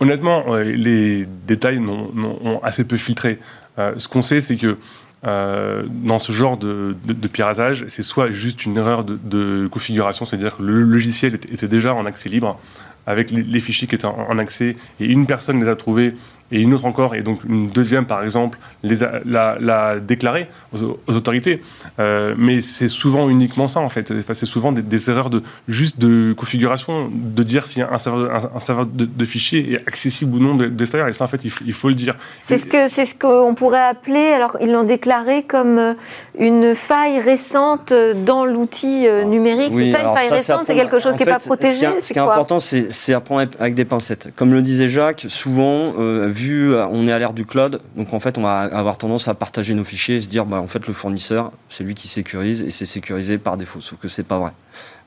Honnêtement, 0.00 0.54
les 0.54 1.26
détails 1.46 1.78
ont 1.78 2.58
assez 2.62 2.84
peu 2.84 2.96
filtré. 2.96 3.38
Euh, 3.78 3.92
ce 3.96 4.08
qu'on 4.08 4.22
sait, 4.22 4.40
c'est 4.40 4.56
que 4.56 4.78
euh, 5.26 5.84
dans 5.88 6.18
ce 6.18 6.32
genre 6.32 6.56
de, 6.56 6.94
piratage, 7.32 7.86
c'est 7.88 8.02
soit 8.02 8.30
juste 8.30 8.64
une 8.66 8.76
erreur 8.76 9.04
de, 9.04 9.66
configuration, 9.68 10.24
c'est-à-dire 10.24 10.56
que 10.56 10.62
le 10.62 10.82
logiciel 10.82 11.34
était 11.34 11.68
déjà 11.68 11.94
en 11.94 12.04
accès 12.04 12.28
libre, 12.28 12.58
avec 13.06 13.30
les, 13.30 13.60
fichiers 13.60 13.86
qui 13.86 13.94
étaient 13.94 14.06
en, 14.06 14.38
accès, 14.38 14.76
et 15.00 15.06
une 15.06 15.26
personne 15.26 15.60
les 15.60 15.68
a 15.68 15.76
trouvés 15.76 16.14
et 16.52 16.60
une 16.60 16.74
autre 16.74 16.84
encore, 16.84 17.14
et 17.14 17.22
donc 17.22 17.40
une 17.48 17.68
deuxième 17.70 18.06
par 18.06 18.22
exemple, 18.22 18.58
les 18.82 19.02
a, 19.02 19.20
la, 19.24 19.98
déclaré 19.98 20.48
aux, 20.72 20.98
autorités. 21.14 21.62
Euh, 21.98 22.34
mais 22.36 22.60
c'est 22.60 22.88
souvent 22.88 23.28
uniquement 23.28 23.66
ça 23.66 23.80
en 23.80 23.88
fait. 23.88 24.10
Enfin, 24.10 24.34
c'est 24.34 24.46
souvent 24.46 24.72
des, 24.72 25.10
erreurs 25.10 25.30
de 25.30 25.42
juste 25.68 25.98
de 25.98 26.32
configuration, 26.32 27.10
de 27.12 27.42
dire 27.42 27.66
si 27.66 27.80
un 27.80 27.98
serveur, 27.98 28.30
un, 28.54 28.60
serveur 28.60 28.86
de, 28.86 29.24
fichiers 29.24 29.72
est 29.72 29.88
accessible 29.88 30.36
ou 30.36 30.38
non 30.38 30.54
de, 30.54 30.66
l'extérieur. 30.66 31.08
Et 31.08 31.12
ça 31.12 31.24
en 31.24 31.28
fait, 31.28 31.44
il, 31.44 31.72
faut, 31.72 31.88
le 31.88 31.94
dire. 31.94 32.14
C'est 32.38 32.58
ce 32.58 32.66
que 32.66 32.86
c'est 32.88 33.06
ce 33.06 33.14
qu'on 33.14 33.54
pourrait 33.54 33.82
appeler. 33.82 34.32
Alors 34.34 34.56
ils 34.60 34.70
l'ont 34.70 34.84
déclaré 34.84 35.44
comme 35.44 35.78
euh, 35.78 35.94
une 36.38 36.74
faille 36.74 37.20
récente 37.20 37.92
dans 38.24 38.44
l'outil 38.44 39.06
euh, 39.06 39.24
numérique. 39.24 39.72
c'est 39.74 39.90
ça 39.90 40.02
une 40.02 40.14
faille 40.14 40.30
récente, 40.30 40.66
c'est 40.66 40.74
quelque 40.74 40.98
chose 40.98 41.16
qui 41.16 41.24
n'est 41.24 41.32
pas 41.32 41.38
protégé. 41.38 41.86
Ce 42.00 42.12
qui 42.12 42.18
est, 42.18 42.22
important, 42.22 42.60
c'est 42.60 43.14
à 43.14 43.20
prendre 43.20 43.50
avec 43.58 43.74
des 43.74 43.84
pincettes. 43.84 44.28
Comme 44.36 44.52
le 44.52 44.62
disait 44.62 44.88
Jacques, 44.88 45.26
souvent 45.28 45.94
vu 46.34 46.72
euh, 46.72 46.86
on 46.88 47.08
est 47.08 47.12
à 47.12 47.18
l'ère 47.18 47.32
du 47.32 47.46
cloud, 47.46 47.80
donc 47.96 48.12
en 48.12 48.20
fait, 48.20 48.36
on 48.36 48.42
va 48.42 48.60
avoir 48.60 48.98
tendance 48.98 49.28
à 49.28 49.34
partager 49.34 49.74
nos 49.74 49.84
fichiers 49.84 50.16
et 50.16 50.20
se 50.20 50.28
dire, 50.28 50.44
bah, 50.44 50.60
en 50.60 50.68
fait, 50.68 50.86
le 50.86 50.92
fournisseur, 50.92 51.52
c'est 51.68 51.84
lui 51.84 51.94
qui 51.94 52.08
sécurise 52.08 52.62
et 52.62 52.70
c'est 52.70 52.86
sécurisé 52.86 53.38
par 53.38 53.56
défaut. 53.56 53.80
Sauf 53.80 53.98
que 53.98 54.08
c'est 54.08 54.24
pas 54.24 54.38
vrai. 54.38 54.52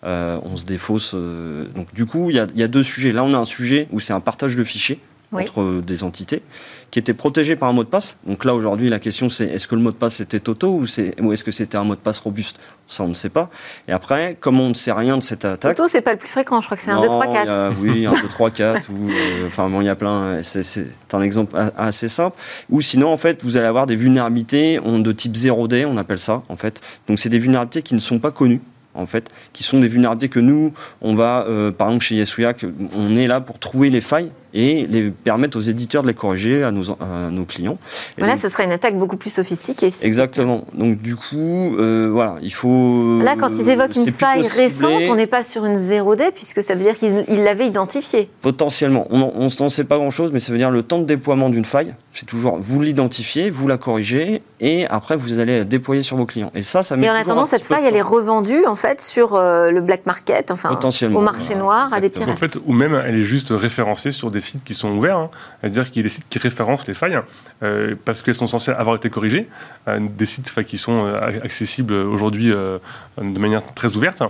Euh, 0.03 0.39
on 0.43 0.55
se 0.55 0.63
défausse. 0.63 1.11
Euh, 1.13 1.65
donc, 1.75 1.93
du 1.93 2.05
coup, 2.05 2.29
il 2.29 2.35
y, 2.35 2.63
a 2.63 2.67
deux 2.67 2.83
sujets. 2.83 3.11
Là, 3.11 3.23
on 3.23 3.33
a 3.33 3.37
un 3.37 3.45
sujet 3.45 3.87
où 3.91 3.99
c'est 3.99 4.13
un 4.13 4.19
partage 4.19 4.55
de 4.55 4.63
fichiers 4.63 4.99
entre 5.31 5.81
des 5.81 6.03
entités 6.03 6.41
qui 6.89 6.99
étaient 6.99 7.13
protégées 7.13 7.55
par 7.55 7.69
un 7.69 7.73
mot 7.73 7.83
de 7.83 7.89
passe. 7.89 8.17
Donc 8.25 8.45
là, 8.45 8.55
aujourd'hui, 8.55 8.89
la 8.89 8.99
question, 8.99 9.29
c'est 9.29 9.45
est-ce 9.45 9.67
que 9.67 9.75
le 9.75 9.81
mot 9.81 9.91
de 9.91 9.97
passe 9.97 10.21
était 10.21 10.39
Toto 10.39 10.69
ou, 10.69 10.85
ou 11.21 11.33
est-ce 11.33 11.43
que 11.43 11.51
c'était 11.51 11.77
un 11.77 11.83
mot 11.83 11.95
de 11.95 11.99
passe 11.99 12.19
robuste? 12.19 12.57
Ça, 12.87 13.03
on 13.03 13.09
ne 13.09 13.13
sait 13.13 13.29
pas. 13.29 13.49
Et 13.87 13.91
après, 13.91 14.37
comme 14.39 14.59
on 14.59 14.69
ne 14.69 14.73
sait 14.73 14.93
rien 14.93 15.17
de 15.17 15.23
cette 15.23 15.43
attaque. 15.43 15.75
Toto, 15.75 15.89
c'est 15.89 16.01
pas 16.01 16.13
le 16.13 16.17
plus 16.17 16.29
fréquent, 16.29 16.61
je 16.61 16.65
crois 16.67 16.77
que 16.77 16.83
c'est 16.83 16.91
un 16.91 17.01
2, 17.01 17.07
3, 17.07 17.33
4. 17.33 17.73
oui, 17.81 18.05
un 18.05 18.13
2, 18.13 18.27
3, 18.29 18.51
4. 18.51 18.89
ou, 18.89 19.09
euh, 19.09 19.47
enfin, 19.47 19.69
bon, 19.69 19.81
il 19.81 19.85
y 19.85 19.89
a 19.89 19.95
plein. 19.95 20.41
C'est 20.43 20.87
un 21.11 21.21
exemple 21.21 21.57
assez 21.77 22.07
simple. 22.07 22.37
Ou 22.69 22.81
sinon, 22.81 23.11
en 23.11 23.17
fait, 23.17 23.43
vous 23.43 23.57
allez 23.57 23.67
avoir 23.67 23.85
des 23.85 23.95
vulnérabilités 23.95 24.79
de 24.79 25.11
type 25.11 25.33
0D, 25.33 25.85
on 25.85 25.97
appelle 25.97 26.19
ça, 26.19 26.43
en 26.47 26.55
fait. 26.55 26.79
Donc, 27.09 27.19
c'est 27.19 27.29
des 27.29 27.39
vulnérabilités 27.39 27.81
qui 27.81 27.95
ne 27.95 27.99
sont 27.99 28.19
pas 28.19 28.31
connues 28.31 28.61
en 28.97 29.05
fait, 29.05 29.29
qui 29.53 29.63
sont 29.63 29.79
des 29.79 29.87
vulnérabilités 29.87 30.29
que 30.29 30.39
nous, 30.39 30.73
on 31.01 31.15
va, 31.15 31.45
euh, 31.47 31.71
par 31.71 31.89
exemple 31.89 32.03
chez 32.03 32.15
Yasuyak, 32.15 32.65
on 32.95 33.15
est 33.15 33.27
là 33.27 33.41
pour 33.41 33.59
trouver 33.59 33.89
les 33.89 34.01
failles 34.01 34.31
et 34.57 34.87
les 34.87 35.11
permettre 35.11 35.55
aux 35.55 35.61
éditeurs 35.61 36.01
de 36.01 36.07
les 36.07 36.15
corriger 36.15 36.63
à 36.63 36.71
nos, 36.71 36.91
à 36.93 37.29
nos 37.31 37.45
clients. 37.45 37.77
Et 38.17 38.21
Voilà, 38.21 38.33
donc- 38.33 38.41
ce 38.41 38.49
sera 38.49 38.63
une 38.63 38.71
attaque 38.71 38.97
beaucoup 38.97 39.15
plus 39.15 39.29
sophistiquée. 39.29 39.89
Exactement. 40.01 40.65
Donc 40.73 40.99
du 40.99 41.15
coup, 41.15 41.75
euh, 41.77 42.09
voilà, 42.11 42.37
il 42.41 42.51
faut. 42.51 43.21
Là, 43.21 43.35
quand 43.39 43.51
ils 43.51 43.69
évoquent 43.69 43.95
une 43.95 44.05
c'est 44.05 44.11
plutôt 44.11 44.25
faille 44.25 44.43
ciblé. 44.43 44.63
récente, 44.65 45.03
on 45.09 45.15
n'est 45.15 45.27
pas 45.27 45.43
sur 45.43 45.63
une 45.63 45.75
0D, 45.75 46.31
puisque 46.33 46.63
ça 46.63 46.73
veut 46.73 46.83
dire 46.83 46.95
qu'ils 46.95 47.23
ils 47.29 47.43
l'avaient 47.43 47.67
identifiée. 47.67 48.31
Potentiellement. 48.41 49.07
On 49.11 49.47
n'en 49.59 49.69
sait 49.69 49.83
pas 49.83 49.97
grand-chose, 49.97 50.31
mais 50.33 50.39
ça 50.39 50.51
veut 50.51 50.57
dire 50.57 50.71
le 50.71 50.81
temps 50.81 50.97
de 50.97 51.05
déploiement 51.05 51.49
d'une 51.49 51.65
faille. 51.65 51.93
C'est 52.13 52.25
toujours, 52.25 52.57
vous 52.59 52.81
l'identifiez, 52.81 53.51
vous 53.51 53.67
la 53.67 53.77
corrigez, 53.77 54.41
et 54.59 54.87
après, 54.87 55.15
vous 55.15 55.37
allez 55.37 55.59
la 55.59 55.63
déployer 55.65 56.01
sur 56.01 56.17
vos 56.17 56.25
clients. 56.25 56.51
Et 56.55 56.63
ça, 56.63 56.81
ça 56.81 56.97
met 56.97 57.05
Et 57.05 57.09
en 57.11 57.13
attendant, 57.13 57.45
cette 57.45 57.63
faille, 57.65 57.85
elle 57.85 57.95
est 57.95 58.01
revendue, 58.01 58.65
en 58.65 58.75
fait, 58.75 59.01
sur 59.01 59.35
euh, 59.35 59.69
le 59.69 59.81
black 59.81 60.07
market, 60.07 60.49
enfin, 60.49 60.69
au 60.71 61.21
marché 61.21 61.49
voilà, 61.49 61.59
noir, 61.59 61.93
à 61.93 61.99
des 62.01 62.09
pirates. 62.09 62.29
En 62.29 62.37
fait, 62.37 62.57
ou 62.65 62.73
même 62.73 62.99
elle 63.05 63.17
est 63.17 63.23
juste 63.23 63.49
référencée 63.51 64.09
sur 64.09 64.31
des 64.31 64.39
sites 64.47 64.63
qui 64.63 64.73
sont 64.73 64.89
ouverts, 64.89 65.17
hein. 65.17 65.29
c'est-à-dire 65.61 65.85
qu'il 65.85 65.97
y 65.97 65.99
a 66.01 66.03
des 66.03 66.09
sites 66.09 66.27
qui 66.29 66.39
référencent 66.39 66.87
les 66.87 66.93
failles 66.93 67.19
euh, 67.63 67.95
parce 68.05 68.21
qu'elles 68.21 68.35
sont 68.35 68.47
censées 68.47 68.71
avoir 68.71 68.95
été 68.95 69.09
corrigées, 69.09 69.47
euh, 69.87 69.99
des 69.99 70.25
sites 70.25 70.53
qui 70.65 70.77
sont 70.77 71.05
euh, 71.05 71.39
accessibles 71.43 71.93
aujourd'hui 71.93 72.49
de 72.49 73.39
manière 73.39 73.63
très 73.73 73.95
ouverte. 73.95 74.23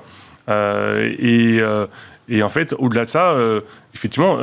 Et, 2.30 2.44
en 2.44 2.50
fait, 2.50 2.74
au-delà 2.78 3.06
de 3.06 3.10
ça, 3.10 3.36
effectivement, 3.94 4.38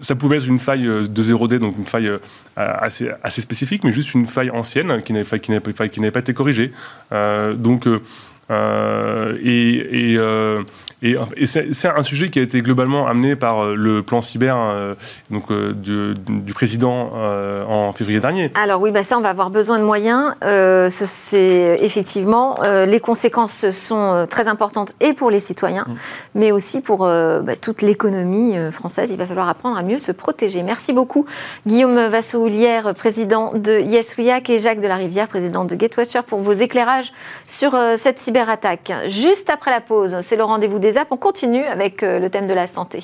ça 0.00 0.14
pouvait 0.14 0.36
être 0.36 0.46
une 0.46 0.60
faille 0.60 0.84
de 0.84 1.22
0D, 1.22 1.58
donc 1.58 1.76
une 1.78 1.86
faille 1.86 2.10
assez, 2.56 3.10
assez 3.24 3.40
spécifique, 3.40 3.82
mais 3.84 3.92
juste 3.92 4.14
une 4.14 4.26
faille 4.26 4.50
ancienne 4.50 5.02
qui 5.02 5.12
n'avait 5.12 5.24
pas, 5.24 6.20
été 6.20 6.34
corrigée. 6.34 6.72
Donc, 7.10 7.88
et, 8.48 10.18
et, 11.02 11.16
et 11.36 11.46
c'est 11.46 11.88
un 11.88 12.02
sujet 12.02 12.28
qui 12.30 12.38
a 12.38 12.42
été 12.42 12.62
globalement 12.62 13.06
amené 13.06 13.36
par 13.36 13.64
euh, 13.64 13.74
le 13.74 14.02
plan 14.02 14.20
cyber 14.20 14.56
euh, 14.56 14.94
donc, 15.30 15.50
euh, 15.50 15.72
du, 15.72 16.14
du 16.28 16.52
président 16.54 17.12
euh, 17.14 17.64
en 17.66 17.92
février 17.92 18.20
dernier. 18.20 18.50
Alors 18.54 18.80
oui, 18.80 18.90
bah 18.90 19.02
ça, 19.02 19.18
on 19.18 19.20
va 19.20 19.30
avoir 19.30 19.50
besoin 19.50 19.78
de 19.78 19.84
moyens. 19.84 20.34
Ce- 20.42 21.04
c'est 21.06 21.78
effectivement 21.80 22.56
les 22.62 23.00
conséquences 23.00 23.70
sont 23.70 24.26
très 24.28 24.48
importantes 24.48 24.92
et 25.00 25.12
pour 25.12 25.30
les 25.30 25.40
citoyens, 25.40 25.84
Mm. 25.86 25.94
mais 26.36 26.52
aussi 26.52 26.80
pour 26.80 26.98
bah, 27.00 27.56
toute 27.60 27.82
l'économie 27.82 28.54
française. 28.70 29.10
Il 29.10 29.18
va 29.18 29.26
falloir 29.26 29.48
apprendre 29.48 29.76
à 29.78 29.82
mieux 29.82 29.98
se 29.98 30.12
protéger. 30.12 30.62
Merci 30.62 30.92
beaucoup, 30.92 31.26
Guillaume 31.66 31.98
Vassoulière, 32.08 32.94
président 32.94 33.52
de 33.54 33.80
Yes 33.80 34.16
We 34.18 34.28
Hack, 34.28 34.48
et 34.50 34.58
Jacques 34.58 34.80
Delarivière, 34.80 35.28
président 35.28 35.64
de 35.64 35.74
Gatewatcher, 35.74 36.20
pour 36.26 36.40
vos 36.40 36.52
éclairages 36.52 37.12
sur 37.46 37.76
cette 37.96 38.18
cyberattaque. 38.18 38.92
Juste 39.06 39.50
après 39.50 39.70
la 39.70 39.80
pause, 39.80 40.16
c'est 40.20 40.36
le 40.36 40.44
rendez-vous 40.44 40.78
des 40.78 40.91
On 41.10 41.16
continue 41.16 41.64
avec 41.64 42.02
euh, 42.02 42.18
le 42.18 42.30
thème 42.30 42.46
de 42.46 42.54
la 42.54 42.66
santé. 42.66 43.02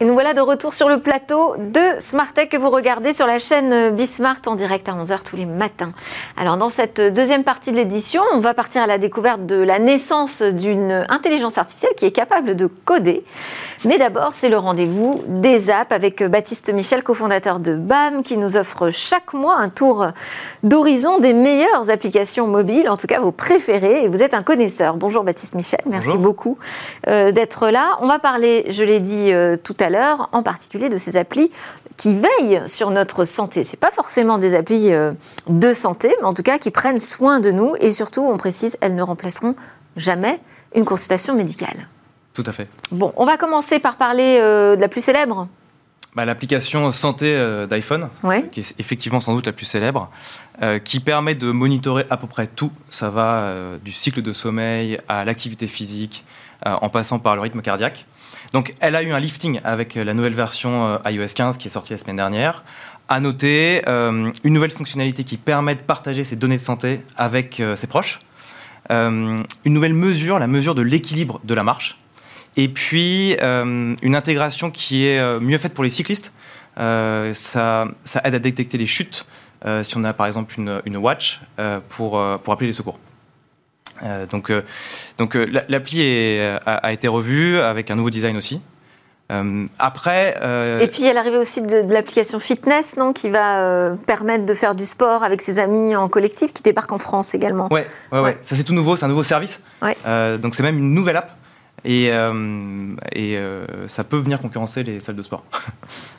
Et 0.00 0.04
nous 0.04 0.12
voilà 0.14 0.32
de 0.32 0.40
retour 0.40 0.74
sur 0.74 0.88
le 0.88 1.00
plateau 1.00 1.56
de 1.58 1.80
Smartech 1.98 2.50
que 2.50 2.56
vous 2.56 2.70
regardez 2.70 3.12
sur 3.12 3.26
la 3.26 3.40
chaîne 3.40 3.90
Bismart 3.90 4.38
en 4.46 4.54
direct 4.54 4.88
à 4.88 4.92
11h 4.92 5.24
tous 5.24 5.34
les 5.34 5.44
matins. 5.44 5.92
Alors 6.36 6.56
dans 6.56 6.68
cette 6.68 7.00
deuxième 7.00 7.42
partie 7.42 7.72
de 7.72 7.76
l'édition, 7.76 8.22
on 8.32 8.38
va 8.38 8.54
partir 8.54 8.82
à 8.82 8.86
la 8.86 8.98
découverte 8.98 9.44
de 9.46 9.56
la 9.56 9.80
naissance 9.80 10.40
d'une 10.40 11.04
intelligence 11.08 11.58
artificielle 11.58 11.94
qui 11.96 12.04
est 12.04 12.12
capable 12.12 12.54
de 12.54 12.66
coder. 12.68 13.24
Mais 13.84 13.98
d'abord, 13.98 14.34
c'est 14.34 14.48
le 14.48 14.56
rendez-vous 14.56 15.20
des 15.26 15.68
apps 15.68 15.90
avec 15.90 16.22
Baptiste 16.22 16.72
Michel, 16.72 17.02
cofondateur 17.02 17.58
de 17.58 17.74
BAM, 17.74 18.22
qui 18.22 18.36
nous 18.36 18.56
offre 18.56 18.90
chaque 18.90 19.32
mois 19.32 19.56
un 19.56 19.68
tour 19.68 20.06
d'horizon 20.62 21.18
des 21.18 21.32
meilleures 21.32 21.90
applications 21.90 22.46
mobiles, 22.46 22.88
en 22.88 22.96
tout 22.96 23.08
cas 23.08 23.18
vos 23.18 23.32
préférées. 23.32 24.04
Et 24.04 24.08
vous 24.08 24.22
êtes 24.22 24.34
un 24.34 24.44
connaisseur. 24.44 24.96
Bonjour 24.96 25.24
Baptiste 25.24 25.56
Michel, 25.56 25.80
merci 25.86 26.10
Bonjour. 26.10 26.22
beaucoup 26.22 26.58
euh, 27.08 27.32
d'être 27.32 27.68
là. 27.68 27.98
On 28.00 28.06
va 28.06 28.20
parler, 28.20 28.64
je 28.68 28.84
l'ai 28.84 29.00
dit 29.00 29.32
euh, 29.32 29.56
tout 29.56 29.76
à 29.80 29.86
l'heure, 29.86 29.87
en 29.96 30.42
particulier 30.42 30.88
de 30.88 30.96
ces 30.96 31.16
applis 31.16 31.50
qui 31.96 32.14
veillent 32.14 32.62
sur 32.66 32.90
notre 32.90 33.24
santé. 33.24 33.64
C'est 33.64 33.76
pas 33.78 33.90
forcément 33.90 34.38
des 34.38 34.54
applis 34.54 34.92
euh, 34.92 35.12
de 35.48 35.72
santé, 35.72 36.14
mais 36.20 36.26
en 36.26 36.34
tout 36.34 36.42
cas 36.42 36.58
qui 36.58 36.70
prennent 36.70 36.98
soin 36.98 37.40
de 37.40 37.50
nous 37.50 37.74
et 37.80 37.92
surtout, 37.92 38.22
on 38.22 38.36
précise, 38.36 38.76
elles 38.80 38.94
ne 38.94 39.02
remplaceront 39.02 39.54
jamais 39.96 40.40
une 40.74 40.84
consultation 40.84 41.34
médicale. 41.34 41.88
Tout 42.34 42.44
à 42.46 42.52
fait. 42.52 42.68
Bon, 42.92 43.12
on 43.16 43.26
va 43.26 43.36
commencer 43.36 43.80
par 43.80 43.96
parler 43.96 44.38
euh, 44.40 44.76
de 44.76 44.80
la 44.80 44.88
plus 44.88 45.00
célèbre. 45.02 45.48
Bah, 46.14 46.24
L'application 46.24 46.90
santé 46.92 47.34
euh, 47.34 47.66
d'iPhone, 47.66 48.08
Ouais. 48.22 48.48
qui 48.52 48.60
est 48.60 48.74
effectivement 48.78 49.20
sans 49.20 49.34
doute 49.34 49.46
la 49.46 49.52
plus 49.52 49.66
célèbre, 49.66 50.08
euh, 50.62 50.78
qui 50.78 51.00
permet 51.00 51.34
de 51.34 51.50
monitorer 51.50 52.06
à 52.10 52.16
peu 52.16 52.26
près 52.28 52.46
tout. 52.46 52.70
Ça 52.90 53.10
va 53.10 53.52
du 53.84 53.92
cycle 53.92 54.22
de 54.22 54.32
sommeil 54.32 54.98
à 55.08 55.24
l'activité 55.24 55.66
physique, 55.66 56.24
en 56.64 56.88
passant 56.88 57.18
par 57.18 57.34
le 57.36 57.40
rythme 57.42 57.60
cardiaque. 57.62 58.04
Donc, 58.52 58.72
elle 58.80 58.96
a 58.96 59.02
eu 59.02 59.12
un 59.12 59.20
lifting 59.20 59.60
avec 59.64 59.96
euh, 59.96 60.04
la 60.04 60.14
nouvelle 60.14 60.34
version 60.34 60.86
euh, 60.86 61.10
iOS 61.10 61.34
15 61.34 61.58
qui 61.58 61.68
est 61.68 61.70
sortie 61.70 61.92
la 61.92 61.98
semaine 61.98 62.16
dernière. 62.16 62.62
À 63.08 63.20
noter, 63.20 63.82
euh, 63.88 64.30
une 64.44 64.54
nouvelle 64.54 64.70
fonctionnalité 64.70 65.24
qui 65.24 65.36
permet 65.36 65.74
de 65.74 65.80
partager 65.80 66.24
ses 66.24 66.36
données 66.36 66.56
de 66.56 66.62
santé 66.62 67.00
avec 67.16 67.62
ses 67.74 67.86
proches. 67.86 68.20
Une 68.90 69.46
nouvelle 69.64 69.94
mesure, 69.94 70.38
la 70.38 70.46
mesure 70.46 70.74
de 70.74 70.82
l'équilibre 70.82 71.40
de 71.44 71.54
la 71.54 71.62
marche. 71.62 71.96
Et 72.56 72.68
puis, 72.68 73.34
une 73.40 74.14
intégration 74.14 74.70
qui 74.70 75.06
est 75.06 75.40
mieux 75.40 75.56
faite 75.56 75.72
pour 75.72 75.84
les 75.84 75.90
cyclistes. 75.90 76.32
Ça, 76.76 77.88
aide 78.24 78.34
à 78.34 78.38
détecter 78.38 78.76
les 78.76 78.86
chutes 78.86 79.26
si 79.82 79.96
on 79.96 80.04
a 80.04 80.12
par 80.12 80.26
exemple 80.26 80.54
une, 80.58 80.96
watch 80.98 81.40
pour 81.88 82.20
appeler 82.20 82.66
les 82.66 82.74
secours. 82.74 82.98
Euh, 84.02 84.26
donc, 84.26 84.50
euh, 84.50 84.62
donc 85.18 85.36
euh, 85.36 85.46
la- 85.50 85.64
l'appli 85.68 86.02
a, 86.40 86.56
a 86.74 86.92
été 86.92 87.08
revue 87.08 87.58
avec 87.58 87.90
un 87.90 87.96
nouveau 87.96 88.10
design 88.10 88.36
aussi. 88.36 88.60
Euh, 89.30 89.66
après, 89.78 90.36
euh, 90.42 90.80
Et 90.80 90.88
puis, 90.88 91.04
elle 91.04 91.18
arrivait 91.18 91.36
aussi 91.36 91.60
de, 91.60 91.82
de 91.82 91.92
l'application 91.92 92.38
fitness, 92.38 92.96
non, 92.96 93.12
qui 93.12 93.28
va 93.28 93.60
euh, 93.60 93.94
permettre 94.06 94.46
de 94.46 94.54
faire 94.54 94.74
du 94.74 94.86
sport 94.86 95.22
avec 95.22 95.42
ses 95.42 95.58
amis 95.58 95.94
en 95.94 96.08
collectif, 96.08 96.52
qui 96.52 96.62
débarque 96.62 96.92
en 96.92 96.98
France 96.98 97.34
également. 97.34 97.68
Ouais, 97.70 97.86
ouais, 98.10 98.18
ouais. 98.20 98.24
Ouais. 98.24 98.38
Ça, 98.40 98.56
c'est 98.56 98.64
tout 98.64 98.72
nouveau, 98.72 98.96
c'est 98.96 99.04
un 99.04 99.08
nouveau 99.08 99.24
service. 99.24 99.62
Ouais. 99.82 99.96
Donc, 100.38 100.54
c'est 100.54 100.62
même 100.62 100.78
une 100.78 100.94
nouvelle 100.94 101.16
app. 101.16 101.32
Et, 101.84 102.06
et 103.14 103.38
ça 103.86 104.02
peut 104.02 104.16
venir 104.16 104.40
concurrencer 104.40 104.82
les 104.82 105.00
salles 105.02 105.16
de 105.16 105.22
sport. 105.22 105.44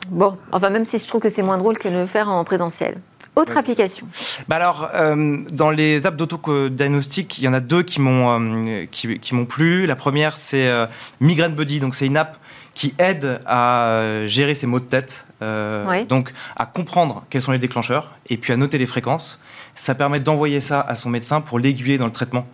Bon, 0.08 0.36
enfin, 0.52 0.70
même 0.70 0.84
si 0.84 0.98
je 0.98 1.06
trouve 1.08 1.20
que 1.20 1.28
c'est 1.28 1.42
moins 1.42 1.58
drôle 1.58 1.78
que 1.78 1.88
de 1.88 1.96
le 1.98 2.06
faire 2.06 2.28
en 2.28 2.44
présentiel. 2.44 2.96
Autre 3.36 3.56
application. 3.56 4.08
Bah 4.48 4.56
alors, 4.56 4.90
euh, 4.94 5.38
dans 5.52 5.70
les 5.70 6.04
apps 6.06 6.16
d'autodiagnostic, 6.16 7.38
il 7.38 7.44
y 7.44 7.48
en 7.48 7.52
a 7.52 7.60
deux 7.60 7.82
qui 7.82 8.00
m'ont 8.00 8.66
euh, 8.68 8.86
qui, 8.90 9.18
qui 9.20 9.34
m'ont 9.34 9.46
plu. 9.46 9.86
La 9.86 9.94
première, 9.94 10.36
c'est 10.36 10.68
euh, 10.68 10.86
Migraine 11.20 11.54
Buddy. 11.54 11.78
Donc, 11.78 11.94
c'est 11.94 12.06
une 12.06 12.16
app 12.16 12.38
qui 12.74 12.92
aide 12.98 13.40
à 13.46 13.84
euh, 13.86 14.26
gérer 14.26 14.54
ses 14.54 14.66
maux 14.66 14.80
de 14.80 14.84
tête. 14.84 15.26
Ouais. 15.40 16.04
Donc, 16.06 16.32
à 16.56 16.66
comprendre 16.66 17.24
quels 17.30 17.40
sont 17.40 17.52
les 17.52 17.58
déclencheurs 17.58 18.10
et 18.28 18.36
puis 18.36 18.52
à 18.52 18.56
noter 18.56 18.78
les 18.78 18.86
fréquences. 18.86 19.38
Ça 19.76 19.94
permet 19.94 20.20
d'envoyer 20.20 20.60
ça 20.60 20.80
à 20.80 20.96
son 20.96 21.08
médecin 21.08 21.40
pour 21.40 21.58
l'aiguiller 21.58 21.98
dans 21.98 22.06
le 22.06 22.12
traitement 22.12 22.46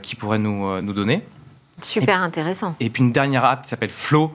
qu'il 0.00 0.16
pourrait 0.16 0.38
nous, 0.38 0.80
nous 0.80 0.92
donner. 0.92 1.22
Super 1.82 2.22
intéressant. 2.22 2.74
Et 2.80 2.88
puis 2.88 3.02
une 3.02 3.12
dernière 3.12 3.44
app 3.44 3.64
qui 3.64 3.68
s'appelle 3.68 3.90
Flow, 3.90 4.32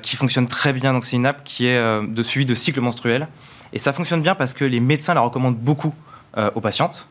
qui 0.00 0.16
fonctionne 0.16 0.46
très 0.46 0.72
bien. 0.72 0.94
Donc 0.94 1.04
c'est 1.04 1.16
une 1.16 1.26
app 1.26 1.44
qui 1.44 1.66
est 1.66 2.02
de 2.02 2.22
suivi 2.22 2.46
de 2.46 2.54
cycle 2.54 2.80
menstruel. 2.80 3.28
Et 3.72 3.78
ça 3.78 3.92
fonctionne 3.92 4.22
bien 4.22 4.34
parce 4.34 4.52
que 4.52 4.64
les 4.64 4.80
médecins 4.80 5.14
la 5.14 5.20
recommandent 5.20 5.58
beaucoup 5.58 5.94
euh, 6.36 6.50
aux 6.54 6.60
patientes. 6.60 7.08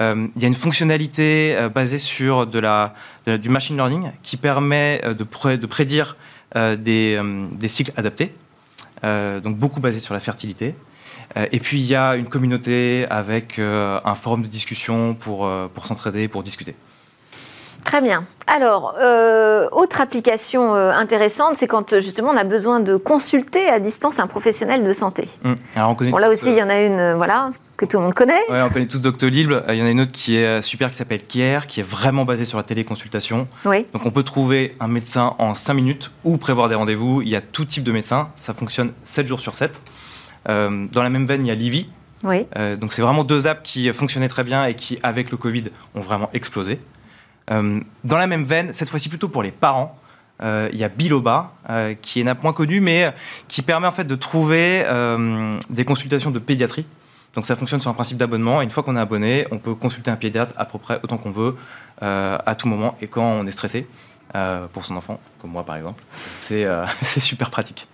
Euh, 0.00 0.28
Il 0.36 0.42
y 0.42 0.44
a 0.44 0.48
une 0.48 0.54
fonctionnalité 0.54 1.56
euh, 1.56 1.68
basée 1.68 1.98
sur 1.98 2.46
de 2.46 2.58
la, 2.58 2.94
du 3.26 3.48
machine 3.48 3.76
learning 3.76 4.10
qui 4.22 4.36
permet 4.36 5.00
de, 5.04 5.56
de 5.56 5.66
prédire 5.66 6.16
des, 6.54 7.20
des 7.52 7.68
cycles 7.68 7.92
adaptés. 7.96 8.34
Donc 9.02 9.56
beaucoup 9.56 9.80
basé 9.80 10.00
sur 10.00 10.14
la 10.14 10.20
fertilité. 10.20 10.74
Et 11.52 11.60
puis 11.60 11.78
il 11.78 11.86
y 11.86 11.94
a 11.94 12.16
une 12.16 12.26
communauté 12.26 13.06
avec 13.10 13.58
un 13.58 14.14
forum 14.14 14.42
de 14.42 14.46
discussion 14.46 15.14
pour, 15.14 15.50
pour 15.74 15.86
s'entraider, 15.86 16.26
pour 16.26 16.42
discuter. 16.42 16.74
Très 17.84 18.02
bien. 18.02 18.24
Alors, 18.46 18.94
euh, 18.98 19.68
autre 19.72 20.00
application 20.00 20.74
euh, 20.74 20.90
intéressante, 20.90 21.56
c'est 21.56 21.66
quand 21.66 21.92
euh, 21.92 22.00
justement 22.00 22.30
on 22.30 22.36
a 22.36 22.44
besoin 22.44 22.80
de 22.80 22.96
consulter 22.96 23.68
à 23.68 23.78
distance 23.78 24.18
un 24.18 24.26
professionnel 24.26 24.84
de 24.84 24.92
santé. 24.92 25.28
Hum. 25.44 25.56
Alors 25.76 25.90
on 25.90 25.94
connaît 25.94 26.10
Bon, 26.10 26.16
là 26.16 26.30
aussi, 26.30 26.50
il 26.50 26.56
y 26.56 26.62
en 26.62 26.70
a 26.70 26.82
une, 26.82 27.14
voilà, 27.14 27.50
que 27.76 27.84
tout 27.84 27.98
le 27.98 28.04
monde 28.04 28.14
connaît. 28.14 28.40
Ouais, 28.50 28.62
on 28.62 28.70
connaît 28.70 28.88
tous 28.88 29.02
Doctolib. 29.02 29.52
Il 29.68 29.74
y 29.74 29.82
en 29.82 29.86
a 29.86 29.90
une 29.90 30.00
autre 30.00 30.12
qui 30.12 30.36
est 30.36 30.62
super 30.62 30.90
qui 30.90 30.96
s'appelle 30.96 31.22
Care, 31.22 31.66
qui 31.66 31.80
est 31.80 31.88
vraiment 31.88 32.24
basée 32.24 32.46
sur 32.46 32.56
la 32.56 32.64
téléconsultation. 32.64 33.48
Oui. 33.64 33.86
Donc 33.92 34.06
on 34.06 34.10
peut 34.10 34.22
trouver 34.22 34.74
un 34.80 34.88
médecin 34.88 35.34
en 35.38 35.54
5 35.54 35.74
minutes 35.74 36.10
ou 36.24 36.38
prévoir 36.38 36.68
des 36.68 36.74
rendez-vous. 36.74 37.22
Il 37.22 37.28
y 37.28 37.36
a 37.36 37.40
tout 37.40 37.64
type 37.64 37.84
de 37.84 37.92
médecin. 37.92 38.30
Ça 38.36 38.54
fonctionne 38.54 38.92
7 39.04 39.26
jours 39.28 39.40
sur 39.40 39.56
7. 39.56 39.80
Euh, 40.48 40.86
dans 40.90 41.02
la 41.02 41.10
même 41.10 41.26
veine, 41.26 41.44
il 41.44 41.48
y 41.48 41.52
a 41.52 41.54
Livy. 41.54 41.88
Oui. 42.24 42.46
Donc 42.80 42.92
c'est 42.92 43.02
vraiment 43.02 43.24
deux 43.24 43.46
apps 43.46 43.60
qui 43.62 43.92
fonctionnaient 43.92 44.28
très 44.28 44.42
bien 44.42 44.64
et 44.64 44.74
qui, 44.74 44.98
avec 45.02 45.30
le 45.30 45.36
Covid, 45.36 45.64
ont 45.94 46.00
vraiment 46.00 46.30
explosé. 46.32 46.80
Euh, 47.50 47.80
dans 48.04 48.18
la 48.18 48.26
même 48.26 48.44
veine, 48.44 48.72
cette 48.72 48.88
fois-ci 48.88 49.08
plutôt 49.08 49.28
pour 49.28 49.42
les 49.42 49.50
parents, 49.50 49.96
euh, 50.42 50.68
il 50.72 50.78
y 50.78 50.84
a 50.84 50.88
Biloba, 50.88 51.52
euh, 51.68 51.94
qui 52.00 52.18
est 52.18 52.22
une 52.22 52.28
app 52.28 52.42
moins 52.42 52.52
connue, 52.52 52.80
mais 52.80 53.12
qui 53.48 53.62
permet 53.62 53.86
en 53.86 53.92
fait 53.92 54.04
de 54.04 54.14
trouver 54.14 54.84
des 55.70 55.84
consultations 55.84 56.30
de 56.30 56.38
pédiatrie 56.38 56.86
Donc 57.34 57.46
ça 57.46 57.56
fonctionne 57.56 57.80
sur 57.80 57.90
un 57.90 57.94
principe 57.94 58.18
d'abonnement. 58.18 58.62
Une 58.62 58.70
fois 58.70 58.82
qu'on 58.82 58.96
est 58.96 59.00
abonné, 59.00 59.46
on 59.50 59.58
peut 59.58 59.74
consulter 59.74 60.10
un 60.10 60.16
pédiatre 60.16 60.54
à 60.56 60.64
peu 60.64 60.78
près 60.78 61.00
autant 61.02 61.18
qu'on 61.18 61.30
veut, 61.30 61.56
à 62.00 62.54
tout 62.56 62.68
moment 62.68 62.96
et 63.00 63.08
quand 63.08 63.24
on 63.24 63.46
est 63.46 63.50
stressé. 63.50 63.86
pour 64.72 64.84
son 64.84 64.96
enfant, 64.96 65.18
comme 65.40 65.50
moi 65.50 65.64
par 65.64 65.76
exemple. 65.76 66.02
C'est 66.10 66.66
super 67.20 67.50
pratique. 67.50 67.88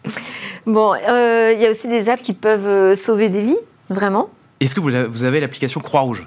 Bon, 0.67 0.95
il 0.95 1.61
y 1.61 1.67
a 1.67 1.71
aussi 1.71 1.89
des 1.89 2.09
apps 2.09 2.23
qui 2.23 2.35
peuvent 2.35 2.95
sauver 2.95 3.31
des 3.31 3.41
vies, 3.41 3.59
vraiment 3.89 4.29
Est-ce 4.61 4.75
que 4.75 4.81
vous 4.81 5.25
avez 5.25 5.41
l'application 5.41 5.81
Croix-Rouge? 5.81 6.27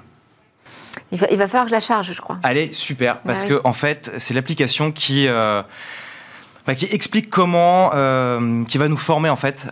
Il 1.12 1.18
va, 1.18 1.26
il 1.30 1.38
va, 1.38 1.46
falloir 1.46 1.64
que 1.64 1.70
je 1.70 1.74
la 1.74 1.80
charge, 1.80 2.12
je 2.12 2.20
crois. 2.20 2.38
Elle 2.44 2.58
est 2.58 2.72
super, 2.72 3.20
parce 3.20 3.42
qu'en 3.42 3.48
que 3.48 3.60
en 3.64 3.72
fait, 3.72 4.12
c'est 4.18 4.34
l'application 4.34 4.92
qui, 4.92 5.26
euh, 5.26 5.62
bah, 6.66 6.74
qui 6.74 6.84
explique 6.86 7.30
comment, 7.30 7.90
euh, 7.94 8.64
qui 8.64 8.76
va 8.78 8.88
nous 8.88 8.98
former 8.98 9.30
en 9.30 9.36
fait 9.36 9.66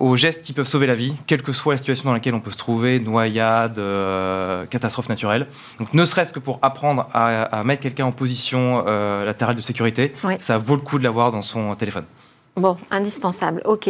aux 0.00 0.16
gestes 0.16 0.42
qui 0.42 0.52
peuvent 0.52 0.66
sauver 0.66 0.86
la 0.86 0.94
vie, 0.94 1.14
quelle 1.26 1.42
que 1.42 1.52
soit 1.52 1.74
la 1.74 1.78
situation 1.78 2.08
dans 2.08 2.12
laquelle 2.12 2.34
on 2.34 2.40
peut 2.40 2.50
se 2.50 2.58
trouver, 2.58 3.00
noyade, 3.00 3.78
euh, 3.78 4.66
catastrophe 4.66 5.08
naturelle. 5.08 5.46
Donc, 5.78 5.94
ne 5.94 6.04
serait-ce 6.04 6.32
que 6.32 6.40
pour 6.40 6.58
apprendre 6.62 7.08
à, 7.14 7.62
mettre 7.64 7.82
quelqu'un 7.82 8.04
en 8.04 8.12
position 8.12 8.84
latérale 9.24 9.56
de 9.56 9.62
sécurité, 9.62 10.14
ça 10.40 10.58
vaut 10.58 10.76
le 10.76 10.82
coup 10.82 10.98
de 10.98 11.04
l'avoir 11.04 11.32
dans 11.32 11.42
son 11.42 11.74
téléphone. 11.74 12.04
Bon, 12.54 12.76
indispensable, 12.90 13.62
ok. 13.64 13.88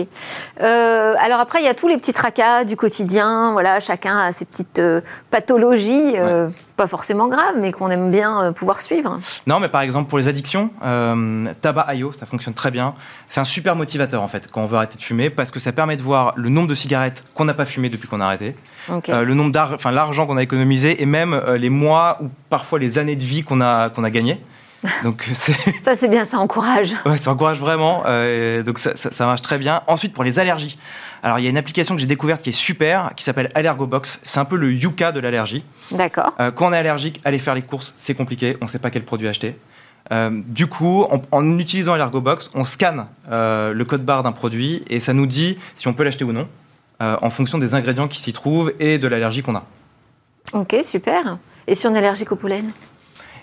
Euh, 0.61 1.15
alors 1.19 1.41
après, 1.41 1.61
il 1.61 1.65
y 1.65 1.69
a 1.69 1.75
tous 1.75 1.89
les 1.89 1.97
petits 1.97 2.13
tracas 2.13 2.63
du 2.63 2.77
quotidien. 2.77 3.51
Voilà, 3.51 3.81
chacun 3.81 4.17
a 4.17 4.31
ses 4.31 4.45
petites 4.45 4.79
euh, 4.79 5.01
pathologies, 5.33 6.13
euh, 6.17 6.49
pas 6.77 6.87
forcément 6.87 7.27
graves, 7.27 7.57
mais 7.59 7.73
qu'on 7.73 7.91
aime 7.91 8.13
bien 8.13 8.53
pouvoir 8.53 8.81
suivre. 8.81 9.19
Non, 9.49 9.59
mais 9.59 9.69
par 9.69 9.81
exemple 9.81 10.09
pour 10.09 10.19
les 10.19 10.29
addictions, 10.29 10.71
tabac.io, 11.61 12.13
ça 12.13 12.25
fonctionne 12.25 12.55
très 12.55 12.71
bien. 12.71 12.95
C'est 13.27 13.41
un 13.41 13.45
super 13.45 13.75
motivateur 13.75 14.23
en 14.23 14.29
fait 14.29 14.49
quand 14.49 14.63
on 14.63 14.67
veut 14.67 14.77
arrêter 14.77 14.97
de 14.97 15.03
fumer, 15.03 15.29
parce 15.29 15.51
que 15.51 15.59
ça 15.59 15.73
permet 15.73 15.97
de 15.97 16.03
voir 16.03 16.33
le 16.37 16.49
nombre 16.49 16.69
de 16.69 16.77
cigarettes 16.77 17.25
qu'on 17.35 17.45
n'a 17.45 17.55
pas 17.55 17.65
fumé 17.65 17.89
depuis 17.89 18.07
qu'on 18.07 18.21
a 18.21 18.27
arrêté, 18.27 18.55
le 18.89 19.35
nombre 19.35 19.51
d'argent, 19.51 19.75
enfin 19.75 19.91
l'argent 19.91 20.25
qu'on 20.25 20.37
a 20.37 20.43
économisé, 20.43 21.03
et 21.03 21.07
même 21.07 21.41
les 21.57 21.71
mois 21.71 22.19
ou 22.23 22.29
parfois 22.49 22.79
les 22.79 22.99
années 22.99 23.17
de 23.17 23.25
vie 23.25 23.43
qu'on 23.43 23.61
a 23.61 23.91
qu'on 23.91 24.05
a 24.05 24.11
gagné. 24.11 24.41
Donc 25.05 25.31
ça 25.81 25.95
c'est 25.95 26.09
bien, 26.09 26.25
ça 26.25 26.39
encourage. 26.39 26.95
Ouais, 27.07 27.19
ça 27.19 27.31
encourage 27.31 27.59
vraiment. 27.59 28.03
Euh, 28.07 28.63
donc 28.63 28.79
ça, 28.79 28.97
ça, 28.97 29.27
marche 29.27 29.43
très 29.43 29.59
bien. 29.59 29.83
Ensuite 29.87 30.13
pour 30.13 30.25
les 30.25 30.39
allergies. 30.39 30.79
Alors 31.23 31.39
il 31.39 31.45
y 31.45 31.47
a 31.47 31.51
une 31.51 31.57
application 31.57 31.95
que 31.95 32.01
j'ai 32.01 32.07
découverte 32.07 32.43
qui 32.43 32.49
est 32.49 32.53
super, 32.53 33.13
qui 33.17 33.25
s'appelle 33.25 33.51
Allergobox. 33.55 34.19
C'est 34.23 34.41
un 34.41 34.45
peu 34.45 34.57
le 34.57 34.73
Yuka 34.73 35.13
de 35.13 35.21
l'allergie. 35.21 35.65
D'accord. 35.93 36.35
Euh, 36.41 36.51
quand 36.51 36.69
on 36.69 36.73
est 36.73 36.79
allergique, 36.79 37.21
aller 37.25 37.39
faire 37.39 37.55
les 37.55 37.63
courses, 37.63 37.93
c'est 37.97 38.15
compliqué. 38.15 38.57
On 38.61 38.65
ne 38.65 38.71
sait 38.71 38.81
pas 38.81 38.91
quel 38.91 39.05
produit 39.05 39.29
acheter. 39.29 39.57
Euh, 40.11 40.31
du 40.33 40.67
coup, 40.67 41.07
en 41.31 41.59
utilisant 41.59 41.93
Allergobox, 41.93 42.51
on 42.55 42.65
scanne 42.65 43.07
le 43.31 43.83
code 43.85 44.05
barre 44.05 44.25
d'un 44.25 44.33
produit 44.33 44.83
et 44.91 44.99
ça 44.99 45.13
nous 45.13 45.27
dit 45.27 45.59
si 45.77 45.87
on 45.87 45.95
peut 45.95 46.03
l'acheter 46.03 46.25
ou 46.25 46.33
non, 46.33 46.49
en 47.01 47.31
fonction 47.31 47.59
des 47.59 47.75
ingrédients 47.75 48.09
qui 48.09 48.21
s'y 48.21 48.33
trouvent 48.33 48.73
et 48.81 48.99
de 48.99 49.07
l'allergie 49.07 49.43
qu'on 49.43 49.55
a. 49.55 49.65
Ok, 50.55 50.77
super. 50.83 51.39
Et 51.69 51.77
si 51.77 51.87
on 51.87 51.95
est 51.95 51.99
allergique 51.99 52.33
au 52.33 52.37
pollen 52.37 52.73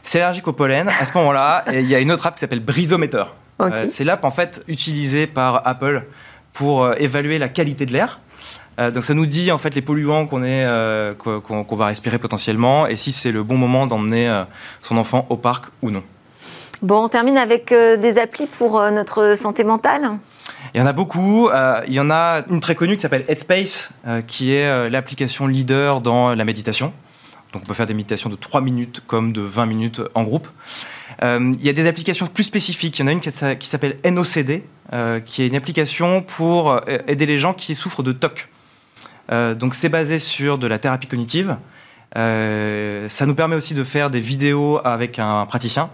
c'est 0.10 0.22
allergique 0.22 0.48
au 0.48 0.54
pollen. 0.54 0.90
À 0.90 1.06
ce 1.06 1.16
moment-là, 1.20 1.64
il 1.72 1.86
y 1.86 1.94
a 1.94 2.00
une 2.00 2.12
autre 2.12 2.26
app 2.26 2.34
qui 2.34 2.40
s'appelle 2.40 2.62
Brisometer. 2.62 3.26
Euh, 3.62 3.86
c'est 3.88 4.04
l'app 4.04 4.26
en 4.26 4.32
fait 4.32 4.64
utilisée 4.68 5.28
par 5.28 5.68
Apple 5.68 6.04
pour 6.52 6.84
euh, 6.84 6.96
évaluer 6.98 7.38
la 7.38 7.48
qualité 7.48 7.86
de 7.86 7.94
l'air. 7.94 8.20
Euh, 8.80 8.90
donc 8.90 9.04
ça 9.04 9.14
nous 9.14 9.28
dit 9.28 9.52
en 9.52 9.60
fait 9.60 9.76
les 9.76 9.84
polluants 9.84 10.26
qu'on 10.26 10.42
qu'on 11.42 11.76
va 11.76 11.86
respirer 11.86 12.18
potentiellement 12.18 12.88
et 12.88 12.96
si 12.96 13.12
c'est 13.12 13.32
le 13.32 13.44
bon 13.44 13.56
moment 13.58 13.86
d'emmener 13.86 14.46
son 14.82 14.98
enfant 14.98 15.28
au 15.30 15.38
parc 15.38 15.66
ou 15.84 15.92
non. 15.92 16.02
Bon, 16.82 17.04
on 17.04 17.10
termine 17.10 17.38
avec 17.38 17.72
des 17.72 18.18
applis 18.18 18.48
pour 18.48 18.82
notre 18.90 19.38
santé 19.38 19.64
mentale. 19.64 20.10
Il 20.74 20.80
y 20.80 20.82
en 20.82 20.88
a 20.88 20.94
beaucoup. 20.94 21.52
il 21.88 21.94
y 21.94 22.00
en 22.00 22.10
a 22.10 22.42
une 22.50 22.62
très 22.62 22.74
connue 22.74 22.96
qui 22.96 23.04
s'appelle 23.04 23.26
Headspace, 23.28 23.92
qui 24.26 24.56
est 24.56 24.90
l'application 24.90 25.46
leader 25.46 26.02
dans 26.02 26.34
la 26.34 26.46
méditation. 26.46 26.94
Donc 27.54 27.64
on 27.64 27.66
peut 27.66 27.74
faire 27.74 27.88
des 27.88 27.94
méditations 27.94 28.30
de 28.30 28.36
3 28.36 28.62
minutes 28.62 29.02
comme 29.08 29.34
de 29.34 29.42
20 29.42 29.66
minutes 29.66 30.02
en 30.14 30.24
groupe. 30.24 30.48
Euh, 31.24 31.52
il 31.60 31.66
y 31.66 31.70
a 31.70 31.74
des 31.74 31.88
applications 31.88 32.28
plus 32.28 32.44
spécifiques. 32.44 33.00
Il 33.00 33.02
y 33.02 33.06
en 33.06 33.08
a 33.08 33.12
une 33.12 33.20
qui 33.20 33.68
s'appelle 33.68 33.98
NOCD, 34.06 34.64
euh, 34.94 35.20
qui 35.20 35.42
est 35.42 35.48
une 35.48 35.56
application 35.56 36.22
pour 36.22 36.72
euh, 36.72 36.80
aider 37.08 37.26
les 37.26 37.40
gens 37.40 37.54
qui 37.54 37.76
souffrent 37.76 38.04
de 38.04 38.12
TOC. 38.12 38.48
donc 39.56 39.76
c'est 39.76 39.90
basé 39.90 40.20
sur 40.20 40.58
de 40.58 40.68
la 40.68 40.78
thérapie 40.78 41.08
cognitive. 41.08 41.58
ça 42.16 43.26
nous 43.26 43.36
permet 43.36 43.56
aussi 43.56 43.74
de 43.74 43.84
faire 43.84 44.10
des 44.10 44.22
vidéos 44.22 44.80
avec 44.84 45.20
un 45.20 45.46
praticien 45.46 45.90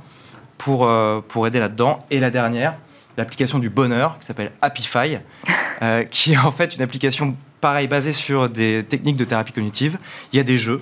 pour, 0.58 0.90
pour 1.28 1.48
aider 1.48 1.60
là-dedans. 1.60 2.00
Et 2.12 2.20
la 2.20 2.32
dernière, 2.32 2.76
l'application 3.18 3.60
du 3.60 3.70
bonheur, 3.70 4.18
qui 4.20 4.26
s'appelle 4.26 4.52
Happify, 4.62 5.18
qui 6.12 6.34
est 6.34 6.38
en 6.38 6.52
fait 6.52 6.76
une 6.76 6.82
application 6.82 7.36
pareil 7.60 7.88
basée 7.88 8.14
sur 8.14 8.50
des 8.50 8.86
techniques 8.88 9.18
de 9.18 9.26
thérapie 9.26 9.52
cognitive. 9.52 9.98
Il 10.32 10.38
y 10.38 10.40
a 10.40 10.44
des 10.44 10.58
jeux, 10.58 10.82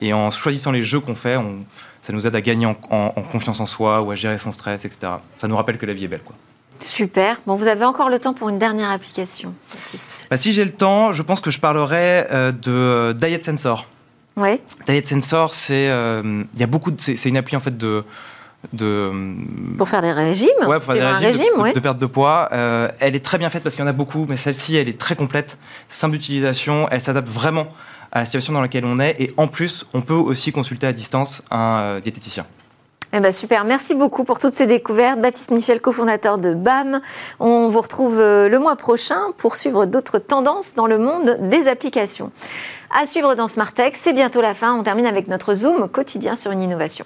et 0.00 0.12
en 0.12 0.30
choisissant 0.30 0.72
les 0.72 0.84
jeux 0.84 1.00
qu'on 1.00 1.14
fait, 1.14 1.38
ça 2.02 2.12
nous 2.12 2.26
aide 2.26 2.34
à 2.34 2.40
gagner 2.40 2.66
en, 2.66 2.74
confiance 2.74 3.60
en 3.60 3.66
soi 3.66 4.02
ou 4.02 4.10
à 4.10 4.14
gérer 4.14 4.38
son 4.38 4.52
stress, 4.52 4.84
etc. 4.84 5.12
Ça 5.38 5.48
nous 5.48 5.56
rappelle 5.56 5.78
que 5.78 5.86
la 5.86 5.94
vie 5.94 6.04
est 6.04 6.08
belle. 6.08 6.22
Quoi. 6.22 6.34
Super. 6.80 7.40
Bon, 7.46 7.54
vous 7.54 7.68
avez 7.68 7.84
encore 7.84 8.10
le 8.10 8.18
temps 8.18 8.34
pour 8.34 8.48
une 8.48 8.58
dernière 8.58 8.90
application. 8.90 9.54
Bah, 10.30 10.36
si 10.36 10.52
j'ai 10.52 10.64
le 10.64 10.72
temps, 10.72 11.12
je 11.12 11.22
pense 11.22 11.40
que 11.40 11.50
je 11.50 11.60
parlerai 11.60 12.26
euh, 12.30 12.52
de 12.52 13.12
Diet 13.12 13.44
Sensor. 13.44 13.86
Oui. 14.36 14.60
Diet 14.86 15.06
Sensor, 15.06 15.54
c'est 15.54 15.88
euh, 15.88 16.42
il 16.54 16.60
y 16.60 16.64
a 16.64 16.66
beaucoup 16.66 16.90
c'est 16.98 17.24
une 17.26 17.36
appli 17.36 17.56
en 17.56 17.60
fait 17.60 17.76
de 17.76 18.04
de 18.72 19.12
pour 19.76 19.88
faire 19.88 20.02
des 20.02 20.12
régimes. 20.12 20.48
Ouais, 20.66 20.78
pour 20.78 20.92
faire 20.92 21.20
des 21.20 21.26
régimes, 21.26 21.72
de, 21.74 21.80
perte 21.80 21.98
de 21.98 22.06
poids. 22.06 22.48
Euh, 22.52 22.88
elle 23.00 23.14
est 23.14 23.24
très 23.24 23.38
bien 23.38 23.50
faite 23.50 23.62
parce 23.62 23.76
qu'il 23.76 23.84
y 23.84 23.86
en 23.86 23.90
a 23.90 23.94
beaucoup, 23.94 24.26
mais 24.28 24.36
celle-ci, 24.36 24.76
elle 24.76 24.88
est 24.88 24.98
très 24.98 25.16
complète, 25.16 25.58
simple 25.88 26.16
d'utilisation, 26.16 26.88
elle 26.90 27.00
s'adapte 27.00 27.28
vraiment 27.28 27.68
à 28.14 28.20
la 28.20 28.24
situation 28.24 28.52
dans 28.52 28.60
laquelle 28.60 28.84
on 28.86 29.00
est. 29.00 29.16
Et 29.18 29.34
en 29.36 29.48
plus, 29.48 29.84
on 29.92 30.00
peut 30.00 30.14
aussi 30.14 30.52
consulter 30.52 30.86
à 30.86 30.92
distance 30.92 31.42
un 31.50 31.80
euh, 31.80 32.00
diététicien. 32.00 32.46
Eh 33.16 33.20
ben 33.20 33.30
super, 33.30 33.64
merci 33.64 33.94
beaucoup 33.94 34.24
pour 34.24 34.40
toutes 34.40 34.54
ces 34.54 34.66
découvertes. 34.66 35.20
Baptiste 35.20 35.52
Michel, 35.52 35.80
cofondateur 35.80 36.38
de 36.38 36.52
BAM. 36.52 37.00
On 37.38 37.68
vous 37.68 37.80
retrouve 37.80 38.18
euh, 38.18 38.48
le 38.48 38.58
mois 38.58 38.74
prochain 38.74 39.20
pour 39.36 39.54
suivre 39.54 39.86
d'autres 39.86 40.18
tendances 40.18 40.74
dans 40.74 40.86
le 40.86 40.98
monde 40.98 41.38
des 41.42 41.68
applications. 41.68 42.32
À 42.90 43.06
suivre 43.06 43.34
dans 43.34 43.46
Smart 43.46 43.72
Tech, 43.72 43.92
c'est 43.94 44.12
bientôt 44.12 44.40
la 44.40 44.54
fin. 44.54 44.74
On 44.74 44.82
termine 44.82 45.06
avec 45.06 45.28
notre 45.28 45.54
Zoom 45.54 45.88
quotidien 45.88 46.34
sur 46.34 46.50
une 46.50 46.62
innovation. 46.62 47.04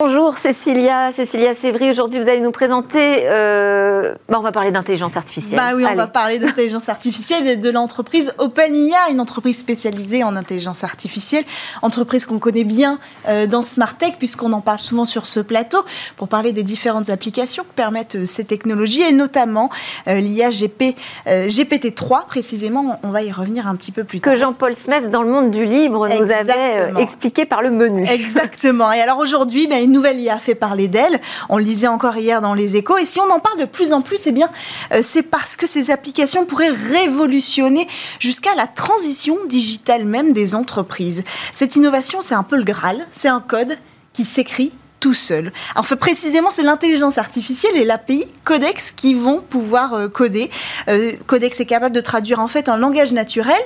Bonjour 0.00 0.19
Cécilia, 0.38 1.12
Cécilia 1.12 1.54
Sévry. 1.54 1.90
Aujourd'hui, 1.90 2.20
vous 2.20 2.28
allez 2.28 2.40
nous 2.40 2.50
présenter. 2.50 3.24
Euh, 3.24 4.14
bah, 4.28 4.38
on 4.38 4.42
va 4.42 4.52
parler 4.52 4.70
d'intelligence 4.70 5.16
artificielle. 5.16 5.58
Bah 5.58 5.72
oui, 5.74 5.84
on 5.90 5.94
va 5.94 6.06
parler 6.06 6.38
d'intelligence 6.38 6.88
artificielle 6.88 7.46
et 7.46 7.56
de 7.56 7.70
l'entreprise 7.70 8.32
OpenIA, 8.38 9.10
une 9.10 9.20
entreprise 9.20 9.58
spécialisée 9.58 10.22
en 10.24 10.36
intelligence 10.36 10.84
artificielle, 10.84 11.44
entreprise 11.82 12.26
qu'on 12.26 12.38
connaît 12.38 12.64
bien 12.64 12.98
euh, 13.28 13.46
dans 13.46 13.62
Smart 13.62 13.96
Tech 13.96 14.14
puisqu'on 14.18 14.52
en 14.52 14.60
parle 14.60 14.80
souvent 14.80 15.04
sur 15.04 15.26
ce 15.26 15.40
plateau 15.40 15.84
pour 16.16 16.28
parler 16.28 16.52
des 16.52 16.62
différentes 16.62 17.10
applications 17.10 17.64
que 17.64 17.74
permettent 17.74 18.16
euh, 18.16 18.26
ces 18.26 18.44
technologies 18.44 19.02
et 19.02 19.12
notamment 19.12 19.70
l'IA 20.06 20.50
GPT-3 20.50 22.26
précisément. 22.26 22.98
On 23.02 23.10
va 23.10 23.22
y 23.22 23.32
revenir 23.32 23.66
un 23.66 23.76
petit 23.76 23.92
peu 23.92 24.04
plus 24.04 24.20
tard. 24.20 24.32
Que 24.32 24.38
Jean-Paul 24.38 24.74
Smith 24.74 25.10
dans 25.10 25.22
le 25.22 25.30
monde 25.30 25.50
du 25.50 25.64
libre 25.64 26.08
nous 26.08 26.30
avait 26.30 26.92
expliqué 26.98 27.44
par 27.44 27.62
le 27.62 27.70
menu. 27.70 28.04
Exactement. 28.08 28.92
Et 28.92 29.00
alors 29.00 29.18
aujourd'hui, 29.18 29.66
bah, 29.66 29.80
une 29.80 29.92
nouvelle 29.92 30.19
IA 30.20 30.38
fait 30.38 30.54
parler 30.54 30.88
d'elle. 30.88 31.20
On 31.48 31.58
le 31.58 31.64
lisait 31.64 31.86
encore 31.86 32.16
hier 32.16 32.40
dans 32.40 32.54
les 32.54 32.76
échos. 32.76 32.98
Et 32.98 33.06
si 33.06 33.20
on 33.20 33.30
en 33.30 33.40
parle 33.40 33.58
de 33.58 33.64
plus 33.64 33.92
en 33.92 34.02
plus, 34.02 34.26
eh 34.26 34.32
bien, 34.32 34.50
euh, 34.92 35.00
c'est 35.02 35.22
parce 35.22 35.56
que 35.56 35.66
ces 35.66 35.90
applications 35.90 36.46
pourraient 36.46 36.70
révolutionner 36.70 37.88
jusqu'à 38.18 38.54
la 38.54 38.66
transition 38.66 39.36
digitale 39.46 40.04
même 40.04 40.32
des 40.32 40.54
entreprises. 40.54 41.24
Cette 41.52 41.76
innovation, 41.76 42.20
c'est 42.20 42.34
un 42.34 42.42
peu 42.42 42.56
le 42.56 42.64
Graal. 42.64 43.06
C'est 43.12 43.28
un 43.28 43.40
code 43.40 43.76
qui 44.12 44.24
s'écrit 44.24 44.72
tout 45.00 45.14
seul. 45.14 45.52
Enfin, 45.76 45.96
précisément, 45.96 46.50
c'est 46.50 46.62
l'intelligence 46.62 47.18
artificielle 47.18 47.76
et 47.76 47.84
l'API 47.84 48.26
Codex 48.44 48.92
qui 48.92 49.14
vont 49.14 49.40
pouvoir 49.40 49.94
euh, 49.94 50.08
coder. 50.08 50.50
Euh, 50.88 51.12
Codex 51.26 51.58
est 51.58 51.66
capable 51.66 51.94
de 51.94 52.00
traduire 52.00 52.38
en 52.38 52.48
fait 52.48 52.68
un 52.68 52.76
langage 52.76 53.12
naturel 53.12 53.60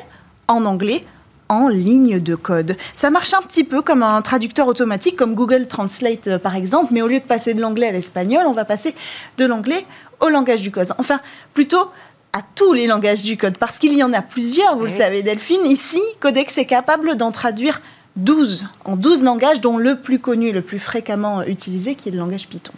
en 0.46 0.64
anglais 0.64 1.02
en 1.48 1.68
ligne 1.68 2.20
de 2.20 2.34
code. 2.34 2.76
Ça 2.94 3.10
marche 3.10 3.34
un 3.34 3.42
petit 3.42 3.64
peu 3.64 3.82
comme 3.82 4.02
un 4.02 4.22
traducteur 4.22 4.66
automatique, 4.66 5.16
comme 5.16 5.34
Google 5.34 5.66
Translate 5.66 6.28
euh, 6.28 6.38
par 6.38 6.56
exemple, 6.56 6.92
mais 6.92 7.02
au 7.02 7.06
lieu 7.06 7.20
de 7.20 7.24
passer 7.24 7.54
de 7.54 7.60
l'anglais 7.60 7.88
à 7.88 7.92
l'espagnol, 7.92 8.44
on 8.46 8.52
va 8.52 8.64
passer 8.64 8.94
de 9.38 9.44
l'anglais 9.44 9.84
au 10.20 10.28
langage 10.28 10.62
du 10.62 10.70
code. 10.70 10.88
Enfin, 10.98 11.20
plutôt 11.52 11.90
à 12.32 12.40
tous 12.54 12.72
les 12.72 12.86
langages 12.86 13.22
du 13.22 13.36
code, 13.36 13.58
parce 13.58 13.78
qu'il 13.78 13.96
y 13.96 14.02
en 14.02 14.12
a 14.12 14.22
plusieurs, 14.22 14.76
vous 14.76 14.84
le 14.84 14.90
savez 14.90 15.22
Delphine. 15.22 15.64
Ici, 15.66 16.00
Codex 16.18 16.58
est 16.58 16.64
capable 16.64 17.16
d'en 17.16 17.30
traduire 17.30 17.80
12, 18.16 18.66
en 18.84 18.96
12 18.96 19.22
langages, 19.22 19.60
dont 19.60 19.76
le 19.76 19.96
plus 19.96 20.18
connu, 20.18 20.50
le 20.50 20.62
plus 20.62 20.78
fréquemment 20.78 21.42
utilisé, 21.44 21.94
qui 21.94 22.08
est 22.08 22.12
le 22.12 22.18
langage 22.18 22.48
Python. 22.48 22.72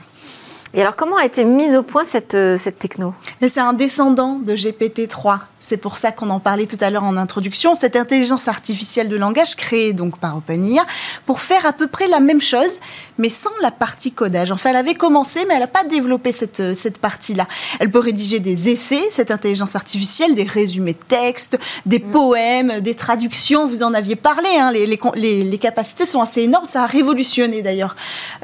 Et 0.77 0.83
alors, 0.83 0.95
comment 0.95 1.17
a 1.17 1.25
été 1.25 1.43
mise 1.47 1.75
au 1.75 1.83
point 1.83 2.05
cette, 2.05 2.35
euh, 2.35 2.59
cette 2.59 2.79
techno? 2.79 3.15
Mais 3.41 3.49
c'est 3.49 3.61
un 3.61 3.73
descendant 3.73 4.39
de 4.39 4.53
GPT-3. 4.53 5.39
C'est 5.67 5.79
pour 5.79 5.97
ça 5.97 6.13
qu'on 6.13 6.29
en 6.29 6.39
parlait 6.39 6.67
tout 6.67 6.77
à 6.83 6.91
l'heure 6.91 7.03
en 7.03 7.17
introduction. 7.17 7.75
Cette 7.75 7.97
intelligence 7.97 8.47
artificielle 8.47 9.09
de 9.09 9.17
langage 9.17 9.57
créée 9.57 9.95
donc 9.95 10.19
par 10.19 10.37
OpenIA 10.37 10.85
pour 11.25 11.41
faire 11.41 11.65
à 11.65 11.73
peu 11.73 11.87
près 11.87 12.09
la 12.09 12.21
même 12.21 12.43
chose, 12.43 12.79
mais 13.17 13.31
sans 13.31 13.51
la 13.63 13.71
partie 13.71 14.13
codage. 14.13 14.53
Enfin, 14.53 14.71
elle 14.71 14.77
avait 14.77 14.95
commencé, 14.95 15.45
mais 15.49 15.55
elle 15.55 15.61
n'a 15.61 15.67
pas 15.67 15.85
développé 15.85 16.33
cette, 16.33 16.61
euh, 16.61 16.75
cette 16.75 16.99
partie-là. 16.99 17.49
Elle 17.81 17.91
peut 17.91 17.99
rédiger 17.99 18.39
des 18.39 18.69
essais, 18.69 19.07
cette 19.09 19.31
intelligence 19.31 19.77
artificielle, 19.77 20.35
des 20.35 20.45
résumés 20.45 20.93
de 20.93 21.05
textes, 21.09 21.59
des 21.87 22.01
mm. 22.01 22.11
poèmes, 22.11 22.81
des 22.81 22.95
traductions. 22.95 23.67
Vous 23.67 23.83
en 23.83 23.95
aviez 23.95 24.17
parlé. 24.17 24.51
Hein. 24.59 24.73
Les, 24.73 24.85
les, 24.85 25.43
les, 25.43 25.59
capacités 25.59 26.05
sont 26.05 26.21
assez 26.21 26.43
énormes. 26.43 26.67
Ça 26.67 26.83
a 26.83 26.87
révolutionné 26.87 27.63
d'ailleurs 27.63 27.97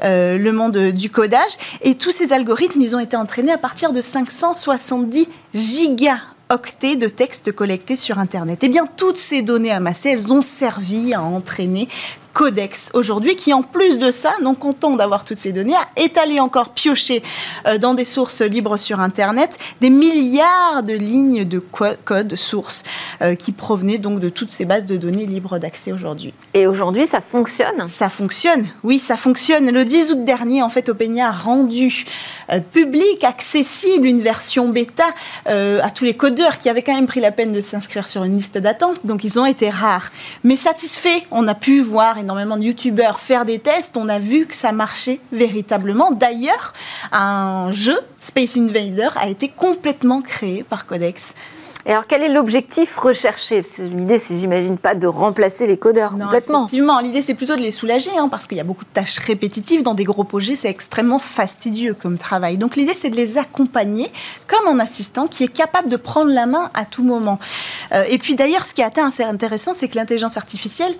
euh, 0.03 0.39
le 0.39 0.51
monde 0.51 0.77
du 0.77 1.11
codage. 1.11 1.57
Et 1.81 1.95
tous 1.95 2.11
ces 2.11 2.22
ces 2.23 2.31
algorithmes, 2.31 2.83
ont 2.95 2.99
été 2.99 3.17
entraînés 3.17 3.51
à 3.51 3.57
partir 3.57 3.91
de 3.91 3.99
570 3.99 5.27
gigaoctets 5.53 6.95
de 6.95 7.07
textes 7.07 7.51
collectés 7.51 7.97
sur 7.97 8.17
Internet. 8.17 8.63
Et 8.63 8.67
eh 8.67 8.69
bien, 8.69 8.85
toutes 8.85 9.17
ces 9.17 9.41
données 9.41 9.71
amassées, 9.71 10.09
elles 10.09 10.31
ont 10.31 10.41
servi 10.41 11.13
à 11.13 11.21
entraîner 11.21 11.89
Codex 12.33 12.89
aujourd'hui, 12.93 13.35
qui 13.35 13.53
en 13.53 13.61
plus 13.61 13.99
de 13.99 14.11
ça, 14.11 14.33
non 14.41 14.55
content 14.55 14.95
d'avoir 14.95 15.23
toutes 15.23 15.37
ces 15.37 15.53
données, 15.53 15.75
a 15.75 15.85
étalé 16.01 16.39
encore 16.39 16.69
pioché 16.69 17.21
euh, 17.67 17.77
dans 17.77 17.93
des 17.93 18.05
sources 18.05 18.41
libres 18.41 18.77
sur 18.77 18.99
Internet 18.99 19.57
des 19.81 19.91
milliards 19.91 20.83
de 20.83 20.93
lignes 20.93 21.45
de 21.45 21.59
code 21.59 22.35
sources 22.35 22.83
euh, 23.21 23.35
qui 23.35 23.51
provenaient 23.51 23.99
donc 23.99 24.19
de 24.19 24.29
toutes 24.29 24.49
ces 24.49 24.65
bases 24.65 24.85
de 24.85 24.97
données 24.97 25.27
libres 25.27 25.59
d'accès 25.59 25.91
aujourd'hui. 25.91 26.33
Et 26.53 26.65
aujourd'hui, 26.65 27.05
ça 27.05 27.21
fonctionne? 27.21 27.87
Ça 27.87 28.09
fonctionne, 28.09 28.65
oui, 28.83 28.97
ça 28.97 29.15
fonctionne. 29.15 29.69
Le 29.69 29.85
10 29.85 30.11
août 30.11 30.25
dernier, 30.25 30.63
en 30.63 30.69
fait, 30.69 30.89
OpenAI 30.89 31.21
a 31.21 31.31
rendu 31.31 32.05
euh, 32.51 32.59
public, 32.59 33.23
accessible, 33.23 34.07
une 34.07 34.21
version 34.21 34.69
bêta 34.69 35.03
à 35.45 35.91
tous 35.91 36.05
les 36.05 36.15
codeurs 36.15 36.57
qui 36.57 36.69
avaient 36.69 36.81
quand 36.81 36.95
même 36.95 37.05
pris 37.05 37.19
la 37.19 37.31
peine 37.31 37.53
de 37.53 37.61
s'inscrire 37.61 38.07
sur 38.07 38.23
une 38.23 38.37
liste 38.37 38.57
d'attente, 38.57 39.05
donc 39.05 39.23
ils 39.23 39.39
ont 39.39 39.45
été 39.45 39.69
rares. 39.69 40.11
Mais 40.43 40.55
satisfaits, 40.55 41.21
on 41.31 41.47
a 41.47 41.55
pu 41.55 41.81
voir 41.81 42.17
énormément 42.23 42.57
de 42.57 42.63
youtubeurs 42.63 43.19
faire 43.19 43.45
des 43.45 43.59
tests, 43.59 43.95
on 43.97 44.09
a 44.09 44.19
vu 44.19 44.45
que 44.45 44.55
ça 44.55 44.71
marchait 44.71 45.19
véritablement. 45.31 46.11
D'ailleurs, 46.11 46.73
un 47.11 47.71
jeu, 47.71 47.99
Space 48.19 48.57
Invader, 48.57 49.09
a 49.15 49.27
été 49.27 49.49
complètement 49.49 50.21
créé 50.21 50.63
par 50.63 50.85
Codex. 50.85 51.33
Et 51.85 51.91
alors, 51.91 52.07
quel 52.07 52.23
est 52.23 52.29
l'objectif 52.29 52.95
recherché? 52.97 53.61
L'idée, 53.91 54.17
c'est, 54.17 54.37
j'imagine, 54.37 54.77
pas 54.77 54.95
de 54.95 55.05
remplacer 55.05 55.67
les 55.67 55.75
codeurs 55.75 56.11
complètement. 56.11 56.61
Effectivement, 56.61 56.99
l'idée, 57.01 57.21
c'est 57.21 57.33
plutôt 57.33 57.57
de 57.57 57.61
les 57.61 57.71
soulager, 57.71 58.11
hein, 58.17 58.29
parce 58.29 58.47
qu'il 58.47 58.57
y 58.57 58.61
a 58.61 58.63
beaucoup 58.63 58.85
de 58.85 58.89
tâches 58.93 59.17
répétitives 59.17 59.83
dans 59.83 59.93
des 59.93 60.05
gros 60.05 60.23
projets, 60.23 60.55
c'est 60.55 60.69
extrêmement 60.69 61.19
fastidieux 61.19 61.93
comme 61.93 62.17
travail. 62.17 62.55
Donc, 62.55 62.77
l'idée, 62.77 62.93
c'est 62.93 63.09
de 63.09 63.17
les 63.17 63.37
accompagner 63.37 64.09
comme 64.47 64.65
un 64.73 64.79
assistant 64.79 65.27
qui 65.27 65.43
est 65.43 65.51
capable 65.51 65.89
de 65.89 65.97
prendre 65.97 66.31
la 66.31 66.45
main 66.45 66.71
à 66.73 66.85
tout 66.85 67.03
moment. 67.03 67.37
Euh, 67.91 68.05
et 68.07 68.17
puis, 68.17 68.35
d'ailleurs, 68.35 68.65
ce 68.65 68.73
qui 68.73 68.81
est 68.81 68.97
assez 68.97 69.23
intéressant, 69.23 69.73
c'est 69.73 69.89
que 69.89 69.97
l'intelligence 69.97 70.37
artificielle, 70.37 70.93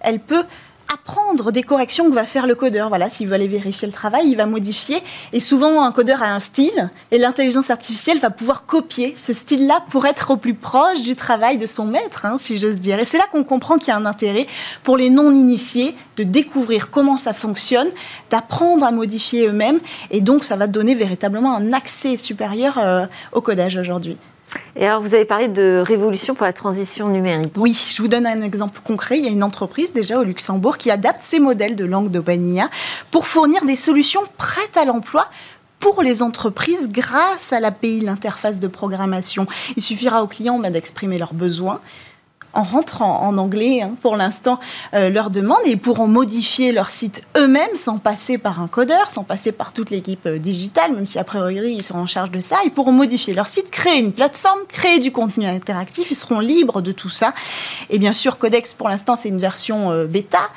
elle 0.00 0.20
peut 0.20 0.44
apprendre 0.92 1.52
des 1.52 1.62
corrections 1.62 2.08
que 2.08 2.14
va 2.14 2.24
faire 2.24 2.46
le 2.46 2.54
codeur. 2.54 2.88
Voilà, 2.88 3.10
s'il 3.10 3.28
veut 3.28 3.34
aller 3.34 3.48
vérifier 3.48 3.86
le 3.86 3.92
travail, 3.92 4.28
il 4.28 4.36
va 4.36 4.46
modifier. 4.46 5.02
Et 5.32 5.40
souvent, 5.40 5.82
un 5.84 5.92
codeur 5.92 6.22
a 6.22 6.32
un 6.32 6.40
style, 6.40 6.90
et 7.10 7.18
l'intelligence 7.18 7.70
artificielle 7.70 8.18
va 8.18 8.30
pouvoir 8.30 8.66
copier 8.66 9.14
ce 9.16 9.32
style-là 9.32 9.84
pour 9.90 10.06
être 10.06 10.30
au 10.30 10.36
plus 10.36 10.54
proche 10.54 11.02
du 11.02 11.14
travail 11.14 11.58
de 11.58 11.66
son 11.66 11.84
maître, 11.84 12.26
hein, 12.26 12.36
si 12.38 12.58
j'ose 12.58 12.78
dire. 12.78 12.98
Et 12.98 13.04
c'est 13.04 13.18
là 13.18 13.24
qu'on 13.30 13.44
comprend 13.44 13.78
qu'il 13.78 13.88
y 13.88 13.90
a 13.90 13.96
un 13.96 14.06
intérêt 14.06 14.46
pour 14.82 14.96
les 14.96 15.10
non-initiés 15.10 15.94
de 16.16 16.24
découvrir 16.24 16.90
comment 16.90 17.16
ça 17.16 17.32
fonctionne, 17.32 17.88
d'apprendre 18.30 18.84
à 18.84 18.90
modifier 18.90 19.46
eux-mêmes, 19.46 19.80
et 20.10 20.20
donc 20.20 20.44
ça 20.44 20.56
va 20.56 20.66
donner 20.66 20.94
véritablement 20.94 21.54
un 21.54 21.72
accès 21.72 22.16
supérieur 22.16 22.78
euh, 22.78 23.06
au 23.32 23.40
codage 23.40 23.76
aujourd'hui. 23.76 24.16
Et 24.76 24.86
alors, 24.86 25.02
vous 25.02 25.14
avez 25.14 25.24
parlé 25.24 25.48
de 25.48 25.82
révolution 25.84 26.34
pour 26.34 26.44
la 26.44 26.52
transition 26.52 27.08
numérique. 27.08 27.54
Oui, 27.56 27.74
je 27.94 28.00
vous 28.00 28.08
donne 28.08 28.26
un 28.26 28.42
exemple 28.42 28.80
concret. 28.84 29.18
Il 29.18 29.24
y 29.24 29.28
a 29.28 29.30
une 29.30 29.42
entreprise 29.42 29.92
déjà 29.92 30.20
au 30.20 30.24
Luxembourg 30.24 30.78
qui 30.78 30.90
adapte 30.90 31.22
ses 31.22 31.40
modèles 31.40 31.76
de 31.76 31.84
langue 31.84 32.10
d'OpenIA 32.10 32.70
pour 33.10 33.26
fournir 33.26 33.64
des 33.64 33.76
solutions 33.76 34.22
prêtes 34.36 34.76
à 34.76 34.84
l'emploi 34.84 35.28
pour 35.80 36.02
les 36.02 36.22
entreprises 36.22 36.90
grâce 36.90 37.52
à 37.52 37.60
l'API, 37.60 38.00
l'interface 38.00 38.60
de 38.60 38.66
programmation. 38.66 39.46
Il 39.76 39.82
suffira 39.82 40.22
aux 40.22 40.26
clients 40.26 40.58
bah, 40.58 40.70
d'exprimer 40.70 41.18
leurs 41.18 41.34
besoins 41.34 41.80
en 42.52 42.62
rentrant 42.62 43.22
en 43.22 43.38
anglais 43.38 43.82
hein, 43.82 43.92
pour 44.02 44.16
l'instant 44.16 44.58
euh, 44.94 45.10
leur 45.10 45.30
demande 45.30 45.58
et 45.64 45.76
pourront 45.76 46.06
modifier 46.06 46.72
leur 46.72 46.90
site 46.90 47.24
eux-mêmes 47.36 47.76
sans 47.76 47.98
passer 47.98 48.38
par 48.38 48.60
un 48.60 48.68
codeur, 48.68 49.10
sans 49.10 49.24
passer 49.24 49.52
par 49.52 49.72
toute 49.72 49.90
l'équipe 49.90 50.26
euh, 50.26 50.38
digitale, 50.38 50.94
même 50.94 51.06
si 51.06 51.18
a 51.18 51.24
priori 51.24 51.72
ils 51.72 51.82
seront 51.82 52.00
en 52.00 52.06
charge 52.06 52.30
de 52.30 52.40
ça. 52.40 52.56
Ils 52.64 52.70
pourront 52.70 52.92
modifier 52.92 53.34
leur 53.34 53.48
site, 53.48 53.70
créer 53.70 53.98
une 53.98 54.12
plateforme, 54.12 54.60
créer 54.68 54.98
du 54.98 55.12
contenu 55.12 55.46
interactif, 55.46 56.10
ils 56.10 56.16
seront 56.16 56.40
libres 56.40 56.82
de 56.82 56.92
tout 56.92 57.10
ça. 57.10 57.34
Et 57.90 57.98
bien 57.98 58.12
sûr, 58.12 58.38
Codex 58.38 58.72
pour 58.74 58.88
l'instant 58.88 59.16
c'est 59.16 59.28
une 59.28 59.40
version 59.40 59.90
euh, 59.90 60.06
bêta, 60.06 60.50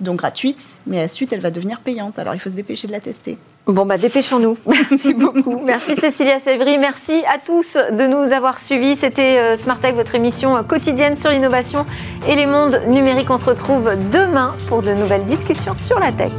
donc 0.00 0.16
gratuite, 0.16 0.80
mais 0.86 0.98
à 0.98 1.02
la 1.02 1.08
suite 1.08 1.32
elle 1.32 1.40
va 1.40 1.50
devenir 1.50 1.80
payante. 1.80 2.18
Alors 2.18 2.34
il 2.34 2.38
faut 2.38 2.50
se 2.50 2.54
dépêcher 2.54 2.86
de 2.86 2.92
la 2.92 3.00
tester. 3.00 3.38
Bon, 3.66 3.84
bah 3.84 3.98
dépêchons-nous. 3.98 4.56
Merci 4.66 5.12
beaucoup. 5.14 5.60
Merci 5.64 5.94
Cécilia 5.96 6.38
Sévry. 6.38 6.78
Merci 6.78 7.22
à 7.32 7.38
tous 7.38 7.76
de 7.76 8.06
nous 8.06 8.32
avoir 8.32 8.60
suivis. 8.60 8.96
C'était 8.96 9.38
euh, 9.38 9.56
Smart 9.56 9.78
Tech, 9.78 9.94
votre 9.94 10.14
émission 10.14 10.62
quotidienne 10.64 11.16
sur 11.16 11.30
l'innovation 11.30 11.84
et 12.26 12.34
les 12.34 12.46
mondes 12.46 12.80
numériques. 12.88 13.30
On 13.30 13.38
se 13.38 13.44
retrouve 13.44 13.90
demain 14.12 14.54
pour 14.68 14.82
de 14.82 14.92
nouvelles 14.92 15.26
discussions 15.26 15.74
sur 15.74 15.98
la 15.98 16.12
tech. 16.12 16.32